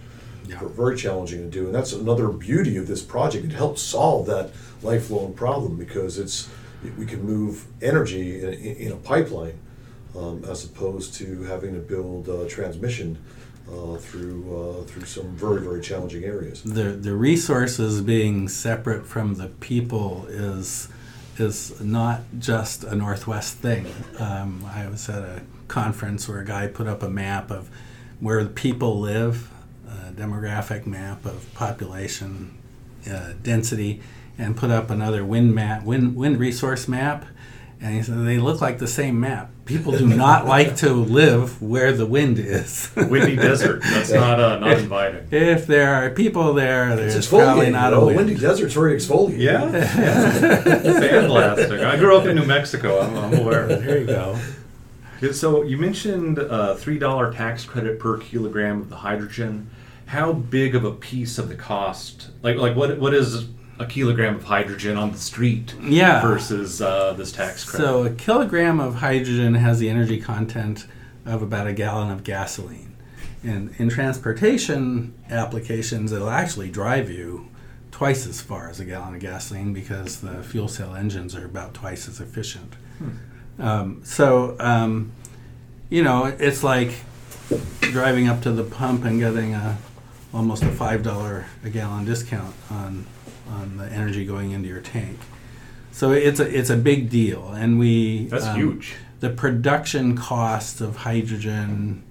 Yeah. 0.47 0.59
very 0.75 0.97
challenging 0.97 1.39
to 1.43 1.49
do, 1.49 1.65
and 1.67 1.73
that's 1.75 1.93
another 1.93 2.27
beauty 2.29 2.77
of 2.77 2.87
this 2.87 3.01
project. 3.01 3.45
It 3.45 3.51
helps 3.53 3.81
solve 3.81 4.25
that 4.27 4.51
lifelong 4.83 5.33
problem 5.33 5.77
because 5.77 6.17
it's 6.19 6.49
we 6.97 7.05
can 7.05 7.23
move 7.23 7.65
energy 7.81 8.41
in, 8.43 8.53
in 8.53 8.91
a 8.91 8.95
pipeline 8.97 9.57
um, 10.15 10.43
as 10.49 10.65
opposed 10.65 11.13
to 11.15 11.43
having 11.43 11.73
to 11.73 11.79
build 11.79 12.27
uh, 12.27 12.47
transmission 12.49 13.17
uh, 13.71 13.95
through 13.97 14.41
uh, 14.81 14.83
through 14.83 15.05
some 15.05 15.27
very 15.37 15.61
very 15.61 15.79
challenging 15.81 16.23
areas. 16.25 16.61
The 16.63 16.91
the 17.07 17.13
resources 17.15 18.01
being 18.01 18.49
separate 18.49 19.05
from 19.07 19.35
the 19.35 19.47
people 19.61 20.25
is 20.27 20.89
is 21.37 21.79
not 21.81 22.21
just 22.39 22.83
a 22.83 22.95
Northwest 22.95 23.57
thing. 23.59 23.85
Um, 24.19 24.65
I 24.75 24.87
was 24.89 25.07
at 25.07 25.23
a 25.23 25.41
conference 25.71 26.27
where 26.27 26.39
a 26.41 26.45
guy 26.45 26.67
put 26.67 26.85
up 26.87 27.01
a 27.01 27.09
map 27.09 27.49
of 27.49 27.69
where 28.19 28.43
the 28.43 28.49
people 28.49 28.99
live, 28.99 29.49
a 29.87 30.11
demographic 30.11 30.85
map 30.85 31.25
of 31.25 31.51
population 31.55 32.55
uh, 33.11 33.33
density, 33.41 34.01
and 34.37 34.55
put 34.55 34.69
up 34.69 34.89
another 34.91 35.23
wind 35.25 35.55
map, 35.55 35.83
wind 35.83 36.15
wind 36.15 36.37
resource 36.39 36.87
map. 36.87 37.25
And 37.83 37.95
he 37.95 38.03
said 38.03 38.25
they 38.27 38.37
look 38.37 38.61
like 38.61 38.77
the 38.77 38.87
same 38.87 39.19
map. 39.19 39.49
People 39.65 39.93
do 39.97 40.05
not 40.07 40.45
like 40.55 40.75
to 40.77 40.93
live 40.93 41.59
where 41.63 41.91
the 41.91 42.05
wind 42.05 42.37
is. 42.37 42.91
Windy 42.95 43.35
desert. 43.35 43.81
That's 43.81 44.11
not 44.23 44.39
uh, 44.39 44.59
not 44.59 44.77
inviting. 44.77 45.27
If 45.31 45.65
there 45.65 45.91
are 45.95 46.11
people 46.11 46.53
there, 46.53 46.95
there's 46.95 47.15
It's 47.15 47.27
probably 47.27 47.67
exfoliating. 47.67 47.71
not 47.71 47.89
you 47.91 47.97
a 47.97 47.99
know, 48.01 48.05
wind. 48.05 48.17
windy 48.17 48.35
desert's 48.35 48.75
very 48.75 48.95
exfoliating. 48.97 49.39
Yeah, 49.39 49.65
yeah. 49.71 50.81
sandblasting. 51.01 51.83
I 51.83 51.97
grew 51.97 52.15
up 52.17 52.25
in 52.27 52.35
New 52.35 52.45
Mexico. 52.45 52.99
I'm, 53.01 53.17
I'm 53.17 53.33
aware. 53.39 53.65
There 53.67 53.97
you 53.99 54.05
go. 54.05 54.37
So 55.31 55.61
you 55.63 55.77
mentioned 55.77 56.39
uh, 56.39 56.75
three 56.75 56.97
dollar 56.97 57.31
tax 57.31 57.63
credit 57.65 57.99
per 57.99 58.17
kilogram 58.17 58.81
of 58.81 58.89
the 58.89 58.97
hydrogen. 58.97 59.69
How 60.07 60.33
big 60.33 60.75
of 60.75 60.83
a 60.83 60.91
piece 60.91 61.37
of 61.37 61.47
the 61.47 61.55
cost? 61.55 62.29
Like 62.41 62.57
like 62.57 62.75
what 62.75 62.97
what 62.99 63.13
is 63.13 63.45
a 63.79 63.85
kilogram 63.85 64.35
of 64.35 64.43
hydrogen 64.43 64.97
on 64.97 65.11
the 65.11 65.17
street 65.17 65.73
Yeah. 65.81 66.21
versus 66.21 66.81
uh, 66.81 67.13
this 67.13 67.31
tax 67.31 67.63
credit? 67.63 67.85
So 67.85 68.03
a 68.03 68.09
kilogram 68.11 68.79
of 68.79 68.95
hydrogen 68.95 69.55
has 69.55 69.79
the 69.79 69.89
energy 69.89 70.19
content 70.19 70.85
of 71.25 71.41
about 71.41 71.67
a 71.67 71.73
gallon 71.73 72.11
of 72.11 72.23
gasoline. 72.23 72.95
And 73.43 73.73
in 73.77 73.89
transportation 73.89 75.13
applications, 75.29 76.11
it'll 76.11 76.29
actually 76.29 76.69
drive 76.69 77.09
you 77.09 77.49
twice 77.91 78.27
as 78.27 78.39
far 78.41 78.69
as 78.69 78.79
a 78.79 78.85
gallon 78.85 79.15
of 79.15 79.19
gasoline 79.19 79.73
because 79.73 80.21
the 80.21 80.43
fuel 80.43 80.67
cell 80.67 80.95
engines 80.95 81.35
are 81.35 81.45
about 81.45 81.73
twice 81.73 82.07
as 82.07 82.19
efficient. 82.19 82.73
Um, 83.61 84.01
so, 84.03 84.55
um, 84.59 85.11
you 85.89 86.03
know, 86.03 86.25
it's 86.25 86.63
like 86.63 86.91
driving 87.79 88.27
up 88.27 88.41
to 88.41 88.51
the 88.51 88.63
pump 88.63 89.05
and 89.05 89.19
getting 89.19 89.53
a 89.53 89.77
almost 90.33 90.63
a 90.63 90.71
five 90.71 91.03
dollar 91.03 91.45
a 91.63 91.69
gallon 91.69 92.05
discount 92.05 92.55
on 92.69 93.05
on 93.49 93.77
the 93.77 93.85
energy 93.85 94.25
going 94.25 94.51
into 94.51 94.67
your 94.67 94.81
tank. 94.81 95.19
So 95.91 96.11
it's 96.11 96.39
a 96.39 96.57
it's 96.57 96.69
a 96.69 96.77
big 96.77 97.09
deal, 97.09 97.49
and 97.49 97.77
we 97.77 98.25
That's 98.25 98.45
um, 98.45 98.55
huge. 98.55 98.95
The 99.19 99.29
production 99.29 100.17
cost 100.17 100.81
of 100.81 100.95
hydrogen, 100.97 102.03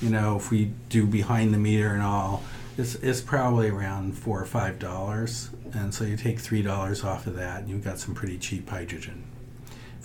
you 0.00 0.10
know, 0.10 0.36
if 0.36 0.50
we 0.50 0.72
do 0.88 1.06
behind 1.06 1.54
the 1.54 1.58
meter 1.58 1.90
and 1.90 2.02
all, 2.02 2.42
is 2.76 2.96
is 2.96 3.20
probably 3.20 3.68
around 3.68 4.16
four 4.18 4.40
or 4.40 4.46
five 4.46 4.78
dollars, 4.78 5.50
and 5.72 5.94
so 5.94 6.04
you 6.04 6.16
take 6.16 6.40
three 6.40 6.62
dollars 6.62 7.04
off 7.04 7.26
of 7.26 7.36
that, 7.36 7.60
and 7.60 7.68
you've 7.68 7.84
got 7.84 8.00
some 8.00 8.14
pretty 8.14 8.38
cheap 8.38 8.68
hydrogen. 8.68 9.25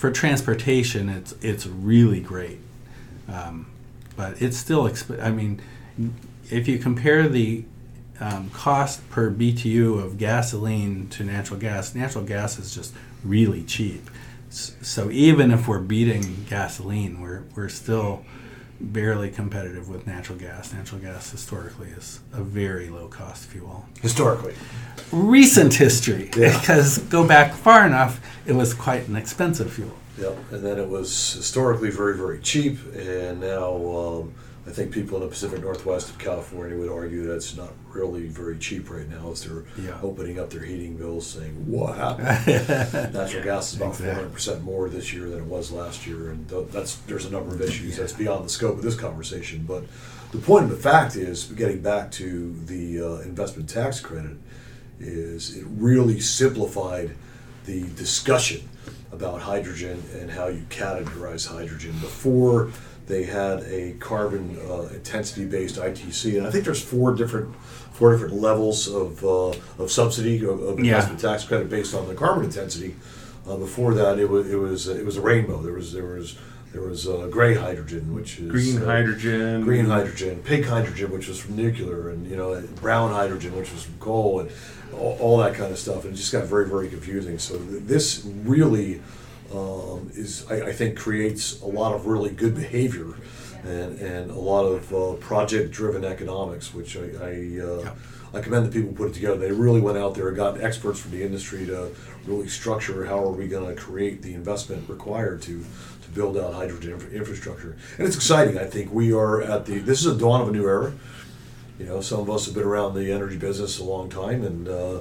For 0.01 0.09
transportation, 0.09 1.09
it's 1.09 1.35
it's 1.43 1.67
really 1.67 2.21
great, 2.21 2.57
um, 3.31 3.67
but 4.17 4.41
it's 4.41 4.57
still. 4.57 4.85
Exp- 4.85 5.21
I 5.21 5.29
mean, 5.29 5.61
if 6.49 6.67
you 6.67 6.79
compare 6.79 7.29
the 7.29 7.65
um, 8.19 8.49
cost 8.49 9.07
per 9.11 9.29
BTU 9.29 10.03
of 10.03 10.17
gasoline 10.17 11.07
to 11.09 11.23
natural 11.23 11.59
gas, 11.59 11.93
natural 11.93 12.23
gas 12.23 12.57
is 12.57 12.73
just 12.73 12.95
really 13.23 13.61
cheap. 13.61 14.09
So 14.49 15.11
even 15.11 15.51
if 15.51 15.67
we're 15.67 15.77
beating 15.77 16.45
gasoline, 16.49 17.21
we're 17.21 17.43
we're 17.55 17.69
still 17.69 18.25
barely 18.81 19.29
competitive 19.29 19.87
with 19.89 20.07
natural 20.07 20.37
gas. 20.37 20.73
Natural 20.73 20.99
gas 20.99 21.31
historically 21.31 21.89
is 21.89 22.19
a 22.33 22.41
very 22.41 22.89
low 22.89 23.07
cost 23.07 23.45
fuel. 23.45 23.85
Historically. 24.01 24.53
Recent 25.11 25.73
history, 25.75 26.29
Yeah. 26.35 26.57
because 26.59 26.97
go 26.97 27.25
back 27.25 27.53
far 27.53 27.85
enough, 27.85 28.19
it 28.45 28.53
was 28.53 28.73
quite 28.73 29.07
an 29.07 29.15
expensive 29.15 29.71
fuel. 29.71 29.95
Yep, 30.19 30.37
and 30.51 30.63
then 30.65 30.77
it 30.79 30.89
was 30.89 31.33
historically 31.33 31.89
very, 31.89 32.15
very 32.17 32.39
cheap, 32.39 32.77
and 32.95 33.39
now 33.39 33.73
um, 33.97 34.33
I 34.67 34.69
think 34.69 34.91
people 34.91 35.17
in 35.17 35.23
the 35.23 35.29
Pacific 35.29 35.61
Northwest 35.61 36.09
of 36.09 36.19
California 36.19 36.77
would 36.77 36.89
argue 36.91 37.25
that's 37.27 37.57
not 37.57 37.73
really 37.89 38.27
very 38.27 38.57
cheap 38.59 38.91
right 38.91 39.09
now 39.09 39.31
as 39.31 39.43
they're 39.43 39.63
Yeah. 39.83 39.97
opening 40.03 40.39
up 40.39 40.51
their 40.51 40.61
heating 40.63 40.97
bills 40.97 41.25
saying, 41.25 41.53
what 41.69 41.97
happened? 41.97 42.27
Natural 43.13 43.43
gas 43.43 43.71
is 43.73 43.77
about 43.77 43.99
Exactly. 43.99 44.23
400% 44.57 44.61
more 44.61 44.87
this 44.87 45.11
year 45.13 45.29
than 45.29 45.39
it 45.39 45.45
was 45.45 45.71
last 45.71 46.05
year, 46.05 46.29
and 46.29 46.47
th- 46.47 46.67
that's 46.71 46.95
there's 47.07 47.25
a 47.25 47.31
number 47.31 47.55
of 47.55 47.61
issues 47.61 47.97
that's 47.97 48.13
beyond 48.13 48.45
the 48.45 48.49
scope 48.49 48.77
of 48.77 48.83
this 48.83 48.95
conversation. 48.95 49.65
But 49.67 49.83
the 50.31 50.37
point 50.37 50.65
of 50.65 50.69
the 50.69 50.77
fact 50.77 51.15
is, 51.15 51.45
getting 51.45 51.81
back 51.81 52.11
to 52.11 52.55
the 52.67 53.01
uh, 53.01 53.05
investment 53.21 53.67
tax 53.67 53.99
credit, 53.99 54.37
is 54.99 55.57
it 55.57 55.65
really 55.67 56.19
simplified 56.19 57.15
the 57.65 57.81
discussion 57.95 58.69
about 59.11 59.41
hydrogen 59.41 60.01
and 60.19 60.29
how 60.31 60.47
you 60.47 60.61
categorize 60.69 61.47
hydrogen. 61.47 61.91
Before 61.99 62.71
they 63.07 63.23
had 63.23 63.59
a 63.63 63.93
carbon 63.99 64.57
uh, 64.69 64.83
intensity 64.93 65.45
based 65.45 65.75
ITC, 65.75 66.37
and 66.37 66.47
I 66.47 66.51
think 66.51 66.65
there's 66.65 66.81
four 66.81 67.13
different 67.15 67.55
four 67.93 68.11
different 68.13 68.33
levels 68.35 68.87
of, 68.87 69.23
uh, 69.23 69.49
of 69.77 69.91
subsidy 69.91 70.43
of, 70.45 70.61
of 70.61 70.79
Yeah. 70.79 70.95
investment 70.95 71.19
tax 71.19 71.43
credit 71.43 71.69
based 71.69 71.93
on 71.93 72.07
the 72.07 72.15
carbon 72.15 72.45
intensity. 72.45 72.95
Uh, 73.47 73.57
before 73.57 73.93
that, 73.95 74.17
it 74.19 74.29
was 74.29 74.49
it 74.49 74.55
was 74.57 74.87
it 74.87 75.05
was 75.05 75.17
a 75.17 75.21
rainbow. 75.21 75.61
There 75.61 75.73
was 75.73 75.91
there 75.93 76.05
was 76.05 76.37
there 76.71 76.81
was 76.81 77.05
uh, 77.07 77.27
gray 77.29 77.53
hydrogen, 77.55 78.13
which 78.15 78.39
is 78.39 78.49
Green 78.49 78.81
uh, 78.81 78.85
hydrogen. 78.85 79.63
green 79.63 79.85
hydrogen, 79.85 80.41
pink 80.43 80.65
hydrogen, 80.65 81.11
which 81.11 81.27
was 81.27 81.37
from 81.39 81.57
nuclear, 81.57 82.09
and 82.09 82.25
you 82.29 82.37
know, 82.37 82.61
brown 82.81 83.11
hydrogen, 83.11 83.55
which 83.57 83.71
was 83.73 83.83
from 83.83 83.95
coal, 83.99 84.39
and 84.39 84.49
all, 84.93 85.17
all 85.19 85.37
that 85.39 85.53
kind 85.53 85.71
of 85.71 85.77
stuff. 85.77 86.05
And 86.05 86.13
it 86.13 86.17
just 86.17 86.31
got 86.31 86.45
very, 86.45 86.65
very 86.69 86.87
confusing. 86.87 87.39
So 87.39 87.57
th- 87.57 87.83
this 87.83 88.25
really 88.45 89.01
um, 89.53 90.11
is, 90.13 90.45
I, 90.49 90.67
I 90.67 90.73
think, 90.73 90.97
creates 90.97 91.61
a 91.61 91.67
lot 91.67 91.93
of 91.93 92.05
really 92.05 92.29
good 92.29 92.55
behavior 92.55 93.15
and, 93.63 93.99
and 93.99 94.31
a 94.31 94.39
lot 94.39 94.63
of 94.63 94.93
uh, 94.93 95.13
project-driven 95.13 96.03
economics, 96.03 96.73
which 96.73 96.97
I 96.97 97.07
I, 97.21 97.59
uh, 97.61 97.93
I 98.33 98.41
commend 98.41 98.65
the 98.65 98.71
people 98.71 98.89
who 98.89 98.95
put 98.95 99.09
it 99.09 99.13
together. 99.13 99.37
They 99.37 99.51
really 99.51 99.81
went 99.81 99.97
out 99.97 100.15
there 100.15 100.29
and 100.29 100.37
got 100.37 100.61
experts 100.61 100.99
from 100.99 101.11
the 101.11 101.23
industry 101.23 101.65
to 101.65 101.91
really 102.25 102.47
structure 102.47 103.05
how 103.05 103.23
are 103.23 103.31
we 103.31 103.47
going 103.47 103.75
to 103.75 103.79
create 103.79 104.21
the 104.21 104.33
investment 104.33 104.89
required 104.89 105.41
to 105.43 105.63
to 106.01 106.09
build 106.11 106.37
out 106.37 106.53
hydrogen 106.53 106.93
infra- 106.93 107.11
infrastructure. 107.11 107.75
And 107.97 108.07
it's 108.07 108.15
exciting. 108.15 108.57
I 108.57 108.65
think 108.65 108.91
we 108.91 109.13
are 109.13 109.41
at 109.41 109.65
the 109.65 109.79
this 109.79 109.99
is 109.99 110.07
a 110.07 110.17
dawn 110.17 110.41
of 110.41 110.47
a 110.47 110.51
new 110.51 110.67
era. 110.67 110.93
You 111.77 111.87
know, 111.87 112.01
some 112.01 112.19
of 112.19 112.29
us 112.29 112.45
have 112.45 112.53
been 112.53 112.63
around 112.63 112.93
the 112.93 113.11
energy 113.11 113.37
business 113.37 113.79
a 113.79 113.83
long 113.83 114.09
time, 114.09 114.43
and 114.43 114.67
uh, 114.67 114.99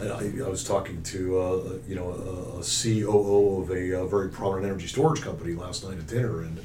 I, 0.00 0.32
I 0.44 0.48
was 0.48 0.64
talking 0.64 1.02
to 1.02 1.38
uh, 1.38 1.78
you 1.86 1.94
know 1.94 2.10
a, 2.10 2.60
a 2.60 2.62
COO 2.62 3.62
of 3.62 3.70
a, 3.70 4.00
uh 4.00 4.06
very 4.06 4.28
prominent 4.28 4.66
energy 4.66 4.86
storage 4.86 5.20
company 5.22 5.54
last 5.54 5.84
night 5.84 5.98
at 5.98 6.06
dinner, 6.06 6.42
and 6.42 6.64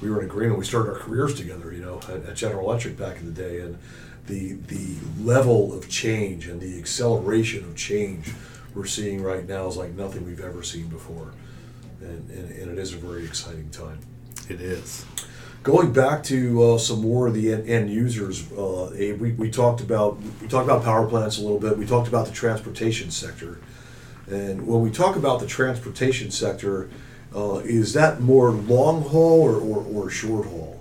we 0.00 0.10
were 0.10 0.20
in 0.20 0.26
agreement. 0.26 0.58
We 0.58 0.64
started 0.64 0.92
our 0.92 0.98
careers 0.98 1.34
together, 1.34 1.72
you 1.72 1.82
know, 1.82 2.00
at, 2.08 2.24
at 2.24 2.36
General 2.36 2.68
Electric 2.70 2.96
back 2.96 3.18
in 3.18 3.26
the 3.26 3.32
day, 3.32 3.60
and 3.60 3.78
the 4.26 4.54
the 4.54 4.96
level 5.20 5.72
of 5.72 5.88
change 5.88 6.46
and 6.46 6.60
the 6.60 6.78
acceleration 6.78 7.64
of 7.64 7.76
change 7.76 8.32
we're 8.74 8.86
seeing 8.86 9.22
right 9.22 9.46
now 9.48 9.66
is 9.66 9.76
like 9.76 9.92
nothing 9.94 10.24
we've 10.24 10.40
ever 10.40 10.62
seen 10.62 10.88
before, 10.88 11.32
and, 12.00 12.30
and, 12.30 12.50
and 12.50 12.70
it 12.70 12.78
is 12.78 12.92
a 12.92 12.96
very 12.96 13.24
exciting 13.24 13.68
time. 13.70 13.98
It 14.48 14.60
is. 14.60 15.04
Going 15.62 15.92
back 15.92 16.22
to 16.24 16.62
uh, 16.62 16.78
some 16.78 17.00
more 17.00 17.26
of 17.26 17.34
the 17.34 17.52
end, 17.52 17.68
end 17.68 17.90
users, 17.90 18.50
uh, 18.52 18.90
we, 18.96 19.32
we 19.32 19.50
talked 19.50 19.80
about 19.80 20.18
we 20.40 20.48
talked 20.48 20.64
about 20.64 20.84
power 20.84 21.06
plants 21.06 21.38
a 21.38 21.42
little 21.42 21.58
bit. 21.58 21.76
We 21.76 21.84
talked 21.84 22.08
about 22.08 22.26
the 22.26 22.32
transportation 22.32 23.10
sector, 23.10 23.58
and 24.28 24.66
when 24.66 24.80
we 24.80 24.90
talk 24.90 25.16
about 25.16 25.40
the 25.40 25.46
transportation 25.46 26.30
sector, 26.30 26.88
uh, 27.34 27.56
is 27.64 27.92
that 27.94 28.20
more 28.20 28.52
long 28.52 29.02
haul 29.02 29.42
or, 29.42 29.56
or, 29.56 29.84
or 29.84 30.10
short 30.10 30.46
haul? 30.46 30.78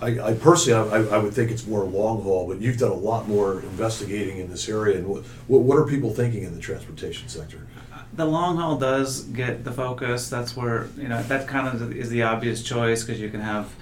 I, 0.00 0.30
I 0.30 0.34
personally, 0.34 0.90
I, 0.90 1.16
I 1.16 1.18
would 1.18 1.32
think 1.32 1.50
it's 1.50 1.66
more 1.66 1.84
long 1.84 2.22
haul, 2.22 2.48
but 2.48 2.60
you've 2.60 2.78
done 2.78 2.90
a 2.90 2.94
lot 2.94 3.28
more 3.28 3.60
investigating 3.60 4.38
in 4.38 4.50
this 4.50 4.68
area. 4.68 4.98
And 4.98 5.06
what, 5.06 5.24
what 5.46 5.78
are 5.78 5.86
people 5.86 6.10
thinking 6.10 6.42
in 6.42 6.54
the 6.54 6.60
transportation 6.60 7.28
sector? 7.28 7.66
The 8.16 8.24
long 8.24 8.56
haul 8.56 8.76
does 8.76 9.22
get 9.24 9.64
the 9.64 9.72
focus. 9.72 10.28
That's 10.28 10.56
where 10.56 10.88
you 10.96 11.08
know 11.08 11.22
that 11.24 11.48
kind 11.48 11.68
of 11.68 11.92
is 11.92 12.10
the 12.10 12.22
obvious 12.22 12.62
choice 12.62 13.02
because 13.02 13.20
you 13.20 13.30
can 13.30 13.40
have 13.40 13.74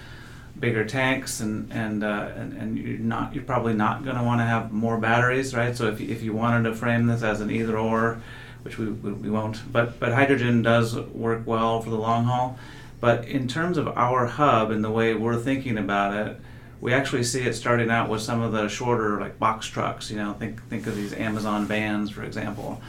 bigger 0.59 0.85
tanks 0.85 1.41
and 1.41 1.71
and 1.73 2.05
uh, 2.05 2.31
and, 2.37 2.53
and 2.55 2.79
you're 2.79 2.99
not 2.99 3.35
you're 3.35 3.45
probably 3.45 3.75
not 3.75 4.05
going 4.05 4.17
to 4.17 4.23
want 4.23 4.41
to 4.41 4.45
have 4.45 4.73
more 4.73 4.97
batteries, 4.99 5.55
right? 5.55 5.77
So 5.77 5.89
if 5.89 6.01
you, 6.01 6.09
if 6.09 6.23
you 6.23 6.33
wanted 6.33 6.69
to 6.69 6.75
frame 6.75 7.07
this 7.07 7.23
as 7.23 7.41
an 7.41 7.51
either 7.51 7.77
or, 7.79 8.21
which 8.63 8.79
we, 8.79 8.87
we, 8.87 9.13
we 9.13 9.31
won't, 9.31 9.61
but 9.71 9.99
but 10.01 10.13
hydrogen 10.13 10.63
does 10.63 10.97
work 10.97 11.43
well 11.47 11.81
for 11.81 11.91
the 11.91 11.99
long 11.99 12.25
haul. 12.25 12.59
But 13.01 13.27
in 13.27 13.49
terms 13.49 13.79
of 13.79 13.89
our 13.89 14.27
hub 14.27 14.71
and 14.71 14.85
the 14.85 14.91
way 14.91 15.13
we're 15.15 15.37
thinking 15.37 15.77
about 15.77 16.15
it, 16.15 16.41
we 16.81 16.95
actually 16.95 17.25
see 17.25 17.43
it 17.43 17.55
starting 17.55 17.91
out 17.91 18.09
with 18.09 18.23
some 18.23 18.41
of 18.41 18.53
the 18.53 18.69
shorter 18.69 19.21
like 19.21 19.39
box 19.39 19.67
trucks. 19.67 20.11
You 20.11 20.19
know, 20.19 20.33
think 20.33 20.63
think 20.69 20.87
of 20.87 20.97
these 20.97 21.13
Amazon 21.13 21.67
vans, 21.67 22.11
for 22.11 22.23
example. 22.23 22.81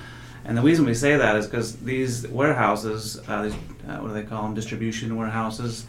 And 0.45 0.57
the 0.57 0.61
reason 0.61 0.85
we 0.85 0.93
say 0.93 1.15
that 1.15 1.35
is 1.37 1.45
because 1.47 1.77
these 1.77 2.27
warehouses, 2.27 3.19
uh, 3.27 3.43
these, 3.43 3.53
uh, 3.87 3.97
what 3.99 4.09
do 4.09 4.13
they 4.13 4.23
call 4.23 4.43
them, 4.43 4.53
distribution 4.53 5.15
warehouses, 5.15 5.85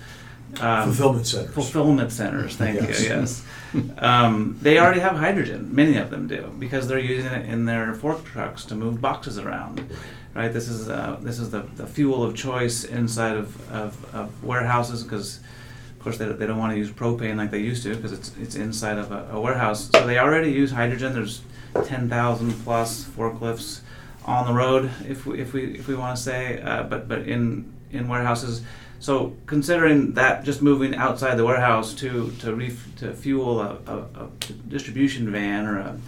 um, 0.60 0.84
Fulfillment 0.92 1.26
centers. 1.26 1.54
fulfillment 1.54 2.12
centers. 2.12 2.54
Thank 2.56 2.80
Yes. 2.80 3.02
you. 3.02 3.08
Yes, 3.08 3.42
um, 3.98 4.56
they 4.62 4.78
already 4.78 5.00
have 5.00 5.16
hydrogen. 5.16 5.74
Many 5.74 5.96
of 5.96 6.10
them 6.10 6.28
do 6.28 6.52
because 6.60 6.86
they're 6.86 7.00
using 7.00 7.32
it 7.32 7.46
in 7.48 7.64
their 7.64 7.92
fork 7.94 8.24
trucks 8.24 8.64
to 8.66 8.76
move 8.76 9.00
boxes 9.00 9.38
around. 9.38 9.84
Right. 10.32 10.52
This 10.52 10.68
is 10.68 10.88
uh, 10.88 11.16
this 11.20 11.38
is 11.40 11.50
the, 11.50 11.62
the 11.76 11.86
fuel 11.86 12.22
of 12.22 12.36
choice 12.36 12.84
inside 12.84 13.36
of, 13.36 13.72
of, 13.72 14.14
of 14.14 14.44
warehouses 14.44 15.02
because. 15.02 15.40
Of 15.98 16.08
course, 16.08 16.18
they, 16.18 16.26
they 16.26 16.46
don't 16.46 16.58
want 16.58 16.70
to 16.74 16.76
use 16.78 16.90
propane 16.90 17.36
like 17.38 17.50
they 17.50 17.60
used 17.60 17.82
to 17.84 17.96
because 17.96 18.12
it's, 18.12 18.30
it's 18.38 18.56
inside 18.56 18.98
of 18.98 19.10
a, 19.10 19.26
a 19.32 19.40
warehouse. 19.40 19.88
So 19.90 20.06
they 20.06 20.18
already 20.18 20.52
use 20.52 20.70
hydrogen. 20.70 21.14
There's 21.14 21.40
10,000 21.82 22.52
plus 22.62 23.04
forklifts 23.04 23.80
on 24.24 24.46
the 24.46 24.52
road, 24.52 24.90
if 25.06 25.26
we, 25.26 25.40
if 25.40 25.52
we, 25.52 25.78
if 25.78 25.86
we 25.86 25.94
want 25.94 26.16
to 26.16 26.22
say, 26.22 26.60
uh, 26.62 26.82
but, 26.84 27.08
but 27.08 27.20
in, 27.20 27.72
in 27.90 28.08
warehouses. 28.08 28.62
So 29.00 29.36
considering 29.46 30.14
that 30.14 30.44
just 30.44 30.62
moving 30.62 30.94
outside 30.94 31.34
the 31.34 31.44
warehouse 31.44 31.92
to, 31.94 32.30
to, 32.40 32.54
ref, 32.54 32.96
to 32.96 33.12
fuel 33.12 33.60
a, 33.60 33.78
a, 33.86 33.98
a 34.24 34.28
distribution 34.68 35.30
van 35.30 35.66
or 35.66 35.78
a, 35.78 35.98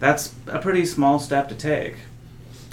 that's 0.00 0.34
a 0.48 0.58
pretty 0.58 0.84
small 0.84 1.18
step 1.20 1.48
to 1.48 1.54
take. 1.54 1.96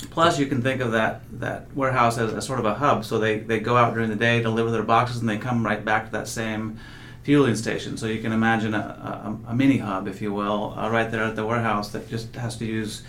Plus, 0.09 0.39
you 0.39 0.47
can 0.47 0.63
think 0.63 0.81
of 0.81 0.93
that, 0.93 1.21
that 1.39 1.73
warehouse 1.75 2.17
as 2.17 2.33
a 2.33 2.41
sort 2.41 2.59
of 2.59 2.65
a 2.65 2.73
hub. 2.73 3.05
So 3.05 3.19
they, 3.19 3.37
they 3.37 3.59
go 3.59 3.77
out 3.77 3.93
during 3.93 4.09
the 4.09 4.15
day, 4.15 4.41
deliver 4.41 4.71
their 4.71 4.83
boxes, 4.83 5.19
and 5.19 5.29
they 5.29 5.37
come 5.37 5.63
right 5.63 5.85
back 5.85 6.05
to 6.05 6.11
that 6.13 6.27
same 6.27 6.79
fueling 7.23 7.55
station. 7.55 7.97
So 7.97 8.07
you 8.07 8.19
can 8.19 8.31
imagine 8.31 8.73
a, 8.73 9.37
a, 9.47 9.51
a 9.51 9.55
mini 9.55 9.77
hub, 9.77 10.07
if 10.07 10.21
you 10.21 10.33
will, 10.33 10.73
uh, 10.75 10.89
right 10.89 11.11
there 11.11 11.23
at 11.23 11.35
the 11.35 11.45
warehouse 11.45 11.91
that 11.91 12.09
just 12.09 12.35
has 12.35 12.57
to 12.57 12.65
use 12.65 13.03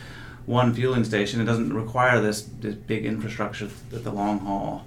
one 0.46 0.74
fueling 0.74 1.04
station. 1.04 1.40
It 1.40 1.44
doesn't 1.44 1.72
require 1.72 2.20
this, 2.20 2.42
this 2.42 2.74
big 2.74 3.04
infrastructure 3.04 3.68
that 3.90 4.04
the 4.04 4.10
long 4.10 4.40
haul 4.40 4.84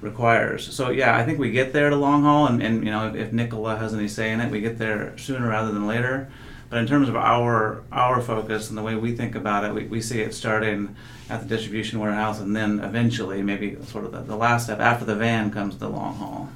requires. 0.00 0.74
So 0.74 0.90
yeah, 0.90 1.16
I 1.16 1.24
think 1.24 1.38
we 1.38 1.50
get 1.50 1.72
there 1.72 1.90
to 1.90 1.96
long 1.96 2.22
haul, 2.22 2.46
and, 2.46 2.62
and 2.62 2.84
you 2.84 2.90
know 2.90 3.08
if, 3.08 3.14
if 3.14 3.32
Nikola 3.32 3.76
has 3.76 3.94
any 3.94 4.08
say 4.08 4.32
in 4.32 4.40
it, 4.40 4.50
we 4.50 4.60
get 4.60 4.78
there 4.78 5.16
sooner 5.18 5.48
rather 5.48 5.72
than 5.72 5.86
later. 5.86 6.28
But 6.68 6.80
in 6.80 6.86
terms 6.86 7.08
of 7.08 7.16
our 7.16 7.82
our 7.92 8.20
focus 8.20 8.68
and 8.68 8.76
the 8.76 8.82
way 8.82 8.94
we 8.96 9.12
think 9.12 9.34
about 9.34 9.64
it, 9.64 9.72
we, 9.72 9.84
we 9.84 10.00
see 10.00 10.20
it 10.20 10.34
starting 10.34 10.96
at 11.30 11.40
the 11.40 11.46
distribution 11.46 11.98
warehouse, 11.98 12.40
and 12.40 12.54
then 12.54 12.80
eventually 12.80 13.42
maybe 13.42 13.76
sort 13.84 14.04
of 14.04 14.12
the, 14.12 14.20
the 14.20 14.36
last 14.36 14.64
step 14.64 14.80
after 14.80 15.04
the 15.04 15.14
van 15.14 15.50
comes 15.50 15.78
the 15.78 15.88
long 15.88 16.16
haul. 16.16 16.48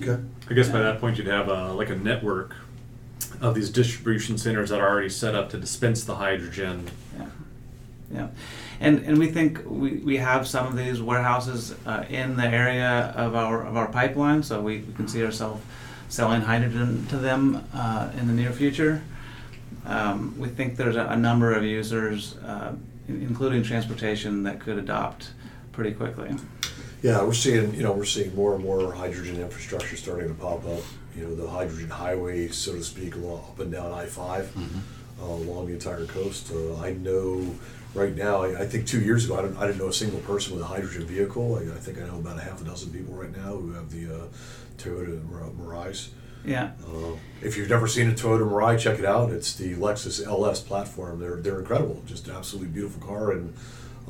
Okay. 0.00 0.22
I 0.48 0.54
guess 0.54 0.68
by 0.68 0.80
that 0.80 1.00
point 1.00 1.18
you'd 1.18 1.26
have 1.26 1.48
a, 1.48 1.72
like 1.72 1.90
a 1.90 1.96
network 1.96 2.54
of 3.40 3.54
these 3.54 3.70
distribution 3.70 4.36
centers 4.36 4.70
that 4.70 4.80
are 4.80 4.88
already 4.88 5.08
set 5.08 5.34
up 5.34 5.50
to 5.50 5.58
dispense 5.58 6.04
the 6.04 6.16
hydrogen. 6.16 6.90
Yeah, 7.16 7.26
yeah, 8.12 8.28
and 8.80 8.98
and 9.00 9.18
we 9.18 9.28
think 9.28 9.60
we, 9.66 9.98
we 9.98 10.16
have 10.16 10.46
some 10.48 10.66
of 10.66 10.76
these 10.76 11.00
warehouses 11.00 11.74
uh, 11.86 12.04
in 12.08 12.36
the 12.36 12.46
area 12.46 13.12
of 13.16 13.34
our 13.34 13.64
of 13.64 13.76
our 13.76 13.88
pipeline, 13.88 14.42
so 14.42 14.60
we, 14.60 14.78
we 14.78 14.92
can 14.94 15.06
see 15.08 15.24
ourselves 15.24 15.62
selling 16.08 16.40
hydrogen 16.40 17.06
to 17.06 17.16
them 17.16 17.64
uh, 17.72 18.10
in 18.18 18.26
the 18.26 18.32
near 18.32 18.50
future. 18.50 19.02
Um, 19.86 20.34
we 20.38 20.48
think 20.48 20.76
there's 20.76 20.96
a, 20.96 21.06
a 21.06 21.16
number 21.16 21.52
of 21.54 21.64
users, 21.64 22.36
uh, 22.38 22.74
in- 23.08 23.22
including 23.22 23.62
transportation, 23.62 24.42
that 24.42 24.60
could 24.60 24.76
adopt 24.78 25.30
pretty 25.72 25.92
quickly. 25.92 26.34
Yeah, 27.02 27.22
we're 27.22 27.32
seeing, 27.32 27.74
you 27.74 27.82
know, 27.82 27.92
we're 27.92 28.04
seeing 28.04 28.34
more 28.34 28.54
and 28.54 28.62
more 28.62 28.92
hydrogen 28.92 29.40
infrastructure 29.40 29.96
starting 29.96 30.28
to 30.28 30.34
pop 30.34 30.66
up. 30.66 30.82
You 31.16 31.24
know, 31.24 31.34
the 31.34 31.48
hydrogen 31.48 31.88
highway, 31.90 32.48
so 32.48 32.72
to 32.74 32.82
speak, 32.84 33.14
along, 33.14 33.38
up 33.38 33.58
and 33.60 33.72
down 33.72 33.90
I 33.92 34.06
5 34.06 34.56
uh, 35.20 35.24
along 35.24 35.66
the 35.66 35.72
entire 35.72 36.06
coast. 36.06 36.52
Uh, 36.52 36.76
I 36.80 36.92
know 36.92 37.54
right 37.94 38.14
now, 38.14 38.42
I, 38.42 38.60
I 38.62 38.66
think 38.66 38.86
two 38.86 39.00
years 39.00 39.24
ago, 39.24 39.38
I 39.38 39.42
didn't, 39.42 39.56
I 39.56 39.66
didn't 39.66 39.78
know 39.78 39.88
a 39.88 39.92
single 39.92 40.20
person 40.20 40.54
with 40.54 40.62
a 40.62 40.66
hydrogen 40.66 41.04
vehicle. 41.06 41.56
I, 41.56 41.74
I 41.74 41.78
think 41.78 41.98
I 41.98 42.06
know 42.06 42.18
about 42.18 42.38
a 42.38 42.42
half 42.42 42.60
a 42.60 42.64
dozen 42.64 42.92
people 42.92 43.14
right 43.14 43.34
now 43.36 43.56
who 43.56 43.72
have 43.72 43.90
the 43.90 44.14
uh, 44.14 44.26
Toyota 44.78 45.22
Mir- 45.30 45.50
Mirais. 45.58 46.08
Yeah. 46.44 46.72
Uh, 46.86 47.16
if 47.42 47.56
you've 47.56 47.68
never 47.68 47.86
seen 47.86 48.08
a 48.08 48.12
Toyota 48.12 48.48
Mirai, 48.50 48.78
check 48.78 48.98
it 48.98 49.04
out. 49.04 49.30
It's 49.30 49.54
the 49.54 49.74
Lexus 49.74 50.24
LS 50.24 50.60
platform. 50.60 51.20
They're 51.20 51.36
they're 51.36 51.58
incredible. 51.58 52.02
Just 52.06 52.28
an 52.28 52.34
absolutely 52.34 52.68
beautiful 52.72 53.06
car, 53.06 53.32
and 53.32 53.54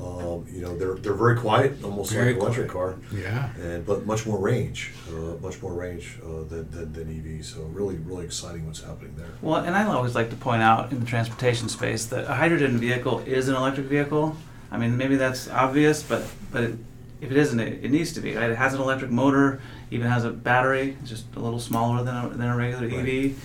um, 0.02 0.46
you 0.52 0.62
know 0.62 0.76
they're 0.76 0.94
they're 0.94 1.12
very 1.26 1.36
quiet, 1.36 1.82
almost 1.84 2.12
Very 2.12 2.32
like 2.32 2.36
an 2.36 2.40
electric 2.42 2.68
car, 2.68 2.94
Yeah. 3.12 3.50
and 3.60 3.84
but 3.84 4.06
much 4.06 4.26
more 4.26 4.38
range, 4.38 4.92
uh, 5.08 5.36
much 5.42 5.60
more 5.62 5.72
range 5.74 6.18
uh, 6.24 6.44
than, 6.48 6.70
than 6.70 6.92
than 6.92 7.06
EVs. 7.08 7.44
So 7.54 7.62
really 7.62 7.96
really 7.96 8.24
exciting 8.24 8.66
what's 8.66 8.82
happening 8.82 9.14
there. 9.16 9.26
Well, 9.42 9.56
and 9.64 9.74
I 9.76 9.84
always 9.84 10.14
like 10.14 10.30
to 10.30 10.36
point 10.36 10.62
out 10.62 10.90
in 10.92 11.00
the 11.00 11.06
transportation 11.06 11.68
space 11.68 12.06
that 12.06 12.24
a 12.24 12.34
hydrogen 12.34 12.78
vehicle 12.78 13.18
is 13.26 13.48
an 13.48 13.54
electric 13.56 13.86
vehicle. 13.86 14.36
I 14.72 14.78
mean, 14.78 14.96
maybe 14.96 15.16
that's 15.16 15.48
obvious, 15.48 16.02
but 16.02 16.22
but 16.52 16.62
it, 16.64 16.74
if 17.20 17.30
it 17.30 17.36
isn't, 17.36 17.60
it, 17.60 17.84
it 17.84 17.90
needs 17.90 18.12
to 18.14 18.20
be. 18.20 18.34
Right? 18.36 18.50
It 18.50 18.56
has 18.56 18.72
an 18.72 18.80
electric 18.80 19.10
motor, 19.10 19.60
even 19.90 20.06
has 20.08 20.24
a 20.24 20.30
battery, 20.30 20.96
it's 21.00 21.10
just 21.10 21.26
a 21.36 21.40
little 21.40 21.60
smaller 21.60 22.02
than 22.04 22.16
a, 22.16 22.28
than 22.30 22.48
a 22.48 22.56
regular 22.56 22.86
Right. 22.88 23.06
EV. 23.32 23.38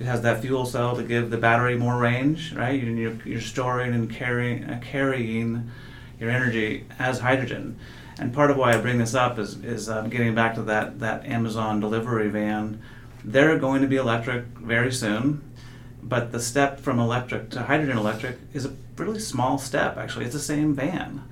It 0.00 0.06
has 0.06 0.22
that 0.22 0.40
fuel 0.40 0.64
cell 0.64 0.96
to 0.96 1.02
give 1.02 1.28
the 1.28 1.36
battery 1.36 1.76
more 1.76 1.94
range, 1.98 2.54
right? 2.54 2.82
You're, 2.82 2.94
you're, 2.94 3.16
you're 3.26 3.40
storing 3.42 3.92
and 3.92 4.10
carrying 4.10 4.64
uh, 4.64 4.80
carrying 4.82 5.70
your 6.20 6.30
energy 6.30 6.84
as 6.98 7.18
hydrogen. 7.20 7.78
And 8.18 8.34
part 8.34 8.50
of 8.50 8.58
why 8.58 8.74
I 8.74 8.76
bring 8.76 8.98
this 8.98 9.14
up 9.14 9.38
is 9.38 9.64
is 9.64 9.88
um, 9.88 10.10
getting 10.10 10.34
back 10.34 10.54
to 10.56 10.62
that 10.62 11.00
that 11.00 11.24
Amazon 11.24 11.80
delivery 11.80 12.28
van. 12.28 12.80
They're 13.24 13.58
going 13.58 13.82
to 13.82 13.88
be 13.88 13.96
electric 13.96 14.44
very 14.58 14.92
soon, 14.92 15.42
but 16.02 16.32
the 16.32 16.40
step 16.40 16.80
from 16.80 16.98
electric 16.98 17.50
to 17.50 17.62
hydrogen 17.62 17.98
electric 17.98 18.38
is 18.52 18.66
a 18.66 18.74
really 18.96 19.20
small 19.20 19.58
step. 19.58 19.96
Actually, 19.96 20.26
it's 20.26 20.34
the 20.34 20.40
same 20.40 20.74
van. 20.74 21.22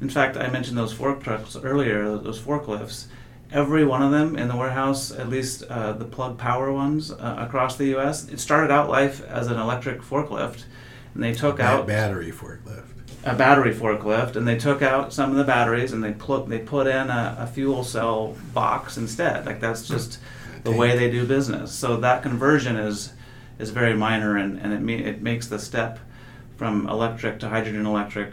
In 0.00 0.10
fact, 0.10 0.36
I 0.36 0.48
mentioned 0.48 0.76
those 0.76 0.92
fork 0.92 1.22
trucks 1.22 1.56
earlier, 1.56 2.16
those 2.16 2.40
forklifts. 2.40 3.06
Every 3.52 3.84
one 3.84 4.02
of 4.02 4.10
them 4.10 4.36
in 4.36 4.48
the 4.48 4.56
warehouse, 4.56 5.12
at 5.12 5.28
least 5.28 5.62
uh, 5.64 5.92
the 5.92 6.06
plug 6.06 6.38
power 6.38 6.72
ones 6.72 7.12
uh, 7.12 7.36
across 7.38 7.76
the 7.76 7.86
U.S., 7.88 8.26
it 8.28 8.40
started 8.40 8.72
out 8.72 8.88
life 8.88 9.22
as 9.24 9.46
an 9.46 9.60
electric 9.60 10.00
forklift, 10.00 10.64
and 11.14 11.22
they 11.22 11.34
took 11.34 11.58
Ba- 11.58 11.64
out 11.64 11.86
battery 11.86 12.32
forklift. 12.32 12.91
A 13.24 13.34
battery 13.34 13.74
forklift, 13.74 14.36
and 14.36 14.46
they 14.46 14.56
took 14.56 14.82
out 14.82 15.12
some 15.12 15.30
of 15.30 15.36
the 15.36 15.44
batteries 15.44 15.92
and 15.92 16.02
they 16.02 16.12
put 16.12 16.48
they 16.48 16.58
put 16.58 16.86
in 16.86 17.10
a, 17.10 17.36
a 17.40 17.46
fuel 17.46 17.84
cell 17.84 18.36
box 18.52 18.96
instead. 18.96 19.46
Like 19.46 19.60
that's 19.60 19.86
just 19.86 20.18
the 20.64 20.72
way 20.72 20.96
they 20.96 21.10
do 21.10 21.26
business. 21.26 21.72
So 21.72 21.96
that 21.98 22.22
conversion 22.22 22.76
is 22.76 23.12
is 23.58 23.70
very 23.70 23.94
minor, 23.94 24.36
and, 24.36 24.58
and 24.58 24.72
it 24.72 24.80
me- 24.80 25.04
it 25.04 25.22
makes 25.22 25.46
the 25.46 25.58
step 25.58 25.98
from 26.56 26.88
electric 26.88 27.38
to 27.40 27.48
hydrogen 27.48 27.86
electric 27.86 28.32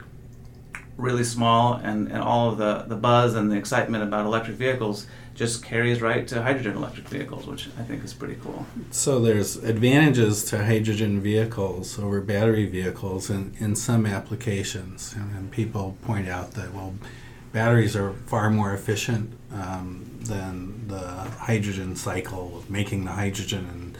really 1.00 1.24
small, 1.24 1.76
and, 1.76 2.08
and 2.12 2.22
all 2.22 2.52
of 2.52 2.58
the, 2.58 2.84
the 2.88 2.96
buzz 2.96 3.34
and 3.36 3.52
the 3.52 3.56
excitement 3.56 4.04
about 4.04 4.26
electric 4.26 4.58
vehicles 4.58 5.08
just 5.34 5.64
carries 5.64 6.02
right 6.02 6.28
to 6.28 6.42
hydrogen 6.42 6.76
electric 6.76 7.08
vehicles, 7.08 7.48
which 7.48 7.70
I 7.80 7.84
think 7.84 8.04
is 8.04 8.14
pretty 8.14 8.36
cool. 8.44 8.66
So 8.92 9.22
there's 9.22 9.56
advantages 9.56 10.44
to 10.46 10.66
hydrogen 10.66 11.22
vehicles 11.22 11.98
over 11.98 12.20
battery 12.20 12.66
vehicles 12.66 13.30
in, 13.30 13.56
in 13.58 13.76
some 13.76 14.06
applications, 14.06 15.14
and, 15.16 15.34
and 15.34 15.50
people 15.50 15.98
point 16.04 16.28
out 16.28 16.52
that 16.52 16.74
well, 16.74 16.94
batteries 17.54 17.96
are 17.96 18.12
far 18.26 18.50
more 18.50 18.74
efficient 18.74 19.34
um, 19.54 20.06
than 20.20 20.88
the 20.90 21.00
hydrogen 21.00 21.96
cycle 21.96 22.58
of 22.58 22.70
making 22.70 23.06
the 23.06 23.12
hydrogen 23.12 23.96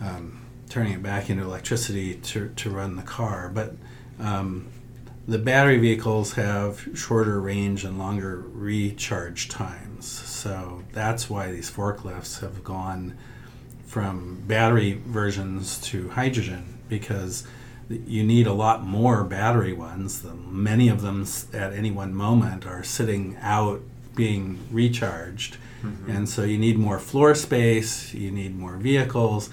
and 0.00 0.08
um, 0.08 0.40
turning 0.68 0.94
it 0.94 1.02
back 1.02 1.30
into 1.30 1.44
electricity 1.44 2.14
to, 2.14 2.48
to 2.56 2.70
run 2.70 2.96
the 2.96 3.02
car. 3.02 3.50
But 3.54 3.76
um, 4.18 4.66
the 5.28 5.38
battery 5.38 5.78
vehicles 5.78 6.34
have 6.34 6.88
shorter 6.94 7.40
range 7.40 7.84
and 7.84 7.98
longer 7.98 8.44
recharge 8.52 9.48
times. 9.48 10.06
So 10.06 10.82
that's 10.92 11.28
why 11.28 11.50
these 11.50 11.70
forklifts 11.70 12.40
have 12.40 12.62
gone 12.62 13.16
from 13.86 14.42
battery 14.46 15.00
versions 15.06 15.80
to 15.80 16.10
hydrogen 16.10 16.78
because 16.88 17.44
you 17.88 18.22
need 18.24 18.46
a 18.46 18.52
lot 18.52 18.84
more 18.84 19.24
battery 19.24 19.72
ones. 19.72 20.24
Many 20.24 20.88
of 20.88 21.02
them 21.02 21.26
at 21.52 21.72
any 21.72 21.90
one 21.90 22.14
moment 22.14 22.66
are 22.66 22.84
sitting 22.84 23.36
out 23.40 23.82
being 24.14 24.58
recharged. 24.70 25.56
And 26.08 26.28
so 26.28 26.42
you 26.42 26.58
need 26.58 26.78
more 26.78 26.98
floor 26.98 27.34
space, 27.34 28.12
you 28.12 28.30
need 28.30 28.56
more 28.56 28.76
vehicles. 28.76 29.50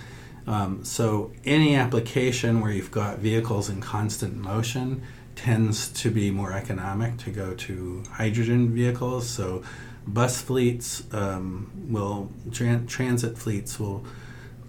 Um, 0.47 0.83
so 0.83 1.31
any 1.45 1.75
application 1.75 2.59
where 2.59 2.71
you've 2.71 2.91
got 2.91 3.19
vehicles 3.19 3.69
in 3.69 3.81
constant 3.81 4.35
motion 4.35 5.03
tends 5.47 5.89
to 5.89 6.09
be 6.09 6.31
more 6.31 6.53
economic 6.53 7.17
to 7.17 7.29
go 7.29 7.53
to 7.53 8.01
hydrogen 8.13 8.73
vehicles. 8.73 9.27
So 9.29 9.61
bus 10.07 10.41
fleets 10.41 11.03
um, 11.13 11.69
will, 11.89 12.31
tran- 12.49 12.87
transit 12.87 13.37
fleets 13.37 13.77
will 13.77 14.05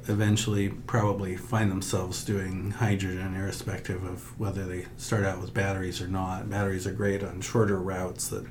eventually 0.09 0.71
probably 0.71 1.37
find 1.37 1.71
themselves 1.71 2.25
doing 2.25 2.73
hydrogen 2.73 3.37
irrespective 3.37 4.03
of 4.03 4.37
whether 4.39 4.65
they 4.67 4.87
start 4.97 5.25
out 5.25 5.41
with 5.41 5.55
batteries 5.55 6.03
or 6.03 6.09
not. 6.09 6.51
Batteries 6.51 6.89
are 6.89 6.93
great 6.93 7.23
on 7.23 7.41
shorter 7.41 7.79
routes 7.79 8.27
that 8.29 8.45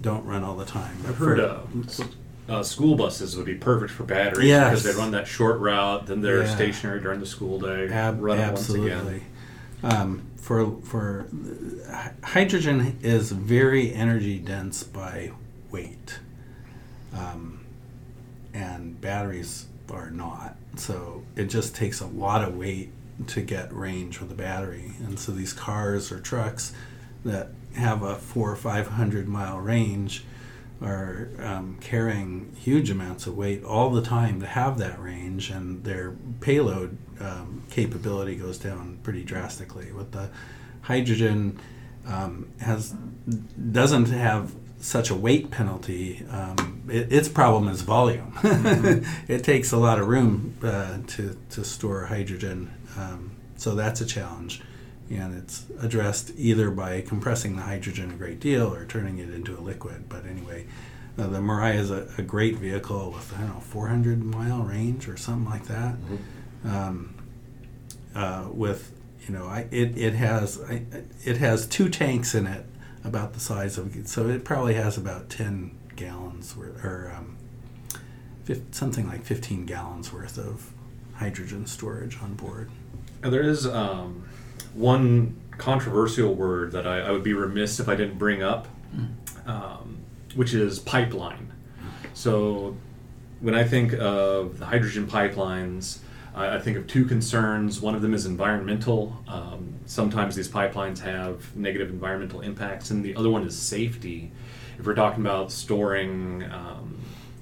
don't 0.00 0.24
run 0.24 0.42
all 0.44 0.56
the 0.56 0.64
time. 0.64 0.96
But 1.02 1.10
I've 1.10 1.16
heard 1.18 1.38
for- 1.38 2.02
uh, 2.04 2.06
uh, 2.60 2.62
school 2.62 2.96
buses 2.96 3.36
would 3.36 3.44
be 3.44 3.56
perfect 3.56 3.92
for 3.92 4.04
batteries 4.04 4.48
Yes. 4.48 4.70
because 4.82 4.84
they 4.96 4.98
run 4.98 5.10
that 5.10 5.26
short 5.26 5.60
route, 5.60 6.06
then 6.06 6.22
they're 6.22 6.44
Yeah. 6.44 6.54
stationary 6.54 7.00
during 7.02 7.20
the 7.20 7.26
school 7.26 7.60
day, 7.60 7.88
Ab- 7.90 8.22
run 8.22 8.38
absolutely. 8.38 8.90
once 8.90 9.02
again. 9.06 9.22
Um, 9.82 10.22
for 10.36 10.76
for 10.82 11.28
hydrogen 12.22 12.98
is 13.02 13.30
very 13.30 13.92
energy 13.94 14.38
dense 14.38 14.82
by 14.82 15.32
weight, 15.70 16.18
um, 17.14 17.64
and 18.52 19.00
batteries 19.00 19.66
are 19.90 20.10
not. 20.10 20.56
So 20.76 21.22
it 21.36 21.44
just 21.44 21.74
takes 21.74 22.00
a 22.00 22.06
lot 22.06 22.42
of 22.42 22.56
weight 22.56 22.90
to 23.28 23.40
get 23.40 23.72
range 23.72 24.20
with 24.20 24.30
a 24.32 24.34
battery. 24.34 24.92
And 25.00 25.18
so 25.18 25.32
these 25.32 25.52
cars 25.52 26.12
or 26.12 26.20
trucks 26.20 26.72
that 27.24 27.48
have 27.74 28.02
a 28.02 28.16
four 28.16 28.50
or 28.50 28.56
five 28.56 28.88
hundred 28.88 29.28
mile 29.28 29.58
range 29.58 30.24
are 30.80 31.28
um, 31.40 31.76
carrying 31.80 32.54
huge 32.58 32.90
amounts 32.90 33.26
of 33.26 33.36
weight 33.36 33.64
all 33.64 33.90
the 33.90 34.02
time 34.02 34.40
to 34.40 34.46
have 34.46 34.78
that 34.78 35.00
range, 35.00 35.50
and 35.50 35.84
their 35.84 36.16
payload 36.40 36.96
um, 37.20 37.62
capability 37.70 38.36
goes 38.36 38.58
down 38.58 38.98
pretty 39.02 39.24
drastically. 39.24 39.92
With 39.92 40.12
the 40.12 40.30
hydrogen, 40.82 41.58
um, 42.06 42.48
has 42.60 42.90
doesn't 42.90 44.06
have 44.06 44.54
such 44.80 45.10
a 45.10 45.14
weight 45.14 45.50
penalty. 45.50 46.24
Um, 46.30 46.82
it, 46.90 47.12
its 47.12 47.28
problem 47.28 47.68
is 47.68 47.82
volume. 47.82 48.32
it 49.28 49.44
takes 49.44 49.72
a 49.72 49.76
lot 49.76 49.98
of 49.98 50.08
room 50.08 50.56
uh, 50.62 50.98
to 51.08 51.38
to 51.50 51.64
store 51.64 52.06
hydrogen, 52.06 52.72
um, 52.96 53.32
so 53.56 53.74
that's 53.74 54.00
a 54.00 54.06
challenge. 54.06 54.62
And 55.10 55.38
it's 55.38 55.64
addressed 55.80 56.32
either 56.36 56.70
by 56.70 57.00
compressing 57.00 57.56
the 57.56 57.62
hydrogen 57.62 58.10
a 58.10 58.14
great 58.14 58.40
deal 58.40 58.74
or 58.74 58.84
turning 58.84 59.18
it 59.18 59.30
into 59.30 59.58
a 59.58 59.60
liquid. 59.60 60.06
But 60.06 60.26
anyway, 60.26 60.66
uh, 61.18 61.28
the 61.28 61.38
Mirai 61.38 61.76
is 61.76 61.90
a, 61.90 62.06
a 62.18 62.22
great 62.22 62.56
vehicle 62.56 63.10
with 63.12 63.34
I 63.34 63.40
don't 63.40 63.54
know 63.54 63.60
400 63.60 64.22
mile 64.22 64.62
range 64.62 65.08
or 65.08 65.16
something 65.16 65.50
like 65.50 65.64
that. 65.64 65.94
Um, 66.64 67.14
uh, 68.14 68.48
with 68.50 68.92
you 69.26 69.34
know, 69.34 69.46
I, 69.46 69.66
it 69.70 69.96
it 69.96 70.14
has 70.14 70.60
I, 70.62 70.82
it 71.24 71.36
has 71.38 71.66
two 71.66 71.88
tanks 71.88 72.34
in 72.34 72.46
it 72.46 72.64
about 73.04 73.32
the 73.34 73.40
size 73.40 73.78
of 73.78 73.94
so 74.06 74.28
it 74.28 74.44
probably 74.44 74.74
has 74.74 74.96
about 74.96 75.28
10 75.30 75.76
gallons 75.96 76.56
worth 76.56 76.84
or 76.84 77.12
um, 77.16 77.36
something 78.70 79.06
like 79.08 79.24
15 79.24 79.66
gallons 79.66 80.12
worth 80.12 80.38
of 80.38 80.72
hydrogen 81.14 81.66
storage 81.66 82.18
on 82.22 82.34
board. 82.34 82.70
And 83.22 83.32
there 83.32 83.42
is 83.42 83.66
um, 83.66 84.24
one 84.74 85.36
controversial 85.58 86.34
word 86.34 86.72
that 86.72 86.86
I, 86.86 87.00
I 87.00 87.10
would 87.10 87.24
be 87.24 87.32
remiss 87.32 87.80
if 87.80 87.88
I 87.88 87.96
didn't 87.96 88.18
bring 88.18 88.42
up, 88.42 88.68
um, 89.46 89.98
which 90.34 90.54
is 90.54 90.78
pipeline. 90.78 91.52
So 92.14 92.76
when 93.40 93.54
I 93.54 93.64
think 93.64 93.92
of 93.94 94.58
the 94.58 94.66
hydrogen 94.66 95.06
pipelines, 95.06 95.98
I, 96.38 96.56
I 96.56 96.60
think 96.60 96.76
of 96.76 96.86
two 96.86 97.04
concerns. 97.04 97.80
One 97.80 97.94
of 97.94 98.02
them 98.02 98.14
is 98.14 98.24
environmental. 98.24 99.22
Um, 99.26 99.74
sometimes 99.86 100.36
these 100.36 100.48
pipelines 100.48 101.00
have 101.00 101.54
negative 101.56 101.90
environmental 101.90 102.40
impacts, 102.40 102.90
and 102.90 103.04
the 103.04 103.14
other 103.16 103.28
one 103.28 103.44
is 103.44 103.58
safety. 103.58 104.30
If 104.78 104.86
we're 104.86 104.94
talking 104.94 105.24
about 105.24 105.50
storing 105.50 106.44
um, 106.44 106.98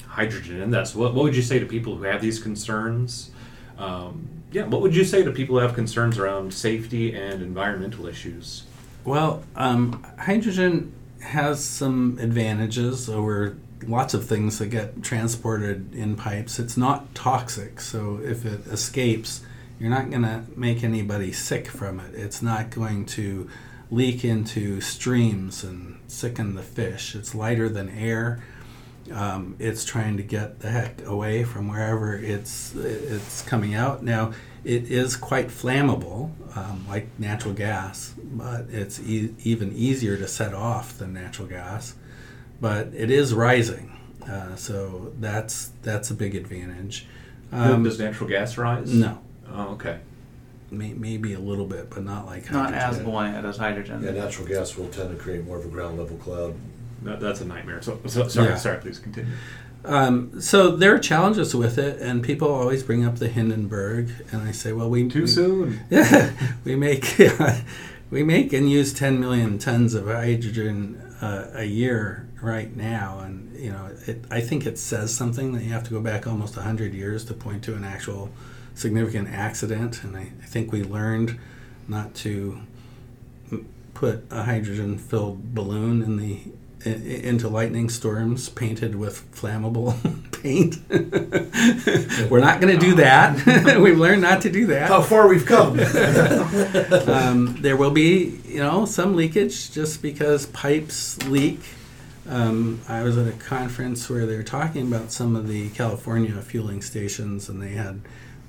hydrogen 0.07 0.62
in 0.62 0.70
that, 0.70 0.88
so 0.88 0.99
what, 0.99 1.14
what 1.14 1.24
would 1.24 1.36
you 1.36 1.42
say 1.42 1.59
to 1.59 1.66
people 1.66 1.97
who 1.97 2.05
have 2.05 2.22
these 2.22 2.38
concerns? 2.42 3.30
Um, 3.78 4.28
yeah, 4.53 4.64
what 4.64 4.80
would 4.80 4.97
you 4.97 5.05
say 5.05 5.22
to 5.22 5.30
people 5.30 5.57
who 5.57 5.62
have 5.62 5.74
concerns 5.74 6.18
around 6.18 6.55
safety 6.55 7.14
and 7.14 7.42
environmental 7.42 8.07
issues? 8.07 8.64
Well, 9.05 9.44
um, 9.55 10.05
hydrogen 10.18 10.94
has 11.20 11.62
some 11.62 12.18
advantages 12.20 13.09
over 13.09 13.57
lots 13.87 14.14
of 14.14 14.27
things 14.27 14.59
that 14.59 14.66
get 14.66 15.03
transported 15.03 15.95
in 15.95 16.16
pipes. 16.16 16.59
It's 16.59 16.77
not 16.77 17.14
toxic, 17.14 17.81
so 17.81 18.20
if 18.22 18.45
it 18.45 18.66
escapes, 18.66 19.43
you're 19.79 19.91
not 19.91 20.11
going 20.11 20.22
to 20.22 20.45
make 20.57 20.83
anybody 20.83 21.33
sick 21.33 21.68
from 21.68 22.01
it. 22.01 22.14
It's 22.14 22.41
not 22.41 22.70
going 22.70 23.07
to 23.07 23.49
leak 23.91 24.24
into 24.24 24.81
streams 24.81 25.62
and 25.62 26.01
sicken 26.09 26.55
the 26.55 26.62
fish. 26.62 27.14
It's 27.14 27.35
lighter 27.35 27.68
than 27.68 27.89
air. 27.91 28.43
Um, 29.12 29.55
it's 29.61 29.85
trying 29.85 30.16
to 30.16 30.22
get 30.22 30.61
the 30.61 30.70
heck 30.70 31.05
away 31.07 31.45
from 31.45 31.68
wherever 31.68 32.16
it's 32.16 32.74
it's 32.74 33.43
coming 33.43 33.72
out. 33.74 34.03
Now, 34.03 34.33
it 34.64 34.91
is 34.91 35.16
quite 35.16 35.47
flammable, 35.47 36.33
um, 36.57 36.85
like 36.89 37.07
natural 37.16 37.55
gas, 37.55 38.14
but 38.18 38.66
it's 38.68 38.99
e- 38.99 39.33
even 39.45 39.72
easier 39.77 40.16
to 40.16 40.27
set 40.27 40.53
off 40.53 40.99
than 40.99 41.12
natural 41.12 41.47
gas. 41.47 41.95
But 42.61 42.89
it 42.95 43.11
is 43.11 43.35
rising, 43.35 43.93
uh, 44.29 44.57
so 44.57 45.13
that's 45.21 45.71
that's 45.83 46.11
a 46.11 46.15
big 46.15 46.35
advantage. 46.35 47.07
Um, 47.53 47.85
Does 47.85 47.99
natural 47.99 48.29
gas 48.29 48.57
rise? 48.59 48.93
no, 48.93 49.19
Oh, 49.53 49.69
okay. 49.75 49.99
may, 50.71 50.93
maybe 50.95 51.33
a 51.35 51.39
little 51.39 51.67
bit, 51.67 51.91
but 51.91 52.03
not 52.05 52.27
like 52.27 52.51
Not 52.51 52.73
as 52.75 52.83
hydrogen. 52.83 53.05
buoyant 53.05 53.47
as 53.47 53.57
hydrogen. 53.57 54.03
Yeah, 54.03 54.11
natural 54.13 54.49
gas 54.49 54.77
will 54.77 54.89
tend 54.89 55.11
to 55.11 55.17
create 55.17 55.45
more 55.45 55.59
of 55.59 55.65
a 55.65 55.69
ground 55.69 55.99
level 55.99 56.17
cloud. 56.17 56.55
That, 57.03 57.21
that's 57.21 57.41
a 57.41 57.45
nightmare. 57.45 57.83
So, 57.83 58.01
so 58.07 58.27
sorry, 58.27 58.49
Yeah. 58.49 58.57
sorry. 58.57 58.79
Please 58.79 58.99
continue. 58.99 59.31
Um, 59.85 60.41
so 60.41 60.75
there 60.75 60.93
are 60.95 60.99
challenges 60.99 61.55
with 61.55 61.79
it, 61.79 62.01
and 62.01 62.21
people 62.23 62.49
always 62.49 62.83
bring 62.83 63.05
up 63.05 63.17
the 63.17 63.29
Hindenburg, 63.29 64.09
and 64.33 64.43
I 64.43 64.51
say, 64.51 64.73
well, 64.73 64.91
we 64.91 65.07
Too 65.09 65.21
we, 65.23 65.27
soon. 65.29 65.81
Yeah, 65.91 66.33
we 66.65 66.75
make 66.75 67.17
we 68.11 68.25
make 68.25 68.53
and 68.53 68.69
use 68.69 68.93
10 68.93 69.21
million 69.21 69.59
tons 69.59 69.95
of 69.95 70.07
hydrogen 70.07 71.01
uh, 71.21 71.47
a 71.55 71.64
year 71.64 72.29
right 72.43 72.75
now, 72.77 73.21
and 73.21 73.55
you 73.59 73.71
know, 73.71 73.91
it, 74.07 74.25
I 74.31 74.41
think 74.41 74.67
it 74.67 74.79
says 74.79 75.14
something 75.14 75.53
that 75.53 75.62
you 75.62 75.71
have 75.71 75.85
to 75.85 75.91
go 75.91 76.01
back 76.01 76.27
almost 76.27 76.57
100 76.57 76.93
years 76.93 77.25
to 77.27 77.35
point 77.35 77.64
to 77.64 77.75
an 77.75 77.85
actual 77.85 78.31
significant 78.75 79.29
accident, 79.29 80.03
and 80.05 80.17
I, 80.17 80.33
I 80.43 80.47
think 80.47 80.73
we 80.73 80.83
learned 80.83 81.39
not 81.89 82.14
to 82.17 82.61
put 83.95 84.27
a 84.31 84.43
hydrogen-filled 84.43 85.55
balloon 85.55 86.03
in 86.03 86.19
the 86.19 86.41
into 86.87 87.49
lightning 87.49 87.89
storms 87.91 88.49
painted 88.49 88.95
with 88.95 89.30
flammable 89.34 89.95
paint. 90.43 90.78
We're 92.30 92.41
not 92.41 92.61
going 92.61 92.78
to 92.78 92.84
do 92.84 92.95
that. 92.97 93.78
We've 93.80 93.99
learned 93.99 94.22
not 94.22 94.43
to 94.43 94.51
do 94.51 94.66
that 94.66 94.89
How 94.89 95.03
far 95.03 95.28
we've 95.28 95.47
come. 95.47 95.80
um, 97.09 97.57
there 97.61 97.76
will 97.76 97.91
be, 97.91 98.41
you 98.47 98.59
know, 98.61 98.84
some 98.84 99.16
leakage 99.16 99.72
just 99.72 100.03
because 100.03 100.47
pipes 100.47 101.18
leak. 101.26 101.61
Um, 102.28 102.80
I 102.89 103.03
was 103.03 103.16
at 103.18 103.28
a 103.28 103.32
conference 103.32 104.11
where 104.11 104.26
they 104.26 104.37
were 104.37 104.43
talking 104.43 104.87
about 104.87 105.12
some 105.12 105.37
of 105.37 105.47
the 105.49 105.70
California 105.70 106.41
fueling 106.43 106.82
stations, 106.82 107.49
and 107.49 107.62
they 107.62 107.70
had 107.70 108.01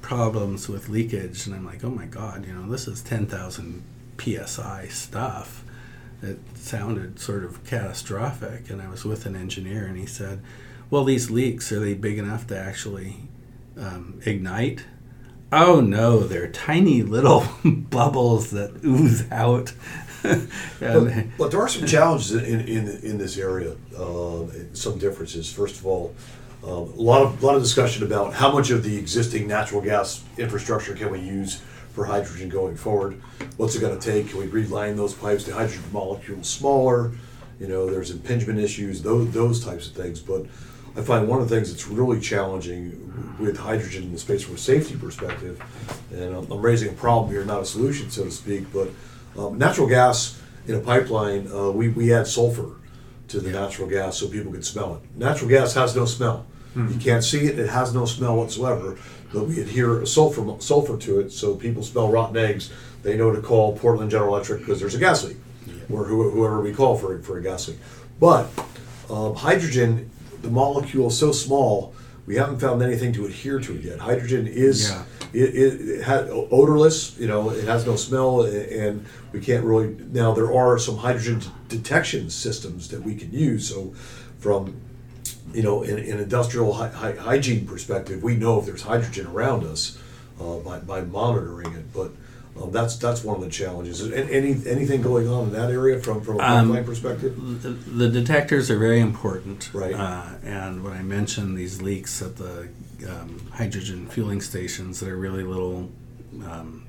problems 0.01 0.67
with 0.67 0.89
leakage. 0.89 1.45
And 1.45 1.55
I'm 1.55 1.65
like, 1.65 1.83
oh 1.83 1.89
my 1.91 2.05
god, 2.05 2.45
you 2.45 2.53
know, 2.53 2.69
this 2.69 2.87
is 2.87 3.01
10,000 3.01 3.83
psi 4.19 4.87
stuff. 4.87 5.63
It 6.21 6.39
sounded 6.55 7.19
sort 7.19 7.43
of 7.43 7.63
catastrophic. 7.63 8.69
And 8.69 8.81
I 8.81 8.89
was 8.89 9.05
with 9.05 9.25
an 9.25 9.35
engineer, 9.35 9.85
and 9.85 9.97
he 9.97 10.05
said, 10.05 10.41
"Well, 10.89 11.03
these 11.03 11.29
leaks 11.29 11.71
are 11.71 11.79
they 11.79 11.93
big 11.93 12.17
enough 12.17 12.47
to 12.47 12.57
actually 12.57 13.29
um, 13.77 14.19
ignite?" 14.25 14.85
Oh 15.51 15.79
no, 15.79 16.19
they're 16.19 16.51
tiny 16.51 17.03
little 17.03 17.47
bubbles 17.65 18.51
that 18.51 18.83
ooze 18.83 19.29
out. 19.31 19.73
But, 20.79 21.37
but 21.37 21.51
there 21.51 21.61
are 21.61 21.69
some 21.69 21.85
challenges 21.85 22.33
in, 22.33 22.61
in, 22.61 22.87
in 23.01 23.17
this 23.17 23.37
area. 23.37 23.75
Um, 23.97 24.51
some 24.73 24.97
differences. 24.97 25.49
First 25.49 25.79
of 25.79 25.85
all, 25.85 26.13
um, 26.63 26.71
a 26.71 27.01
lot 27.01 27.21
of 27.21 27.41
lot 27.41 27.55
of 27.55 27.61
discussion 27.61 28.03
about 28.03 28.33
how 28.33 28.51
much 28.51 28.69
of 28.71 28.83
the 28.83 28.97
existing 28.97 29.47
natural 29.47 29.79
gas 29.79 30.23
infrastructure 30.37 30.95
can 30.95 31.11
we 31.11 31.19
use 31.19 31.61
for 31.97 32.05
hydrogen 32.05 32.47
going 32.47 32.77
forward. 32.77 33.19
What's 33.57 33.75
it 33.75 33.81
going 33.81 33.97
to 33.97 34.11
take? 34.11 34.29
Can 34.29 34.37
we 34.37 34.45
reline 34.45 34.95
those 34.95 35.15
pipes? 35.15 35.45
The 35.45 35.53
hydrogen 35.55 35.83
molecules 35.91 36.47
smaller. 36.47 37.11
You 37.59 37.67
know, 37.67 37.89
there's 37.89 38.11
impingement 38.11 38.59
issues. 38.59 39.01
Those 39.01 39.31
those 39.31 39.65
types 39.65 39.87
of 39.87 39.93
things. 39.93 40.19
But 40.19 40.45
I 40.95 41.01
find 41.01 41.27
one 41.27 41.41
of 41.41 41.49
the 41.49 41.55
things 41.55 41.71
that's 41.71 41.87
really 41.87 42.19
challenging 42.21 43.35
with 43.39 43.57
hydrogen 43.57 44.03
in 44.03 44.11
the 44.11 44.19
space 44.19 44.43
from 44.43 44.53
a 44.53 44.59
safety 44.59 44.95
perspective, 44.95 45.59
and 46.11 46.35
I'm, 46.35 46.51
I'm 46.51 46.61
raising 46.61 46.89
a 46.89 46.93
problem 46.93 47.31
here, 47.31 47.43
not 47.43 47.61
a 47.61 47.65
solution, 47.65 48.11
so 48.11 48.25
to 48.25 48.31
speak, 48.31 48.71
but 48.71 48.89
um, 49.35 49.57
natural 49.57 49.87
gas 49.87 50.39
in 50.67 50.75
a 50.75 50.79
pipeline, 50.79 51.51
uh, 51.51 51.71
we, 51.71 51.89
we 51.89 52.13
add 52.13 52.27
sulfur 52.27 52.75
to 53.29 53.39
the 53.39 53.49
natural 53.49 53.87
gas 53.87 54.17
so 54.17 54.27
people 54.27 54.51
can 54.51 54.63
smell 54.63 54.95
it. 54.95 55.17
Natural 55.17 55.49
gas 55.49 55.73
has 55.73 55.95
no 55.95 56.05
smell. 56.05 56.45
You 56.75 56.99
can't 56.99 57.23
see 57.23 57.45
it, 57.45 57.57
it 57.57 57.69
has 57.69 57.91
no 57.91 58.05
smell 58.05 58.37
whatsoever, 58.37 58.99
but 59.33 59.45
we 59.47 59.59
adhere 59.61 60.05
sulfur, 60.05 60.45
sulfur 60.59 60.97
to 60.97 61.19
it 61.19 61.31
so 61.31 61.55
people 61.55 61.83
smell 61.83 62.09
rotten 62.09 62.37
eggs. 62.37 62.71
They 63.03 63.15
know 63.17 63.31
to 63.33 63.41
call 63.41 63.77
Portland 63.77 64.11
General 64.11 64.35
Electric 64.35 64.59
because 64.59 64.79
there's 64.79 64.95
a 64.95 64.99
gas 64.99 65.23
leak, 65.23 65.37
or 65.91 66.05
who- 66.05 66.31
whoever 66.31 66.61
we 66.61 66.73
call 66.73 66.97
for, 66.97 67.17
for 67.19 67.37
a 67.37 67.41
gas 67.43 67.67
leak. 67.67 67.77
But 68.19 68.49
um, 69.09 69.35
hydrogen, 69.35 70.09
the 70.41 70.49
molecule 70.49 71.07
is 71.07 71.17
so 71.17 71.31
small, 71.31 71.93
we 72.25 72.35
haven't 72.35 72.59
found 72.59 72.81
anything 72.81 73.13
to 73.13 73.25
adhere 73.25 73.59
to 73.59 73.75
it 73.75 73.83
yet. 73.83 73.99
Hydrogen 73.99 74.47
is 74.47 74.89
Yeah. 74.89 75.03
it, 75.33 75.55
it, 75.55 75.81
it 76.01 76.29
odorless, 76.51 77.17
you 77.17 77.27
know, 77.27 77.49
it 77.51 77.63
has 77.65 77.85
no 77.85 77.95
smell, 77.95 78.41
and 78.41 79.05
we 79.31 79.39
can't 79.39 79.63
really. 79.63 79.95
Now 80.11 80.33
there 80.33 80.51
are 80.53 80.77
some 80.77 80.97
hydrogen 80.97 81.41
detection 81.69 82.29
systems 82.29 82.89
that 82.89 83.01
we 83.03 83.15
can 83.15 83.31
use. 83.31 83.69
So, 83.69 83.93
from 84.39 84.75
you 85.53 85.63
know, 85.63 85.81
in 85.83 85.97
an 85.97 86.19
industrial 86.19 86.73
hy- 86.73 86.89
hy- 86.89 87.15
hygiene 87.15 87.65
perspective, 87.65 88.21
we 88.23 88.35
know 88.35 88.59
if 88.59 88.65
there's 88.65 88.81
hydrogen 88.83 89.27
around 89.27 89.63
us 89.63 89.97
uh, 90.39 90.57
by, 90.57 90.79
by 90.79 91.01
monitoring 91.01 91.73
it. 91.73 91.93
But 91.93 92.11
um, 92.61 92.71
that's 92.71 92.97
that's 92.97 93.23
one 93.23 93.35
of 93.37 93.41
the 93.43 93.49
challenges. 93.49 94.01
Any 94.11 94.51
anything 94.67 95.01
going 95.01 95.27
on 95.27 95.45
in 95.47 95.53
that 95.53 95.69
area 95.71 95.99
from 95.99 96.21
from 96.21 96.39
a 96.39 96.43
Um, 96.43 96.67
pipeline 96.67 96.85
perspective? 96.85 97.61
the, 97.63 97.69
the 97.69 98.09
detectors 98.09 98.69
are 98.71 98.79
very 98.79 98.99
important. 98.99 99.69
Right. 99.73 99.93
Uh, 99.95 100.23
and 100.43 100.83
when 100.83 100.93
I 100.93 101.01
mentioned 101.03 101.57
these 101.57 101.81
leaks 101.81 102.21
at 102.21 102.35
the 102.37 102.67
um, 103.07 103.47
hydrogen 103.53 104.07
fueling 104.07 104.41
stations 104.41 104.99
that 104.99 105.09
are 105.09 105.17
really 105.17 105.43
little 105.43 105.91
um, 106.43 106.85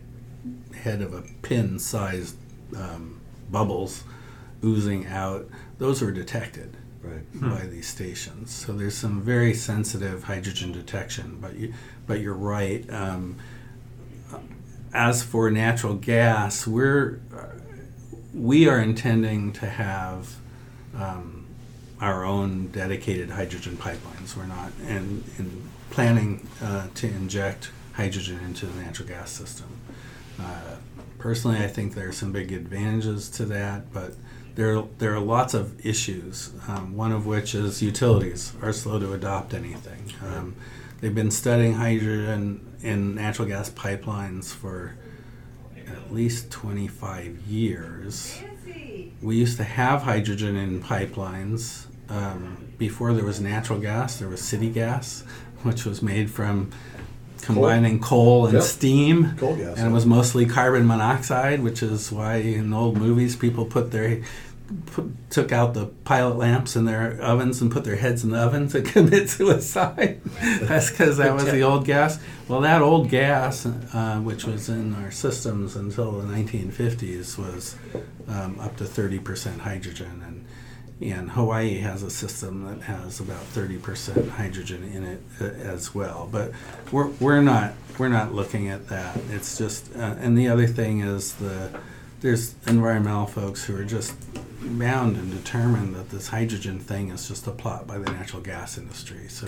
head 0.75 1.03
of 1.03 1.13
a 1.13 1.23
pin 1.43 1.79
sized 1.79 2.37
um, 2.77 3.21
bubbles 3.51 4.05
oozing 4.65 5.07
out, 5.07 5.47
those 5.79 6.01
were 6.03 6.11
detected 6.11 6.77
Right. 7.01 7.41
by 7.41 7.67
these 7.67 7.87
stations. 7.87 8.53
So 8.53 8.73
there's 8.73 8.97
some 8.97 9.23
very 9.23 9.55
sensitive 9.55 10.25
hydrogen 10.25 10.73
detection. 10.73 11.39
But 11.41 11.55
you, 11.55 11.75
but 12.07 12.21
you're 12.21 12.35
right. 12.35 12.89
Um, 12.91 13.37
as 14.93 15.23
for 15.23 15.51
natural 15.51 15.95
gas, 15.95 16.67
we're 16.67 17.21
we 18.35 18.69
are 18.69 18.81
intending 18.81 19.53
to 19.53 19.67
have 19.67 20.37
um, 20.97 21.47
our 22.01 22.25
own 22.25 22.69
dedicated 22.69 23.31
hydrogen 23.31 23.77
pipelines. 23.77 24.37
We're 24.37 24.47
not 24.47 24.73
in, 24.87 25.25
in 25.39 25.69
planning 25.91 26.47
uh, 26.63 26.89
to 26.97 27.07
inject 27.07 27.71
hydrogen 27.95 28.41
into 28.45 28.67
the 28.67 28.83
natural 28.83 29.09
gas 29.09 29.31
system. 29.31 29.67
Uh, 30.39 30.77
personally, 31.19 31.59
I 31.59 31.67
think 31.67 31.95
there 31.95 32.09
are 32.09 32.13
some 32.13 32.31
big 32.33 32.53
advantages 32.53 33.29
to 33.31 33.45
that, 33.47 33.93
but 33.93 34.15
there 34.59 34.83
there 34.99 35.15
are 35.15 35.21
lots 35.21 35.55
of 35.55 35.87
issues. 35.87 36.51
Um, 36.67 36.97
one 36.97 37.13
of 37.13 37.27
which 37.27 37.55
is 37.55 37.81
utilities 37.81 38.53
are 38.61 38.73
slow 38.73 38.99
to 38.99 39.13
adopt 39.13 39.55
anything. 39.55 40.13
Um, 40.21 40.57
they've 41.01 41.15
been 41.15 41.31
studying 41.31 41.75
hydrogen 41.75 42.67
in 42.83 43.15
natural 43.15 43.47
gas 43.47 43.71
pipelines 43.71 44.53
for 44.53 44.97
at 45.87 46.13
least 46.13 46.51
25 46.51 47.39
years. 47.47 48.41
We 49.23 49.37
used 49.37 49.59
to 49.59 49.65
have 49.65 50.03
hydrogen 50.03 50.57
in 50.57 50.83
pipelines. 50.83 51.87
Um, 52.09 52.67
before 52.79 53.13
there 53.15 53.25
was 53.25 53.41
natural 53.41 53.79
gas, 53.79 54.17
there 54.19 54.29
was 54.29 54.41
city 54.41 54.71
gas, 54.71 55.23
which 55.63 55.85
was 55.85 56.03
made 56.03 56.31
from 56.33 56.73
combining 57.43 58.01
coal, 58.01 58.47
and 58.47 58.55
Yep. 58.55 58.63
steam. 58.63 59.37
Coal 59.37 59.57
gas, 59.57 59.79
And 59.79 59.89
it 59.89 59.93
was 59.93 60.05
mostly 60.05 60.45
carbon 60.47 60.87
monoxide, 60.87 61.63
which 61.63 61.83
is 61.83 62.11
why 62.13 62.37
in 62.37 62.73
old 62.73 62.97
movies 62.99 63.37
people 63.37 63.65
put 63.65 63.91
their 63.91 64.23
put, 64.87 65.31
took 65.31 65.53
out 65.53 65.75
the 65.75 65.87
pilot 65.87 66.37
lamps 66.37 66.77
in 66.77 66.85
their 66.85 67.21
ovens 67.21 67.61
and 67.61 67.71
put 67.71 67.85
their 67.85 67.97
heads 67.97 68.25
in 68.25 68.31
the 68.31 68.39
oven 68.39 68.69
to 68.69 68.83
commit 68.93 69.31
suicide. 69.31 70.21
That's 70.63 70.91
because 70.91 71.17
that 71.19 71.35
was 71.35 71.47
the 71.47 71.63
old 71.63 71.85
gas. 71.85 72.19
Well, 72.49 72.61
that 72.63 72.83
old 72.83 73.09
gas, 73.09 73.67
uh, 73.67 74.21
which 74.23 74.45
was 74.45 74.69
in 74.69 74.95
our 74.97 75.11
systems 75.11 75.77
until 75.77 76.13
the 76.13 76.27
1950s, 76.27 77.39
was 77.39 77.77
um, 78.29 78.59
up 78.61 78.77
to 78.77 78.85
30% 78.85 79.61
hydrogen, 79.61 80.23
and 80.27 80.45
and 81.01 81.31
Hawaii 81.31 81.79
has 81.79 82.03
a 82.03 82.11
system 82.11 82.65
that 82.65 82.83
has 82.83 83.21
about 83.21 83.45
30% 83.53 84.31
hydrogen 84.31 84.83
in 84.83 85.05
it 85.05 85.23
uh, 85.41 85.45
as 85.45 85.95
well. 85.95 86.29
But 86.31 86.51
we're, 86.91 87.07
we're 87.21 87.41
not 87.41 87.75
we're 87.99 88.09
not 88.09 88.35
looking 88.35 88.69
at 88.69 88.89
that. 88.89 89.17
It's 89.31 89.57
just 89.57 89.95
uh, 89.95 90.17
and 90.19 90.37
the 90.37 90.49
other 90.49 90.67
thing 90.67 91.01
is 91.01 91.35
the 91.35 91.71
there's 92.21 92.57
environmental 92.67 93.27
folks 93.27 93.65
who 93.65 93.77
are 93.77 93.85
just 93.85 94.15
bound 94.61 95.17
and 95.17 95.31
determined 95.31 95.95
that 95.95 96.11
this 96.11 96.29
hydrogen 96.29 96.79
thing 96.81 97.11
is 97.11 97.29
just 97.29 97.47
a 97.47 97.51
plot 97.51 97.87
by 97.87 97.99
the 97.99 98.11
natural 98.13 98.43
gas 98.43 98.77
industry. 98.79 99.29
So 99.29 99.47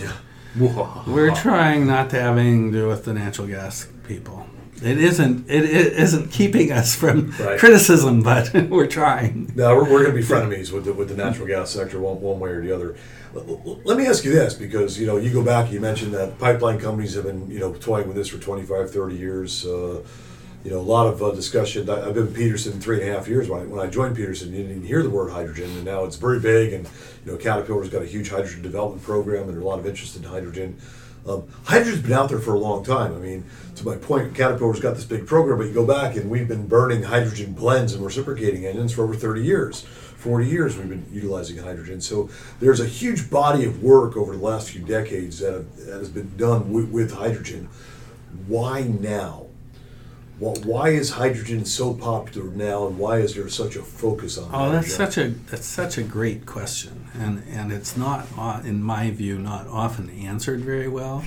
we're 1.07 1.33
trying 1.35 1.87
not 1.87 2.09
to 2.11 2.19
have 2.21 2.37
anything 2.37 2.71
to 2.71 2.77
do 2.79 2.87
with 2.87 3.05
the 3.05 3.13
natural 3.13 3.47
gas 3.47 3.87
people. 4.07 4.45
it 4.83 4.97
isn't 4.97 5.49
it, 5.49 5.63
it 5.65 5.93
isn't 5.93 6.31
keeping 6.31 6.71
us 6.71 6.95
from 6.95 7.31
Right. 7.39 7.59
criticism, 7.59 8.23
but 8.23 8.53
we're 8.69 8.87
trying. 8.87 9.51
No, 9.55 9.75
we're, 9.75 9.83
we're 9.83 10.03
going 10.03 10.15
to 10.15 10.21
be 10.21 10.27
frenemies 10.27 10.71
with 10.71 10.85
the, 10.85 10.93
with 10.93 11.09
the 11.09 11.15
natural 11.15 11.47
gas 11.47 11.69
sector 11.71 11.99
one, 11.99 12.19
one 12.21 12.39
way 12.39 12.49
or 12.49 12.61
the 12.61 12.73
other. 12.73 12.95
Let 13.85 13.97
me 13.97 14.07
ask 14.07 14.25
you 14.25 14.31
this, 14.33 14.53
because 14.53 14.99
you 14.99 15.07
know 15.07 15.15
you 15.17 15.31
go 15.31 15.41
back, 15.43 15.71
you 15.71 15.79
mentioned 15.79 16.13
that 16.13 16.37
pipeline 16.37 16.79
companies 16.79 17.13
have 17.15 17.23
been 17.23 17.49
you 17.49 17.59
know 17.59 17.73
toying 17.75 18.07
with 18.07 18.17
this 18.17 18.27
for 18.27 18.37
25, 18.37 18.91
30 18.91 19.15
years. 19.15 19.65
Uh, 19.65 20.01
you 20.63 20.71
know, 20.71 20.77
a 20.77 20.81
lot 20.81 21.07
of 21.07 21.21
uh, 21.23 21.31
discussion. 21.31 21.89
I've 21.89 22.13
been 22.13 22.33
Peterson 22.33 22.79
three 22.79 23.01
and 23.01 23.09
a 23.09 23.17
half 23.17 23.27
years. 23.27 23.49
When 23.49 23.61
I, 23.61 23.65
when 23.65 23.79
I 23.79 23.89
joined 23.89 24.15
Peterson, 24.15 24.53
you 24.53 24.63
didn't 24.63 24.83
hear 24.83 25.01
the 25.01 25.09
word 25.09 25.31
hydrogen, 25.31 25.69
and 25.71 25.83
now 25.83 26.03
it's 26.03 26.17
very 26.17 26.39
big. 26.39 26.73
And 26.73 26.87
you 27.25 27.31
know, 27.31 27.37
Caterpillar's 27.37 27.89
got 27.89 28.03
a 28.03 28.05
huge 28.05 28.29
hydrogen 28.29 28.61
development 28.61 29.03
program, 29.03 29.43
and 29.43 29.53
there's 29.53 29.63
a 29.63 29.67
lot 29.67 29.79
of 29.79 29.87
interest 29.87 30.15
in 30.15 30.23
hydrogen. 30.23 30.77
Um, 31.27 31.47
hydrogen's 31.65 32.01
been 32.01 32.13
out 32.13 32.29
there 32.29 32.39
for 32.39 32.53
a 32.53 32.59
long 32.59 32.83
time. 32.83 33.15
I 33.15 33.19
mean, 33.19 33.45
to 33.75 33.85
my 33.85 33.95
point, 33.95 34.33
Caterpillar's 34.33 34.79
got 34.79 34.95
this 34.95 35.05
big 35.05 35.27
program, 35.27 35.57
but 35.57 35.67
you 35.67 35.73
go 35.73 35.85
back 35.85 36.15
and 36.15 36.29
we've 36.29 36.47
been 36.47 36.67
burning 36.67 37.03
hydrogen 37.03 37.53
blends 37.53 37.93
and 37.93 38.03
reciprocating 38.03 38.65
engines 38.65 38.93
for 38.93 39.03
over 39.03 39.15
30 39.15 39.43
years. 39.43 39.81
40 39.81 40.47
years 40.47 40.77
we've 40.77 40.89
been 40.89 41.05
utilizing 41.11 41.57
hydrogen. 41.57 42.01
So 42.01 42.29
there's 42.59 42.79
a 42.79 42.85
huge 42.85 43.29
body 43.29 43.65
of 43.65 43.83
work 43.83 44.17
over 44.17 44.35
the 44.35 44.43
last 44.43 44.69
few 44.69 44.81
decades 44.81 45.39
that, 45.39 45.53
have, 45.53 45.75
that 45.77 45.97
has 45.99 46.09
been 46.09 46.35
done 46.37 46.71
with, 46.71 46.89
with 46.89 47.13
hydrogen. 47.13 47.69
Why 48.47 48.81
now? 48.81 49.47
Why, 50.41 50.53
why 50.63 50.89
is 50.89 51.11
hydrogen 51.11 51.65
so 51.65 51.93
popular 51.93 52.49
now, 52.49 52.87
and 52.87 52.97
why 52.97 53.19
is 53.19 53.35
there 53.35 53.47
such 53.47 53.75
a 53.75 53.83
focus 53.83 54.39
on? 54.39 54.49
Oh, 54.51 54.71
that's 54.71 54.91
such 54.91 55.19
a 55.19 55.27
that's 55.51 55.67
such 55.67 55.99
a 55.99 56.03
great 56.03 56.47
question, 56.47 57.05
and 57.13 57.43
and 57.47 57.71
it's 57.71 57.95
not, 57.95 58.27
uh, 58.35 58.59
in 58.65 58.81
my 58.81 59.11
view, 59.11 59.37
not 59.37 59.67
often 59.67 60.09
answered 60.09 60.61
very 60.61 60.87
well. 60.87 61.23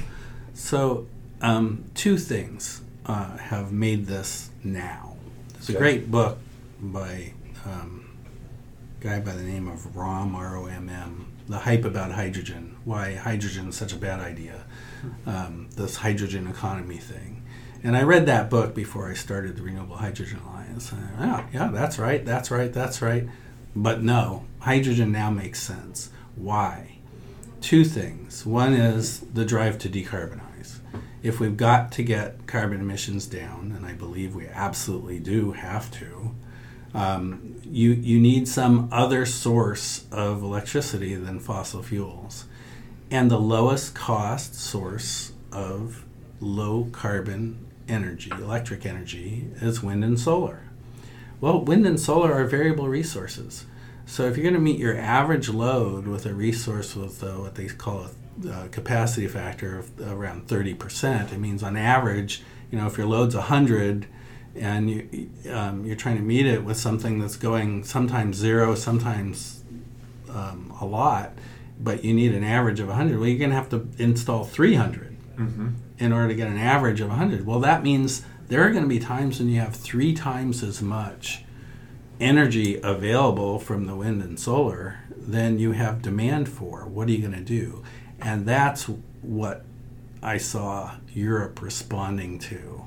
So, 0.52 1.06
um, 1.40 1.84
two 1.94 2.18
things 2.18 2.80
uh, 3.06 3.36
have 3.36 3.70
made 3.72 4.06
this 4.06 4.50
now. 4.64 5.14
There's 5.52 5.68
a 5.68 5.78
great 5.78 6.10
book 6.10 6.38
by 6.80 7.34
um, 7.64 8.16
a 9.00 9.04
guy 9.04 9.20
by 9.20 9.32
the 9.32 9.44
name 9.44 9.68
of 9.68 9.94
Romm 9.94 10.34
R 10.34 10.56
O 10.56 10.66
M 10.66 10.88
M, 10.88 11.26
"The 11.48 11.58
Hype 11.58 11.84
About 11.84 12.10
Hydrogen: 12.10 12.76
Why 12.84 13.14
Hydrogen 13.14 13.68
is 13.68 13.76
Such 13.76 13.92
a 13.92 13.96
Bad 13.96 14.18
Idea." 14.18 14.64
Um, 15.24 15.68
this 15.76 15.96
hydrogen 15.96 16.48
economy 16.48 16.96
thing. 16.96 17.33
And 17.84 17.98
I 17.98 18.02
read 18.02 18.24
that 18.26 18.48
book 18.48 18.74
before 18.74 19.10
I 19.10 19.14
started 19.14 19.56
the 19.56 19.62
Renewable 19.62 19.96
Hydrogen 19.96 20.40
Alliance. 20.46 20.90
And 20.90 21.06
I, 21.18 21.26
yeah, 21.26 21.46
yeah, 21.52 21.70
that's 21.70 21.98
right, 21.98 22.24
that's 22.24 22.50
right, 22.50 22.72
that's 22.72 23.02
right. 23.02 23.28
But 23.76 24.02
no, 24.02 24.46
hydrogen 24.60 25.12
now 25.12 25.30
makes 25.30 25.60
sense. 25.60 26.08
Why? 26.34 26.96
Two 27.60 27.84
things. 27.84 28.46
One 28.46 28.72
is 28.72 29.20
the 29.20 29.44
drive 29.44 29.78
to 29.80 29.90
decarbonize. 29.90 30.78
If 31.22 31.40
we've 31.40 31.58
got 31.58 31.92
to 31.92 32.02
get 32.02 32.46
carbon 32.46 32.80
emissions 32.80 33.26
down, 33.26 33.74
and 33.76 33.84
I 33.84 33.92
believe 33.92 34.34
we 34.34 34.46
absolutely 34.48 35.18
do 35.18 35.52
have 35.52 35.90
to, 35.92 36.34
um, 36.94 37.60
you, 37.64 37.90
you 37.90 38.18
need 38.18 38.48
some 38.48 38.88
other 38.92 39.26
source 39.26 40.06
of 40.10 40.42
electricity 40.42 41.16
than 41.16 41.38
fossil 41.38 41.82
fuels. 41.82 42.46
And 43.10 43.30
the 43.30 43.38
lowest 43.38 43.94
cost 43.94 44.54
source 44.54 45.32
of 45.52 46.04
low 46.40 46.88
carbon 46.90 47.66
energy, 47.88 48.30
electric 48.30 48.86
energy, 48.86 49.48
is 49.60 49.82
wind 49.82 50.04
and 50.04 50.18
solar. 50.18 50.64
Well, 51.40 51.60
wind 51.60 51.86
and 51.86 52.00
solar 52.00 52.32
are 52.32 52.44
variable 52.44 52.88
resources. 52.88 53.66
So 54.06 54.24
if 54.24 54.36
you're 54.36 54.44
going 54.44 54.54
to 54.54 54.60
meet 54.60 54.78
your 54.78 54.96
average 54.96 55.48
load 55.48 56.06
with 56.06 56.26
a 56.26 56.34
resource 56.34 56.94
with 56.94 57.22
uh, 57.22 57.32
what 57.32 57.54
they 57.54 57.66
call 57.66 58.06
a 58.44 58.50
uh, 58.50 58.68
capacity 58.68 59.26
factor 59.26 59.78
of 59.78 60.00
around 60.00 60.46
30%, 60.46 61.32
it 61.32 61.38
means 61.38 61.62
on 61.62 61.76
average, 61.76 62.42
you 62.70 62.78
know, 62.78 62.86
if 62.86 62.98
your 62.98 63.06
load's 63.06 63.34
100 63.34 64.06
and 64.56 64.90
you, 64.90 65.30
um, 65.50 65.84
you're 65.84 65.96
trying 65.96 66.16
to 66.16 66.22
meet 66.22 66.46
it 66.46 66.64
with 66.64 66.76
something 66.76 67.18
that's 67.18 67.36
going 67.36 67.84
sometimes 67.84 68.36
zero, 68.36 68.74
sometimes 68.74 69.62
um, 70.30 70.72
a 70.80 70.84
lot, 70.84 71.32
but 71.80 72.04
you 72.04 72.14
need 72.14 72.34
an 72.34 72.44
average 72.44 72.80
of 72.80 72.88
100, 72.88 73.18
well, 73.18 73.28
you're 73.28 73.38
going 73.38 73.50
to 73.50 73.56
have 73.56 73.68
to 73.70 73.88
install 73.98 74.44
300 74.44 75.16
in 75.98 76.12
order 76.12 76.28
to 76.28 76.34
get 76.34 76.48
an 76.48 76.58
average 76.58 77.00
of 77.00 77.08
100. 77.08 77.46
Well, 77.46 77.60
that 77.60 77.82
means 77.82 78.24
there 78.48 78.62
are 78.62 78.70
going 78.70 78.82
to 78.82 78.88
be 78.88 78.98
times 78.98 79.38
when 79.38 79.48
you 79.48 79.60
have 79.60 79.74
three 79.74 80.12
times 80.12 80.62
as 80.62 80.82
much 80.82 81.44
energy 82.20 82.80
available 82.82 83.58
from 83.58 83.86
the 83.86 83.96
wind 83.96 84.22
and 84.22 84.38
solar 84.38 85.00
than 85.16 85.58
you 85.58 85.72
have 85.72 86.02
demand 86.02 86.48
for. 86.48 86.86
What 86.86 87.08
are 87.08 87.12
you 87.12 87.18
going 87.18 87.32
to 87.32 87.40
do? 87.40 87.82
And 88.20 88.46
that's 88.46 88.84
what 89.22 89.64
I 90.22 90.38
saw 90.38 90.92
Europe 91.12 91.60
responding 91.60 92.38
to 92.40 92.82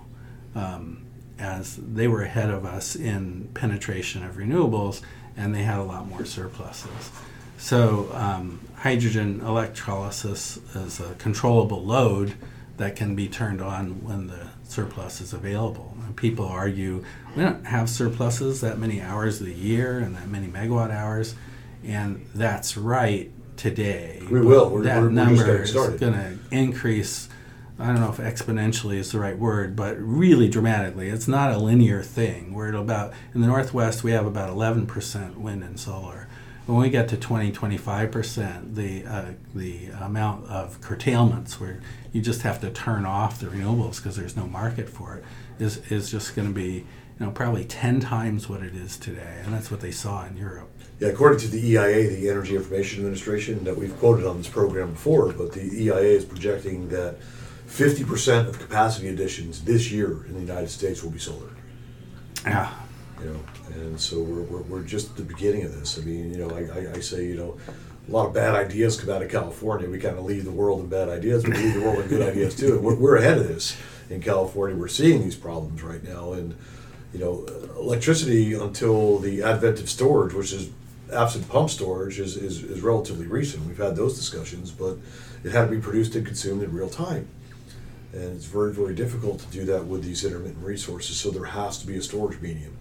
um, 0.55 1.05
as 1.37 1.75
they 1.75 2.07
were 2.07 2.23
ahead 2.23 2.49
of 2.49 2.65
us 2.65 2.95
in 2.95 3.49
penetration 3.53 4.23
of 4.23 4.35
renewables 4.35 5.01
and 5.35 5.53
they 5.53 5.63
had 5.63 5.77
a 5.77 5.83
lot 5.83 6.07
more 6.07 6.25
surpluses. 6.25 7.11
So, 7.59 8.09
um, 8.13 8.59
hydrogen 8.75 9.41
electrolysis 9.41 10.57
is 10.75 10.99
a 10.99 11.13
controllable 11.15 11.83
load 11.83 12.33
that 12.77 12.95
can 12.95 13.15
be 13.15 13.27
turned 13.27 13.61
on 13.61 14.03
when 14.03 14.27
the 14.27 14.47
surplus 14.63 15.19
is 15.21 15.33
available. 15.33 15.95
And 16.05 16.15
people 16.15 16.45
argue 16.45 17.03
we 17.35 17.43
don't 17.43 17.65
have 17.65 17.89
surpluses 17.89 18.61
that 18.61 18.77
many 18.77 19.01
hours 19.01 19.39
of 19.41 19.47
the 19.47 19.53
year 19.53 19.99
and 19.99 20.15
that 20.15 20.27
many 20.27 20.47
megawatt 20.47 20.91
hours, 20.91 21.35
and 21.83 22.25
that's 22.35 22.77
right 22.77 23.31
today. 23.57 24.21
We 24.29 24.41
will. 24.41 24.69
We're- 24.69 24.85
that 24.85 24.97
we're- 25.01 25.07
we're 25.07 25.11
number 25.11 25.61
is 25.63 25.71
going 25.73 26.13
to 26.13 26.37
increase. 26.51 27.27
I 27.79 27.87
don't 27.87 27.99
know 28.01 28.09
if 28.09 28.17
exponentially 28.17 28.97
is 28.97 29.11
the 29.11 29.19
right 29.19 29.37
word, 29.37 29.75
but 29.75 29.97
really 29.99 30.47
dramatically. 30.49 31.09
It's 31.09 31.27
not 31.27 31.53
a 31.53 31.59
linear 31.59 32.01
thing. 32.01 32.53
We're 32.53 32.69
at 32.69 32.75
about 32.75 33.13
in 33.35 33.41
the 33.41 33.47
Northwest 33.47 34.03
we 34.03 34.11
have 34.11 34.25
about 34.25 34.49
11% 34.49 35.37
wind 35.37 35.63
and 35.63 35.79
solar. 35.79 36.26
When 36.67 36.79
we 36.79 36.89
get 36.89 37.07
to 37.09 37.17
20, 37.17 37.53
25%, 37.53 38.75
the 38.75 39.05
uh, 39.05 39.31
the 39.55 39.87
amount 40.01 40.47
of 40.47 40.81
curtailments 40.81 41.61
where 41.61 41.79
you 42.11 42.21
just 42.21 42.41
have 42.41 42.59
to 42.59 42.69
turn 42.69 43.05
off 43.05 43.39
the 43.39 43.47
renewables 43.47 43.97
because 43.97 44.17
there's 44.17 44.35
no 44.35 44.47
market 44.47 44.89
for 44.89 45.15
it 45.15 45.23
is 45.63 45.77
is 45.89 46.11
just 46.11 46.35
going 46.35 46.49
to 46.49 46.53
be 46.53 46.85
you 47.19 47.25
know 47.25 47.31
probably 47.31 47.63
10 47.63 48.01
times 48.01 48.49
what 48.49 48.63
it 48.63 48.75
is 48.75 48.97
today, 48.97 49.41
and 49.45 49.53
that's 49.53 49.71
what 49.71 49.79
they 49.79 49.91
saw 49.91 50.25
in 50.25 50.35
Europe. 50.35 50.69
Yeah, 50.99 51.07
according 51.07 51.39
to 51.39 51.47
the 51.47 51.65
EIA, 51.65 52.09
the 52.09 52.29
Energy 52.29 52.57
Information 52.57 52.99
Administration, 52.99 53.63
that 53.63 53.77
we've 53.77 53.97
quoted 53.97 54.25
on 54.25 54.37
this 54.37 54.49
program 54.49 54.91
before, 54.91 55.31
but 55.31 55.53
the 55.53 55.61
EIA 55.61 56.17
is 56.17 56.25
projecting 56.25 56.89
that 56.89 57.17
50% 57.69 58.47
of 58.49 58.59
capacity 58.59 59.07
additions 59.07 59.63
this 59.63 59.89
year 59.89 60.25
in 60.25 60.33
the 60.33 60.41
United 60.41 60.69
States 60.69 61.01
will 61.01 61.11
be 61.11 61.19
solar. 61.19 61.49
Yeah. 62.45 62.73
You 63.19 63.31
know, 63.31 63.39
and 63.73 63.99
so 63.99 64.21
we're, 64.21 64.43
we're, 64.43 64.61
we're 64.61 64.83
just 64.83 65.15
the 65.15 65.23
beginning 65.23 65.63
of 65.63 65.73
this. 65.79 65.97
I 65.97 66.01
mean, 66.01 66.31
you 66.31 66.37
know, 66.37 66.49
I, 66.51 66.79
I, 66.79 66.93
I 66.97 66.99
say, 66.99 67.25
you 67.25 67.35
know, 67.35 67.57
a 68.07 68.11
lot 68.11 68.27
of 68.27 68.33
bad 68.33 68.53
ideas 68.53 68.99
come 68.99 69.09
out 69.09 69.21
of 69.21 69.29
California. 69.29 69.89
We 69.89 69.99
kind 69.99 70.17
of 70.17 70.25
lead 70.25 70.45
the 70.45 70.51
world 70.51 70.81
in 70.81 70.87
bad 70.87 71.09
ideas, 71.09 71.43
we 71.43 71.53
lead 71.53 71.73
the 71.73 71.81
world 71.81 71.99
in 71.99 72.07
good 72.07 72.21
ideas 72.21 72.55
too. 72.55 72.75
And 72.75 72.83
we're, 72.83 72.95
we're 72.95 73.17
ahead 73.17 73.37
of 73.37 73.47
this 73.47 73.75
in 74.09 74.21
California. 74.21 74.77
We're 74.77 74.87
seeing 74.87 75.21
these 75.21 75.35
problems 75.35 75.81
right 75.81 76.03
now. 76.03 76.33
And, 76.33 76.55
you 77.11 77.19
know, 77.19 77.45
electricity 77.77 78.53
until 78.53 79.17
the 79.17 79.41
advent 79.41 79.79
of 79.79 79.89
storage, 79.89 80.33
which 80.33 80.53
is 80.53 80.69
absent 81.11 81.49
pump 81.49 81.69
storage, 81.69 82.19
is, 82.19 82.37
is, 82.37 82.63
is 82.63 82.81
relatively 82.81 83.25
recent. 83.25 83.65
We've 83.65 83.77
had 83.77 83.95
those 83.95 84.15
discussions, 84.15 84.71
but 84.71 84.97
it 85.43 85.51
had 85.51 85.65
to 85.65 85.71
be 85.71 85.81
produced 85.81 86.15
and 86.15 86.25
consumed 86.25 86.63
in 86.63 86.71
real 86.71 86.89
time. 86.89 87.27
And 88.13 88.35
it's 88.35 88.45
very, 88.45 88.73
very 88.73 88.95
difficult 88.95 89.39
to 89.39 89.47
do 89.47 89.65
that 89.65 89.85
with 89.85 90.03
these 90.03 90.23
intermittent 90.23 90.63
resources. 90.63 91.17
So 91.17 91.29
there 91.31 91.45
has 91.45 91.77
to 91.79 91.87
be 91.87 91.97
a 91.97 92.01
storage 92.01 92.39
medium. 92.41 92.76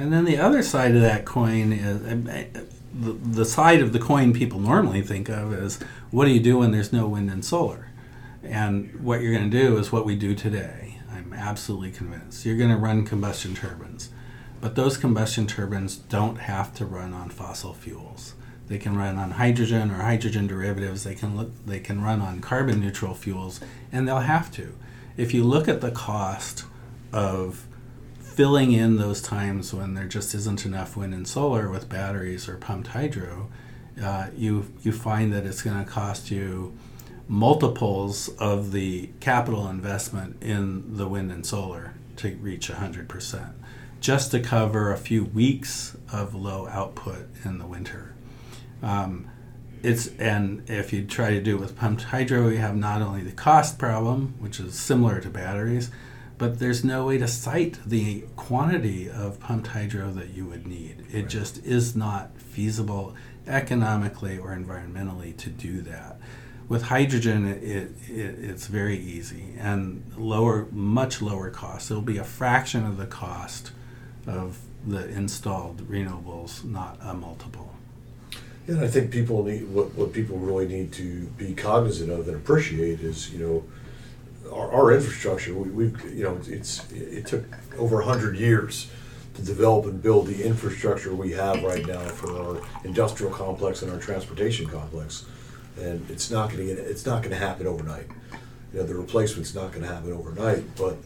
And 0.00 0.10
then 0.10 0.24
the 0.24 0.38
other 0.38 0.62
side 0.62 0.94
of 0.94 1.02
that 1.02 1.26
coin 1.26 1.74
is 1.74 2.02
uh, 2.02 2.62
the, 2.94 3.12
the 3.12 3.44
side 3.44 3.82
of 3.82 3.92
the 3.92 3.98
coin 3.98 4.32
people 4.32 4.58
normally 4.58 5.02
think 5.02 5.28
of 5.28 5.52
is 5.52 5.78
what 6.10 6.24
do 6.24 6.30
you 6.30 6.40
do 6.40 6.56
when 6.56 6.70
there's 6.70 6.90
no 6.90 7.06
wind 7.06 7.30
and 7.30 7.44
solar? 7.44 7.90
And 8.42 8.98
what 9.04 9.20
you're 9.20 9.34
going 9.34 9.50
to 9.50 9.62
do 9.62 9.76
is 9.76 9.92
what 9.92 10.06
we 10.06 10.16
do 10.16 10.34
today. 10.34 10.98
I'm 11.12 11.34
absolutely 11.34 11.90
convinced. 11.90 12.46
You're 12.46 12.56
going 12.56 12.70
to 12.70 12.78
run 12.78 13.04
combustion 13.04 13.54
turbines. 13.54 14.08
But 14.62 14.74
those 14.74 14.96
combustion 14.96 15.46
turbines 15.46 15.96
don't 15.96 16.36
have 16.36 16.74
to 16.76 16.86
run 16.86 17.12
on 17.12 17.28
fossil 17.28 17.74
fuels. 17.74 18.32
They 18.68 18.78
can 18.78 18.96
run 18.96 19.18
on 19.18 19.32
hydrogen 19.32 19.90
or 19.90 19.96
hydrogen 19.96 20.46
derivatives. 20.46 21.04
They 21.04 21.14
can 21.14 21.36
look, 21.36 21.50
they 21.66 21.80
can 21.80 22.00
run 22.02 22.22
on 22.22 22.40
carbon 22.40 22.80
neutral 22.80 23.12
fuels, 23.12 23.60
and 23.92 24.08
they'll 24.08 24.20
have 24.20 24.50
to. 24.52 24.74
If 25.18 25.34
you 25.34 25.44
look 25.44 25.68
at 25.68 25.82
the 25.82 25.90
cost 25.90 26.64
of 27.12 27.66
filling 28.40 28.72
in 28.72 28.96
those 28.96 29.20
times 29.20 29.74
when 29.74 29.92
there 29.92 30.06
just 30.06 30.34
isn't 30.34 30.64
enough 30.64 30.96
wind 30.96 31.12
and 31.12 31.28
solar 31.28 31.68
with 31.68 31.90
batteries 31.90 32.48
or 32.48 32.56
pumped 32.56 32.88
hydro, 32.88 33.50
uh, 34.02 34.28
you 34.34 34.64
you 34.80 34.90
find 34.90 35.30
that 35.30 35.44
it's 35.44 35.60
going 35.60 35.76
to 35.76 35.84
cost 35.84 36.30
you 36.30 36.74
multiples 37.28 38.30
of 38.38 38.72
the 38.72 39.10
capital 39.20 39.68
investment 39.68 40.42
in 40.42 40.96
the 40.96 41.06
wind 41.06 41.30
and 41.30 41.44
solar 41.44 41.92
to 42.16 42.34
reach 42.36 42.70
100%, 42.70 43.52
just 44.00 44.30
to 44.30 44.40
cover 44.40 44.90
a 44.90 44.96
few 44.96 45.22
weeks 45.22 45.94
of 46.10 46.34
low 46.34 46.66
output 46.68 47.28
in 47.44 47.58
the 47.58 47.66
winter. 47.66 48.14
Um, 48.82 49.28
it's 49.82 50.06
and 50.18 50.62
if 50.66 50.94
you 50.94 51.04
try 51.04 51.28
to 51.32 51.42
do 51.42 51.58
it 51.58 51.60
with 51.60 51.76
pumped 51.76 52.04
hydro, 52.04 52.48
you 52.48 52.56
have 52.56 52.74
not 52.74 53.02
only 53.02 53.20
the 53.20 53.32
cost 53.32 53.78
problem, 53.78 54.36
which 54.38 54.58
is 54.58 54.78
similar 54.78 55.20
to 55.20 55.28
batteries, 55.28 55.90
but 56.40 56.58
there's 56.58 56.82
no 56.82 57.04
way 57.04 57.18
to 57.18 57.28
site 57.28 57.78
the 57.84 58.24
quantity 58.34 59.10
of 59.10 59.38
pumped 59.40 59.66
hydro 59.66 60.10
that 60.10 60.30
you 60.30 60.46
would 60.46 60.66
need. 60.66 61.04
It 61.12 61.28
just 61.28 61.62
is 61.66 61.94
not 61.94 62.34
feasible 62.38 63.14
economically 63.46 64.38
or 64.38 64.56
environmentally 64.56 65.36
to 65.36 65.50
do 65.50 65.82
that. 65.82 66.18
With 66.66 66.84
hydrogen, 66.84 67.46
it, 67.46 67.90
it, 68.08 68.38
it's 68.40 68.68
very 68.68 68.98
easy 68.98 69.54
and 69.58 70.02
lower, 70.16 70.66
much 70.72 71.20
lower 71.20 71.50
cost. 71.50 71.90
It'll 71.90 72.02
be 72.02 72.16
a 72.16 72.24
fraction 72.24 72.86
of 72.86 72.96
the 72.96 73.06
cost 73.06 73.72
of 74.26 74.60
the 74.86 75.10
installed 75.10 75.86
renewables, 75.90 76.64
not 76.64 76.96
a 77.02 77.12
multiple. 77.12 77.74
Yeah, 78.66 78.76
and 78.76 78.84
I 78.84 78.88
think 78.88 79.10
people 79.10 79.44
need 79.44 79.68
what, 79.68 79.94
what 79.94 80.14
people 80.14 80.38
really 80.38 80.66
need 80.66 80.90
to 80.94 81.26
be 81.36 81.52
cognizant 81.52 82.10
of 82.10 82.28
and 82.28 82.36
appreciate 82.38 83.00
is 83.00 83.30
you 83.30 83.44
know 83.44 83.64
our, 84.52 84.70
our 84.72 84.92
infrastructure. 84.92 85.54
We, 85.54 85.70
we've 85.70 86.14
you 86.14 86.24
know 86.24 86.38
it's 86.46 86.90
it 86.92 87.26
took 87.26 87.44
over 87.78 88.00
hundred 88.02 88.36
years 88.36 88.90
to 89.34 89.42
develop 89.42 89.86
and 89.86 90.02
build 90.02 90.26
the 90.26 90.44
infrastructure 90.44 91.14
we 91.14 91.32
have 91.32 91.62
right 91.62 91.86
now 91.86 92.00
for 92.08 92.36
our 92.36 92.62
industrial 92.84 93.32
complex 93.32 93.82
and 93.82 93.92
our 93.92 93.98
transportation 93.98 94.66
complex, 94.66 95.24
and 95.78 96.08
it's 96.10 96.30
not 96.30 96.50
going 96.50 96.66
to 96.66 96.72
it's 96.72 97.06
not 97.06 97.22
going 97.22 97.32
to 97.32 97.38
happen 97.38 97.66
overnight. 97.66 98.06
You 98.72 98.80
know 98.80 98.86
the 98.86 98.94
replacement's 98.94 99.54
not 99.54 99.72
going 99.72 99.82
to 99.82 99.92
happen 99.92 100.12
overnight, 100.12 100.76
but 100.76 100.96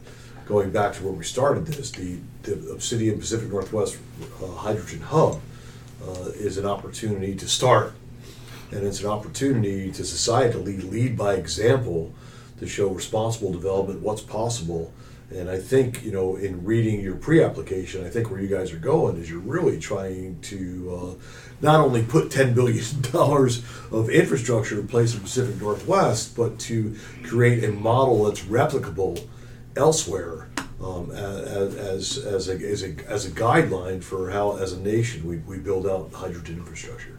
going 0.46 0.70
back 0.70 0.92
to 0.94 1.04
where 1.04 1.12
we 1.12 1.24
started 1.24 1.66
this, 1.66 1.90
the, 1.90 2.18
the 2.42 2.70
Obsidian 2.70 3.18
Pacific 3.18 3.48
Northwest 3.48 3.98
uh, 4.42 4.46
Hydrogen 4.48 5.00
Hub 5.00 5.40
uh, 6.06 6.28
is 6.34 6.58
an 6.58 6.66
opportunity 6.66 7.34
to 7.34 7.48
start. 7.48 7.94
And 8.70 8.84
it's 8.84 9.00
an 9.00 9.06
opportunity 9.06 9.90
to 9.92 10.58
lead, 10.58 10.84
lead 10.84 11.16
by 11.16 11.34
example 11.34 12.12
to 12.58 12.66
show 12.66 12.88
responsible 12.88 13.52
development, 13.52 14.00
what's 14.00 14.22
possible. 14.22 14.92
And 15.30 15.50
I 15.50 15.58
think, 15.58 16.04
you 16.04 16.12
know, 16.12 16.36
in 16.36 16.64
reading 16.64 17.00
your 17.00 17.16
pre 17.16 17.42
application, 17.42 18.06
I 18.06 18.10
think 18.10 18.30
where 18.30 18.40
you 18.40 18.48
guys 18.48 18.72
are 18.72 18.78
going 18.78 19.16
is 19.16 19.28
you're 19.28 19.38
really 19.40 19.78
trying 19.78 20.38
to 20.42 21.16
uh, 21.18 21.22
not 21.60 21.80
only 21.80 22.02
put 22.02 22.28
$10 22.28 22.54
billion 22.54 22.84
of 23.92 24.10
infrastructure 24.10 24.78
in 24.78 24.86
place 24.86 25.12
in 25.12 25.20
the 25.20 25.24
Pacific 25.24 25.60
Northwest, 25.60 26.36
but 26.36 26.58
to 26.60 26.96
create 27.22 27.64
a 27.64 27.72
model 27.72 28.24
that's 28.24 28.42
replicable 28.42 29.26
elsewhere 29.76 30.48
um, 30.80 31.10
as, 31.12 31.74
as, 31.74 32.18
as, 32.18 32.48
a, 32.48 32.54
as, 32.54 32.82
a, 32.82 32.94
as 33.08 33.26
a 33.26 33.30
guideline 33.30 34.02
for 34.02 34.30
how, 34.30 34.56
as 34.56 34.72
a 34.72 34.80
nation, 34.80 35.26
we, 35.26 35.38
we 35.38 35.58
build 35.58 35.86
out 35.86 36.12
hydrogen 36.12 36.58
infrastructure. 36.58 37.18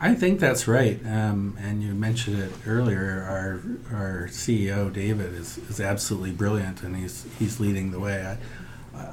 I 0.00 0.14
think 0.14 0.38
that's 0.38 0.68
right. 0.68 1.00
Um, 1.04 1.56
and 1.60 1.82
you 1.82 1.94
mentioned 1.94 2.40
it 2.40 2.52
earlier. 2.66 3.24
Our 3.28 3.96
our 3.96 4.28
CEO 4.28 4.92
David 4.92 5.34
is, 5.34 5.58
is 5.58 5.80
absolutely 5.80 6.30
brilliant, 6.30 6.82
and 6.82 6.96
he's 6.96 7.26
he's 7.38 7.58
leading 7.58 7.90
the 7.90 7.98
way. 7.98 8.24
I 8.24 8.38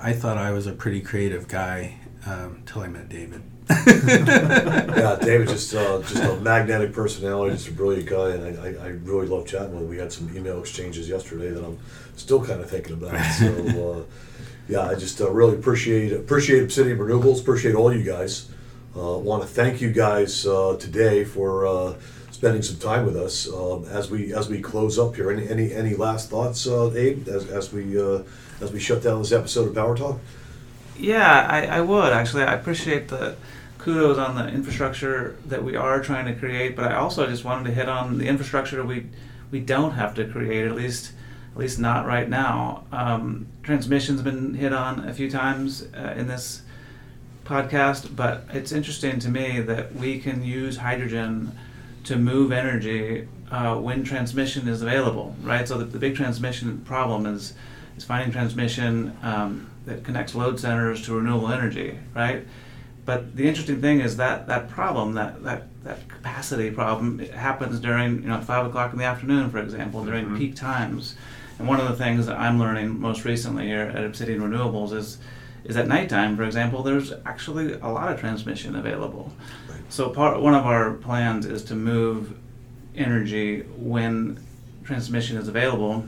I 0.09 0.13
thought 0.13 0.38
I 0.38 0.51
was 0.51 0.67
a 0.67 0.73
pretty 0.73 1.01
creative 1.01 1.47
guy 1.47 1.97
um, 2.25 2.57
until 2.57 2.83
I 2.83 2.88
met 2.88 3.09
David. 3.09 3.43
yeah, 3.69 5.17
David 5.19 5.47
just 5.47 5.73
uh, 5.73 6.01
just 6.03 6.23
a 6.23 6.36
magnetic 6.38 6.93
personality, 6.93 7.55
just 7.55 7.69
a 7.69 7.71
brilliant 7.71 8.07
guy, 8.07 8.29
and 8.31 8.59
I, 8.59 8.61
I, 8.61 8.86
I, 8.86 8.88
really 8.89 9.25
love 9.25 9.47
chatting 9.47 9.73
with 9.73 9.81
him. 9.81 9.89
We 9.89 9.97
had 9.97 10.11
some 10.13 10.36
email 10.38 10.59
exchanges 10.59 11.09
yesterday 11.09 11.49
that 11.49 11.65
I'm 11.65 11.79
still 12.15 12.45
kind 12.45 12.61
of 12.61 12.69
thinking 12.69 12.93
about. 12.93 13.15
So 13.39 13.47
uh, 13.91 14.03
yeah, 14.67 14.81
I 14.81 14.93
just 14.93 15.19
uh, 15.19 15.31
really 15.31 15.55
appreciate 15.55 16.13
appreciate 16.13 16.61
Obsidian 16.61 16.97
Renewables, 16.99 17.41
appreciate 17.41 17.73
all 17.73 17.91
you 17.91 18.03
guys. 18.03 18.49
Uh, 18.97 19.17
Want 19.17 19.41
to 19.41 19.47
thank 19.47 19.81
you 19.81 19.91
guys 19.91 20.47
uh, 20.47 20.77
today 20.79 21.25
for 21.25 21.67
uh, 21.67 21.95
spending 22.31 22.61
some 22.61 22.77
time 22.77 23.05
with 23.05 23.17
us 23.17 23.51
um, 23.51 23.83
as 23.89 24.09
we 24.09 24.33
as 24.33 24.47
we 24.47 24.61
close 24.61 24.97
up 24.97 25.15
here. 25.15 25.29
Any 25.29 25.49
any, 25.49 25.73
any 25.73 25.95
last 25.95 26.29
thoughts, 26.29 26.65
Abe, 26.65 27.27
as, 27.27 27.49
as 27.49 27.73
we 27.73 27.99
as 27.99 28.71
we 28.71 28.79
shut 28.79 29.03
down 29.03 29.19
this 29.19 29.33
episode 29.33 29.67
of 29.67 29.75
Power 29.75 29.97
Talk? 29.97 30.19
Yeah, 30.97 31.45
I, 31.49 31.65
I 31.65 31.81
would 31.81 32.13
actually. 32.13 32.43
I 32.43 32.53
appreciate 32.53 33.09
the 33.09 33.35
kudos 33.79 34.17
on 34.17 34.35
the 34.35 34.47
infrastructure 34.47 35.35
that 35.45 35.63
we 35.63 35.75
are 35.75 36.01
trying 36.01 36.25
to 36.25 36.33
create, 36.33 36.75
but 36.75 36.91
I 36.91 36.95
also 36.95 37.27
just 37.27 37.43
wanted 37.43 37.65
to 37.65 37.71
hit 37.71 37.89
on 37.89 38.17
the 38.17 38.27
infrastructure 38.27 38.83
we 38.85 39.07
we 39.51 39.59
don't 39.59 39.91
have 39.91 40.15
to 40.15 40.25
create 40.25 40.65
at 40.65 40.73
least 40.73 41.11
at 41.51 41.59
least 41.59 41.79
not 41.79 42.05
right 42.05 42.29
now. 42.29 42.85
Um, 42.93 43.47
transmission's 43.61 44.21
been 44.21 44.53
hit 44.53 44.71
on 44.71 45.07
a 45.07 45.13
few 45.13 45.29
times 45.29 45.85
uh, 45.93 46.13
in 46.15 46.27
this 46.27 46.61
podcast, 47.45 48.15
but 48.15 48.45
it's 48.51 48.71
interesting 48.71 49.19
to 49.19 49.29
me 49.29 49.61
that 49.61 49.95
we 49.95 50.19
can 50.19 50.43
use 50.43 50.77
hydrogen 50.77 51.57
to 52.03 52.17
move 52.17 52.51
energy 52.51 53.27
uh, 53.51 53.75
when 53.75 54.03
transmission 54.03 54.67
is 54.67 54.81
available, 54.81 55.35
right? 55.43 55.67
So 55.67 55.77
the, 55.77 55.85
the, 55.85 55.99
big 55.99 56.15
transmission 56.15 56.79
problem 56.81 57.25
is 57.25 57.53
is 57.97 58.03
finding 58.03 58.31
transmission 58.31 59.15
um, 59.21 59.69
that 59.85 60.03
connects 60.03 60.35
load 60.35 60.59
centers 60.59 61.05
to 61.05 61.15
renewable 61.15 61.49
energy, 61.49 61.97
right? 62.13 62.45
But 63.05 63.35
the 63.35 63.47
interesting 63.47 63.81
thing 63.81 64.01
is 64.01 64.17
that 64.17 64.47
that 64.47 64.69
problem, 64.69 65.13
that 65.13 65.43
that, 65.43 65.83
that 65.83 66.09
capacity 66.09 66.71
problem, 66.71 67.19
it 67.19 67.31
happens 67.31 67.79
during 67.79 68.23
you 68.23 68.29
know 68.29 68.41
five 68.41 68.65
o'clock 68.65 68.91
in 68.91 68.99
the 68.99 69.05
afternoon, 69.05 69.51
for 69.51 69.59
example, 69.59 70.03
during 70.03 70.25
mm-hmm. 70.25 70.37
peak 70.37 70.55
times. 70.55 71.15
And 71.59 71.67
one 71.67 71.79
of 71.79 71.87
the 71.87 71.95
things 71.95 72.25
that 72.25 72.37
I'm 72.37 72.59
learning 72.59 72.99
most 72.99 73.23
recently 73.23 73.67
here 73.67 73.93
at 73.95 74.03
Obsidian 74.03 74.41
Renewables 74.41 74.91
is 74.93 75.19
is 75.66 75.78
at 75.78 75.88
nighttime, 75.88 76.38
for 76.38 76.43
example, 76.43 76.84
there's 76.84 77.11
actually 77.26 77.74
a 77.74 77.88
lot 77.88 78.11
of 78.11 78.20
transmission 78.20 78.76
available. 78.76 79.32
Right. 79.70 79.80
So 79.89 80.09
part 80.09 80.41
one 80.41 80.55
of 80.55 80.66
our 80.66 80.93
plans 80.93 81.45
is 81.45 81.63
to 81.66 81.76
move 81.76 82.38
energy 82.95 83.61
when 83.78 84.39
transmission 84.84 85.38
is 85.38 85.47
available. 85.47 86.07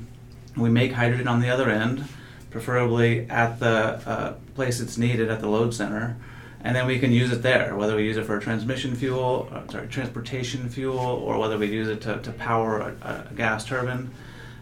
We 0.55 0.70
make 0.70 0.93
hydrogen 0.93 1.28
on 1.28 1.41
the 1.41 1.49
other 1.49 1.70
end, 1.70 2.05
preferably 2.49 3.30
at 3.30 3.60
the 3.60 4.01
uh, 4.05 4.34
place 4.55 4.80
it's 4.80 4.97
needed 4.97 5.30
at 5.30 5.41
the 5.41 5.47
load 5.47 5.74
center 5.74 6.18
and 6.62 6.76
then 6.76 6.86
we 6.86 6.99
can 6.99 7.12
use 7.12 7.32
it 7.32 7.41
there, 7.43 7.76
whether 7.76 7.95
we 7.95 8.03
use 8.03 8.18
it 8.18 8.26
for 8.26 8.39
transmission 8.39 8.95
fuel, 8.95 9.47
uh, 9.53 9.62
sorry, 9.72 9.88
transportation 9.88 10.68
fuel, 10.70 10.99
or 10.99 11.38
whether 11.38 11.58
we 11.58 11.68
use 11.68 11.88
it 11.88 12.01
to, 12.01 12.20
to 12.22 12.32
power 12.34 12.80
a, 12.80 13.28
a 13.32 13.34
gas 13.36 13.64
turbine. 13.64 14.12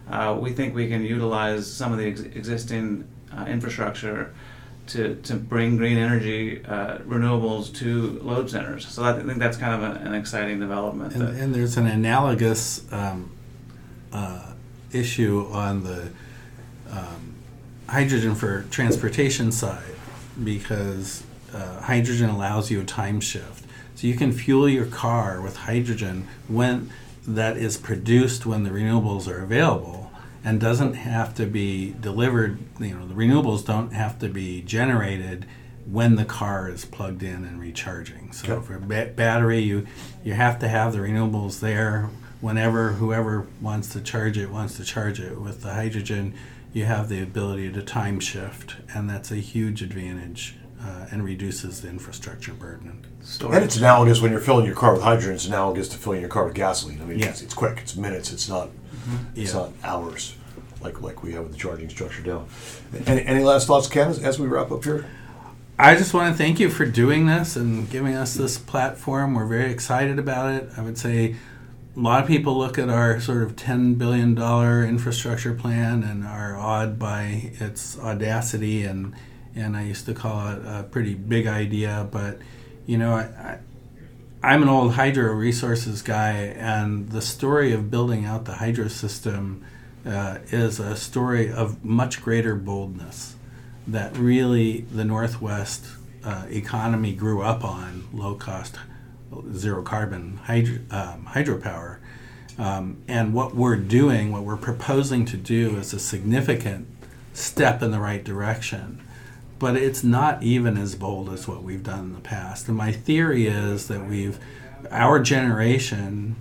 Uh, 0.10 0.38
we 0.40 0.52
think 0.52 0.76
we 0.76 0.88
can 0.88 1.04
utilize 1.04 1.72
some 1.72 1.92
of 1.92 1.98
the 1.98 2.06
ex- 2.06 2.20
existing 2.20 3.08
uh, 3.36 3.46
infrastructure 3.46 4.34
to, 4.88 5.16
to 5.24 5.36
bring 5.36 5.78
green 5.78 5.98
energy 5.98 6.64
uh, 6.66 7.00
renewables 7.00 7.74
to 7.76 8.20
load 8.22 8.50
centers. 8.50 8.88
So 8.88 9.04
I 9.04 9.14
think 9.14 9.40
that's 9.40 9.58
kind 9.58 9.84
of 9.84 9.96
a, 9.96 10.00
an 10.06 10.14
exciting 10.14 10.60
development. 10.60 11.16
And, 11.16 11.38
and 11.38 11.56
there's 11.56 11.78
an 11.78 11.88
analogous 11.88 12.92
um, 12.92 13.32
uh, 14.12 14.54
issue 14.92 15.48
on 15.52 15.84
the 15.84 16.10
um, 16.92 17.36
hydrogen 17.88 18.36
for 18.36 18.64
transportation 18.64 19.52
side 19.52 19.84
because 20.44 21.24
uh, 21.54 21.82
hydrogen 21.82 22.30
allows 22.30 22.70
you 22.70 22.82
a 22.82 22.86
time 22.86 23.20
shift. 23.20 23.66
So 23.96 24.08
you 24.08 24.16
can 24.16 24.32
fuel 24.32 24.68
your 24.68 24.86
car 24.86 25.42
with 25.42 25.56
hydrogen 25.58 26.28
when 26.48 26.92
that 27.28 27.58
is 27.58 27.78
produced 27.78 28.46
when 28.46 28.64
the 28.64 28.70
renewables 28.70 29.28
are 29.28 29.42
available 29.42 30.05
and 30.46 30.62
doesn't 30.62 30.94
have 30.94 31.34
to 31.34 31.46
be 31.48 31.96
delivered, 32.00 32.60
you 32.80 32.94
know, 32.94 33.08
the 33.08 33.16
renewables 33.16 33.66
don't 33.66 33.92
have 33.94 34.20
to 34.20 34.30
be 34.30 34.62
generated 34.62 35.46
when 35.86 36.16
the 36.16 36.26
car 36.26 36.70
is 36.70 36.86
plugged 36.86 37.24
in 37.24 37.44
and 37.44 37.60
recharging. 37.60 38.32
So 38.32 38.62
for 38.62 38.78
ba- 38.78 39.12
battery, 39.16 39.60
you 39.60 39.88
you 40.24 40.34
have 40.34 40.60
to 40.60 40.68
have 40.68 40.94
the 40.94 41.00
renewables 41.00 41.60
there 41.60 42.10
whenever 42.42 42.94
whoever 42.94 43.48
wants 43.60 43.90
to 43.90 44.02
charge 44.02 44.38
it 44.38 44.52
wants 44.52 44.78
to 44.78 44.84
charge 44.84 45.20
it. 45.20 45.42
With 45.42 45.62
the 45.64 45.74
hydrogen, 45.74 46.36
you 46.74 46.86
have 46.86 47.10
the 47.10 47.22
ability 47.22 47.72
to 47.72 47.82
time 47.82 48.20
shift, 48.20 48.76
and 48.94 49.10
that's 49.10 49.32
a 49.32 49.38
huge 49.38 49.82
advantage 49.82 50.56
uh, 50.80 51.08
and 51.12 51.24
reduces 51.24 51.82
the 51.82 51.90
infrastructure 51.90 52.54
burden. 52.54 53.06
And 53.42 53.64
it's 53.64 53.78
analogous 53.78 54.22
when 54.22 54.32
you're 54.32 54.42
filling 54.42 54.66
your 54.66 54.76
car 54.76 54.94
with 54.94 55.02
hydrogen. 55.02 55.34
It's 55.34 55.48
analogous 55.48 55.88
to 55.90 55.98
filling 55.98 56.20
your 56.20 56.30
car 56.30 56.46
with 56.46 56.54
gasoline. 56.54 57.02
I 57.02 57.06
mean, 57.06 57.20
yeah. 57.20 57.30
it's, 57.30 57.42
it's 57.42 57.54
quick. 57.54 57.80
It's 57.82 57.96
minutes. 57.96 58.32
It's 58.32 58.48
not. 58.48 58.70
Mm-hmm. 59.06 59.40
It's 59.40 59.54
yeah. 59.54 59.60
not 59.60 59.72
hours, 59.84 60.36
like 60.82 61.02
like 61.02 61.24
we 61.24 61.34
have 61.34 61.44
with 61.44 61.52
the 61.52 61.58
charging 61.58 61.90
structure 61.90 62.22
down. 62.22 62.48
Any, 63.06 63.24
any 63.24 63.44
last 63.44 63.68
thoughts, 63.68 63.88
Ken, 63.88 64.10
as, 64.10 64.20
as 64.20 64.40
we 64.40 64.48
wrap 64.48 64.72
up 64.72 64.84
here? 64.84 65.06
I 65.78 65.96
just 65.96 66.14
want 66.14 66.34
to 66.34 66.38
thank 66.38 66.60
you 66.60 66.70
for 66.70 66.86
doing 66.86 67.26
this 67.26 67.58
and 67.58 67.90
giving 67.90 68.16
us 68.16 68.34
this 68.34 68.58
platform. 68.58 69.34
We're 69.34 69.46
very 69.46 69.72
excited 69.72 70.18
about 70.18 70.54
it. 70.54 70.70
I 70.78 70.82
would 70.82 70.98
say 70.98 71.36
a 71.96 72.00
lot 72.00 72.22
of 72.22 72.28
people 72.28 72.58
look 72.58 72.78
at 72.78 72.90
our 72.90 73.20
sort 73.20 73.44
of 73.44 73.56
$10 73.58 73.98
billion 73.98 74.38
infrastructure 74.88 75.54
plan 75.54 76.02
and 76.04 76.26
are 76.26 76.56
awed 76.56 76.98
by 76.98 77.52
its 77.60 78.00
audacity 78.00 78.84
and 78.84 79.14
and 79.56 79.78
I 79.78 79.84
used 79.84 80.06
to 80.08 80.14
call 80.14 80.50
it 80.50 80.60
a 80.66 80.84
pretty 80.84 81.14
big 81.14 81.48
idea. 81.48 82.08
But 82.12 82.40
you 82.86 82.98
know, 82.98 83.14
I, 83.14 83.60
I, 84.46 84.54
am 84.54 84.62
an 84.62 84.70
old 84.70 84.94
hydro 84.94 85.34
resources 85.34 86.04
guy, 86.04 86.34
and 86.34 87.10
the 87.10 87.22
story 87.24 87.74
of 87.74 87.90
building 87.90 88.26
out 88.26 88.46
the 88.46 88.54
hydro 88.54 88.90
system 88.90 89.66
uh, 90.06 90.38
is 90.52 90.80
a 90.80 90.96
story 90.96 91.52
of 91.52 91.84
much 91.84 92.22
greater 92.22 92.54
boldness 92.54 93.38
that 93.88 94.16
really 94.16 94.82
the 94.82 95.04
Northwest 95.04 95.88
uh, 96.24 96.46
economy 96.48 97.14
grew 97.14 97.42
up 97.42 97.64
on 97.64 98.08
low 98.14 98.36
cost, 98.36 98.76
zero 99.52 99.82
carbon 99.82 100.38
hydro, 100.44 100.78
um, 100.92 101.26
hydropower. 101.32 101.98
Um, 102.60 103.02
and 103.08 103.34
what 103.34 103.56
we're 103.56 103.76
doing, 103.78 104.32
what 104.32 104.44
we're 104.44 104.58
proposing 104.58 105.26
to 105.26 105.38
do, 105.38 105.76
is 105.78 105.92
a 105.92 106.00
significant 106.00 106.88
step 107.34 107.82
in 107.82 107.90
the 107.90 108.00
right 108.00 108.24
direction. 108.24 109.05
But 109.58 109.78
it's 109.78 110.04
not 110.04 110.44
even 110.44 110.78
as 110.78 110.96
bold 110.96 111.30
as 111.30 111.48
what 111.48 111.64
we've 111.64 111.84
done 111.84 112.00
in 112.00 112.14
the 112.14 112.20
past. 112.20 112.68
And 112.68 112.76
my 112.76 112.92
theory 112.92 113.48
is 113.48 113.88
that 113.88 114.06
we've, 114.06 114.38
our 114.92 115.20
generation, 115.20 116.36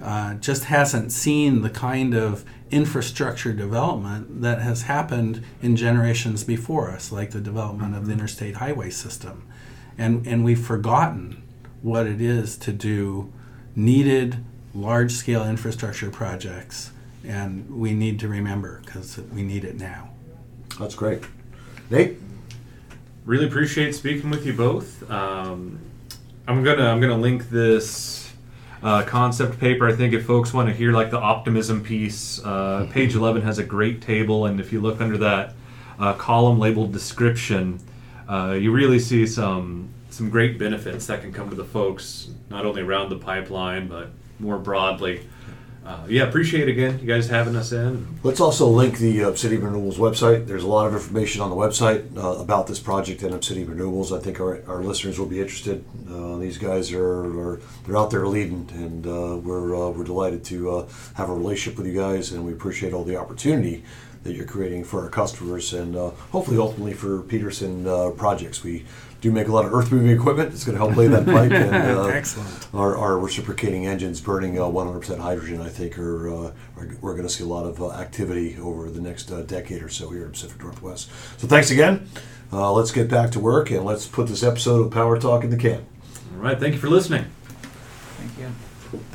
uh, 0.00 0.34
just 0.34 0.64
hasn't 0.64 1.12
seen 1.12 1.62
the 1.62 1.70
kind 1.70 2.14
of 2.14 2.44
infrastructure 2.70 3.52
development 3.52 4.40
that 4.40 4.60
has 4.62 4.82
happened 4.82 5.44
in 5.60 5.76
generations 5.76 6.44
before 6.44 6.90
us, 6.90 7.12
like 7.12 7.32
the 7.32 7.40
development 7.40 7.94
of 7.96 8.06
the 8.06 8.12
interstate 8.12 8.56
highway 8.56 8.90
system. 8.90 9.46
And, 9.98 10.26
and 10.26 10.44
we've 10.44 10.64
forgotten 10.64 11.42
what 11.82 12.06
it 12.06 12.20
is 12.20 12.56
to 12.58 12.72
do 12.72 13.32
needed 13.74 14.44
large 14.74 15.12
scale 15.12 15.44
infrastructure 15.44 16.10
projects. 16.10 16.92
And 17.24 17.78
we 17.78 17.92
need 17.92 18.20
to 18.20 18.28
remember 18.28 18.80
because 18.84 19.18
we 19.18 19.42
need 19.42 19.64
it 19.64 19.76
now. 19.76 20.10
That's 20.78 20.94
great. 20.94 21.22
Nate? 21.90 22.16
Really 23.24 23.46
appreciate 23.46 23.94
speaking 23.94 24.30
with 24.30 24.46
you 24.46 24.54
both. 24.54 25.08
Um, 25.10 25.78
I'm 26.48 26.64
gonna 26.64 26.86
I'm 26.86 27.00
gonna 27.00 27.18
link 27.18 27.50
this 27.50 28.32
uh, 28.82 29.02
concept 29.04 29.60
paper. 29.60 29.86
I 29.86 29.92
think 29.92 30.14
if 30.14 30.24
folks 30.24 30.54
want 30.54 30.68
to 30.68 30.74
hear 30.74 30.92
like 30.92 31.10
the 31.10 31.18
optimism 31.18 31.82
piece, 31.82 32.42
uh, 32.44 32.88
page 32.90 33.14
11 33.14 33.42
has 33.42 33.58
a 33.58 33.64
great 33.64 34.00
table, 34.00 34.46
and 34.46 34.58
if 34.58 34.72
you 34.72 34.80
look 34.80 35.00
under 35.02 35.18
that 35.18 35.54
uh, 35.98 36.14
column 36.14 36.58
labeled 36.58 36.92
description, 36.92 37.78
uh, 38.26 38.56
you 38.58 38.72
really 38.72 38.98
see 38.98 39.26
some 39.26 39.90
some 40.08 40.30
great 40.30 40.58
benefits 40.58 41.06
that 41.06 41.20
can 41.20 41.32
come 41.32 41.50
to 41.50 41.56
the 41.56 41.64
folks 41.64 42.30
not 42.48 42.64
only 42.64 42.82
around 42.82 43.10
the 43.10 43.18
pipeline 43.18 43.86
but 43.86 44.10
more 44.38 44.58
broadly. 44.58 45.28
Uh, 45.84 46.04
yeah, 46.08 46.24
appreciate 46.24 46.68
again 46.68 46.98
you 47.00 47.06
guys 47.06 47.28
having 47.28 47.56
us 47.56 47.72
in. 47.72 48.06
Let's 48.22 48.40
also 48.40 48.66
link 48.68 48.98
the 48.98 49.24
uh, 49.24 49.28
Obsidian 49.28 49.62
Renewables 49.62 49.94
website. 49.94 50.46
There's 50.46 50.62
a 50.62 50.68
lot 50.68 50.86
of 50.86 50.92
information 50.92 51.40
on 51.40 51.48
the 51.48 51.56
website 51.56 52.16
uh, 52.18 52.38
about 52.40 52.66
this 52.66 52.78
project 52.78 53.22
and 53.22 53.34
Obsidian 53.34 53.66
Renewables. 53.66 54.16
I 54.16 54.20
think 54.22 54.40
our, 54.40 54.62
our 54.68 54.82
listeners 54.82 55.18
will 55.18 55.26
be 55.26 55.40
interested. 55.40 55.82
Uh, 56.08 56.36
these 56.36 56.58
guys 56.58 56.92
are, 56.92 57.24
are 57.40 57.60
they're 57.86 57.96
out 57.96 58.10
there 58.10 58.26
leading, 58.28 58.68
and 58.74 59.06
uh, 59.06 59.38
we're 59.38 59.74
uh, 59.74 59.90
we're 59.90 60.04
delighted 60.04 60.44
to 60.46 60.86
have 61.14 61.30
a 61.30 61.34
relationship 61.34 61.78
with 61.78 61.86
you 61.86 61.98
guys, 61.98 62.32
and 62.32 62.44
we 62.44 62.52
appreciate 62.52 62.92
all 62.92 63.04
the 63.04 63.16
opportunity 63.16 63.82
that 64.22 64.34
you're 64.34 64.46
creating 64.46 64.84
for 64.84 65.02
our 65.02 65.08
customers 65.08 65.72
and 65.72 65.94
hopefully 66.30 66.58
ultimately 66.58 66.92
for 66.92 67.22
Peterson 67.22 67.84
projects. 68.18 68.62
We 68.62 68.84
do 69.20 69.30
make 69.30 69.48
a 69.48 69.52
lot 69.52 69.64
of 69.64 69.74
earth 69.74 69.92
moving 69.92 70.10
equipment. 70.10 70.52
It's 70.52 70.64
going 70.64 70.78
to 70.78 70.84
help 70.84 70.96
lay 70.96 71.06
that 71.08 71.26
pipe. 71.26 71.52
And, 71.52 71.74
uh, 71.98 72.04
Excellent. 72.04 72.68
Our, 72.74 72.96
our 72.96 73.18
reciprocating 73.18 73.86
engines 73.86 74.20
burning 74.20 74.58
uh, 74.58 74.62
100% 74.62 75.18
hydrogen, 75.18 75.60
I 75.60 75.68
think, 75.68 75.98
are, 75.98 76.28
uh, 76.28 76.52
are 76.76 76.96
we're 77.00 77.12
going 77.12 77.26
to 77.26 77.32
see 77.32 77.44
a 77.44 77.46
lot 77.46 77.66
of 77.66 77.82
uh, 77.82 77.90
activity 77.92 78.56
over 78.58 78.90
the 78.90 79.00
next 79.00 79.30
uh, 79.30 79.42
decade 79.42 79.82
or 79.82 79.88
so 79.88 80.10
here 80.10 80.24
in 80.24 80.32
Pacific 80.32 80.62
Northwest. 80.62 81.10
So 81.38 81.46
thanks 81.46 81.70
again. 81.70 82.08
Uh, 82.52 82.72
let's 82.72 82.90
get 82.90 83.08
back 83.08 83.30
to 83.32 83.40
work 83.40 83.70
and 83.70 83.84
let's 83.84 84.06
put 84.06 84.26
this 84.26 84.42
episode 84.42 84.84
of 84.84 84.90
Power 84.90 85.18
Talk 85.18 85.44
in 85.44 85.50
the 85.50 85.56
can. 85.56 85.86
All 86.34 86.42
right, 86.42 86.58
thank 86.58 86.74
you 86.74 86.80
for 86.80 86.88
listening. 86.88 87.22
Thank 87.22 87.34
you. 87.34 87.39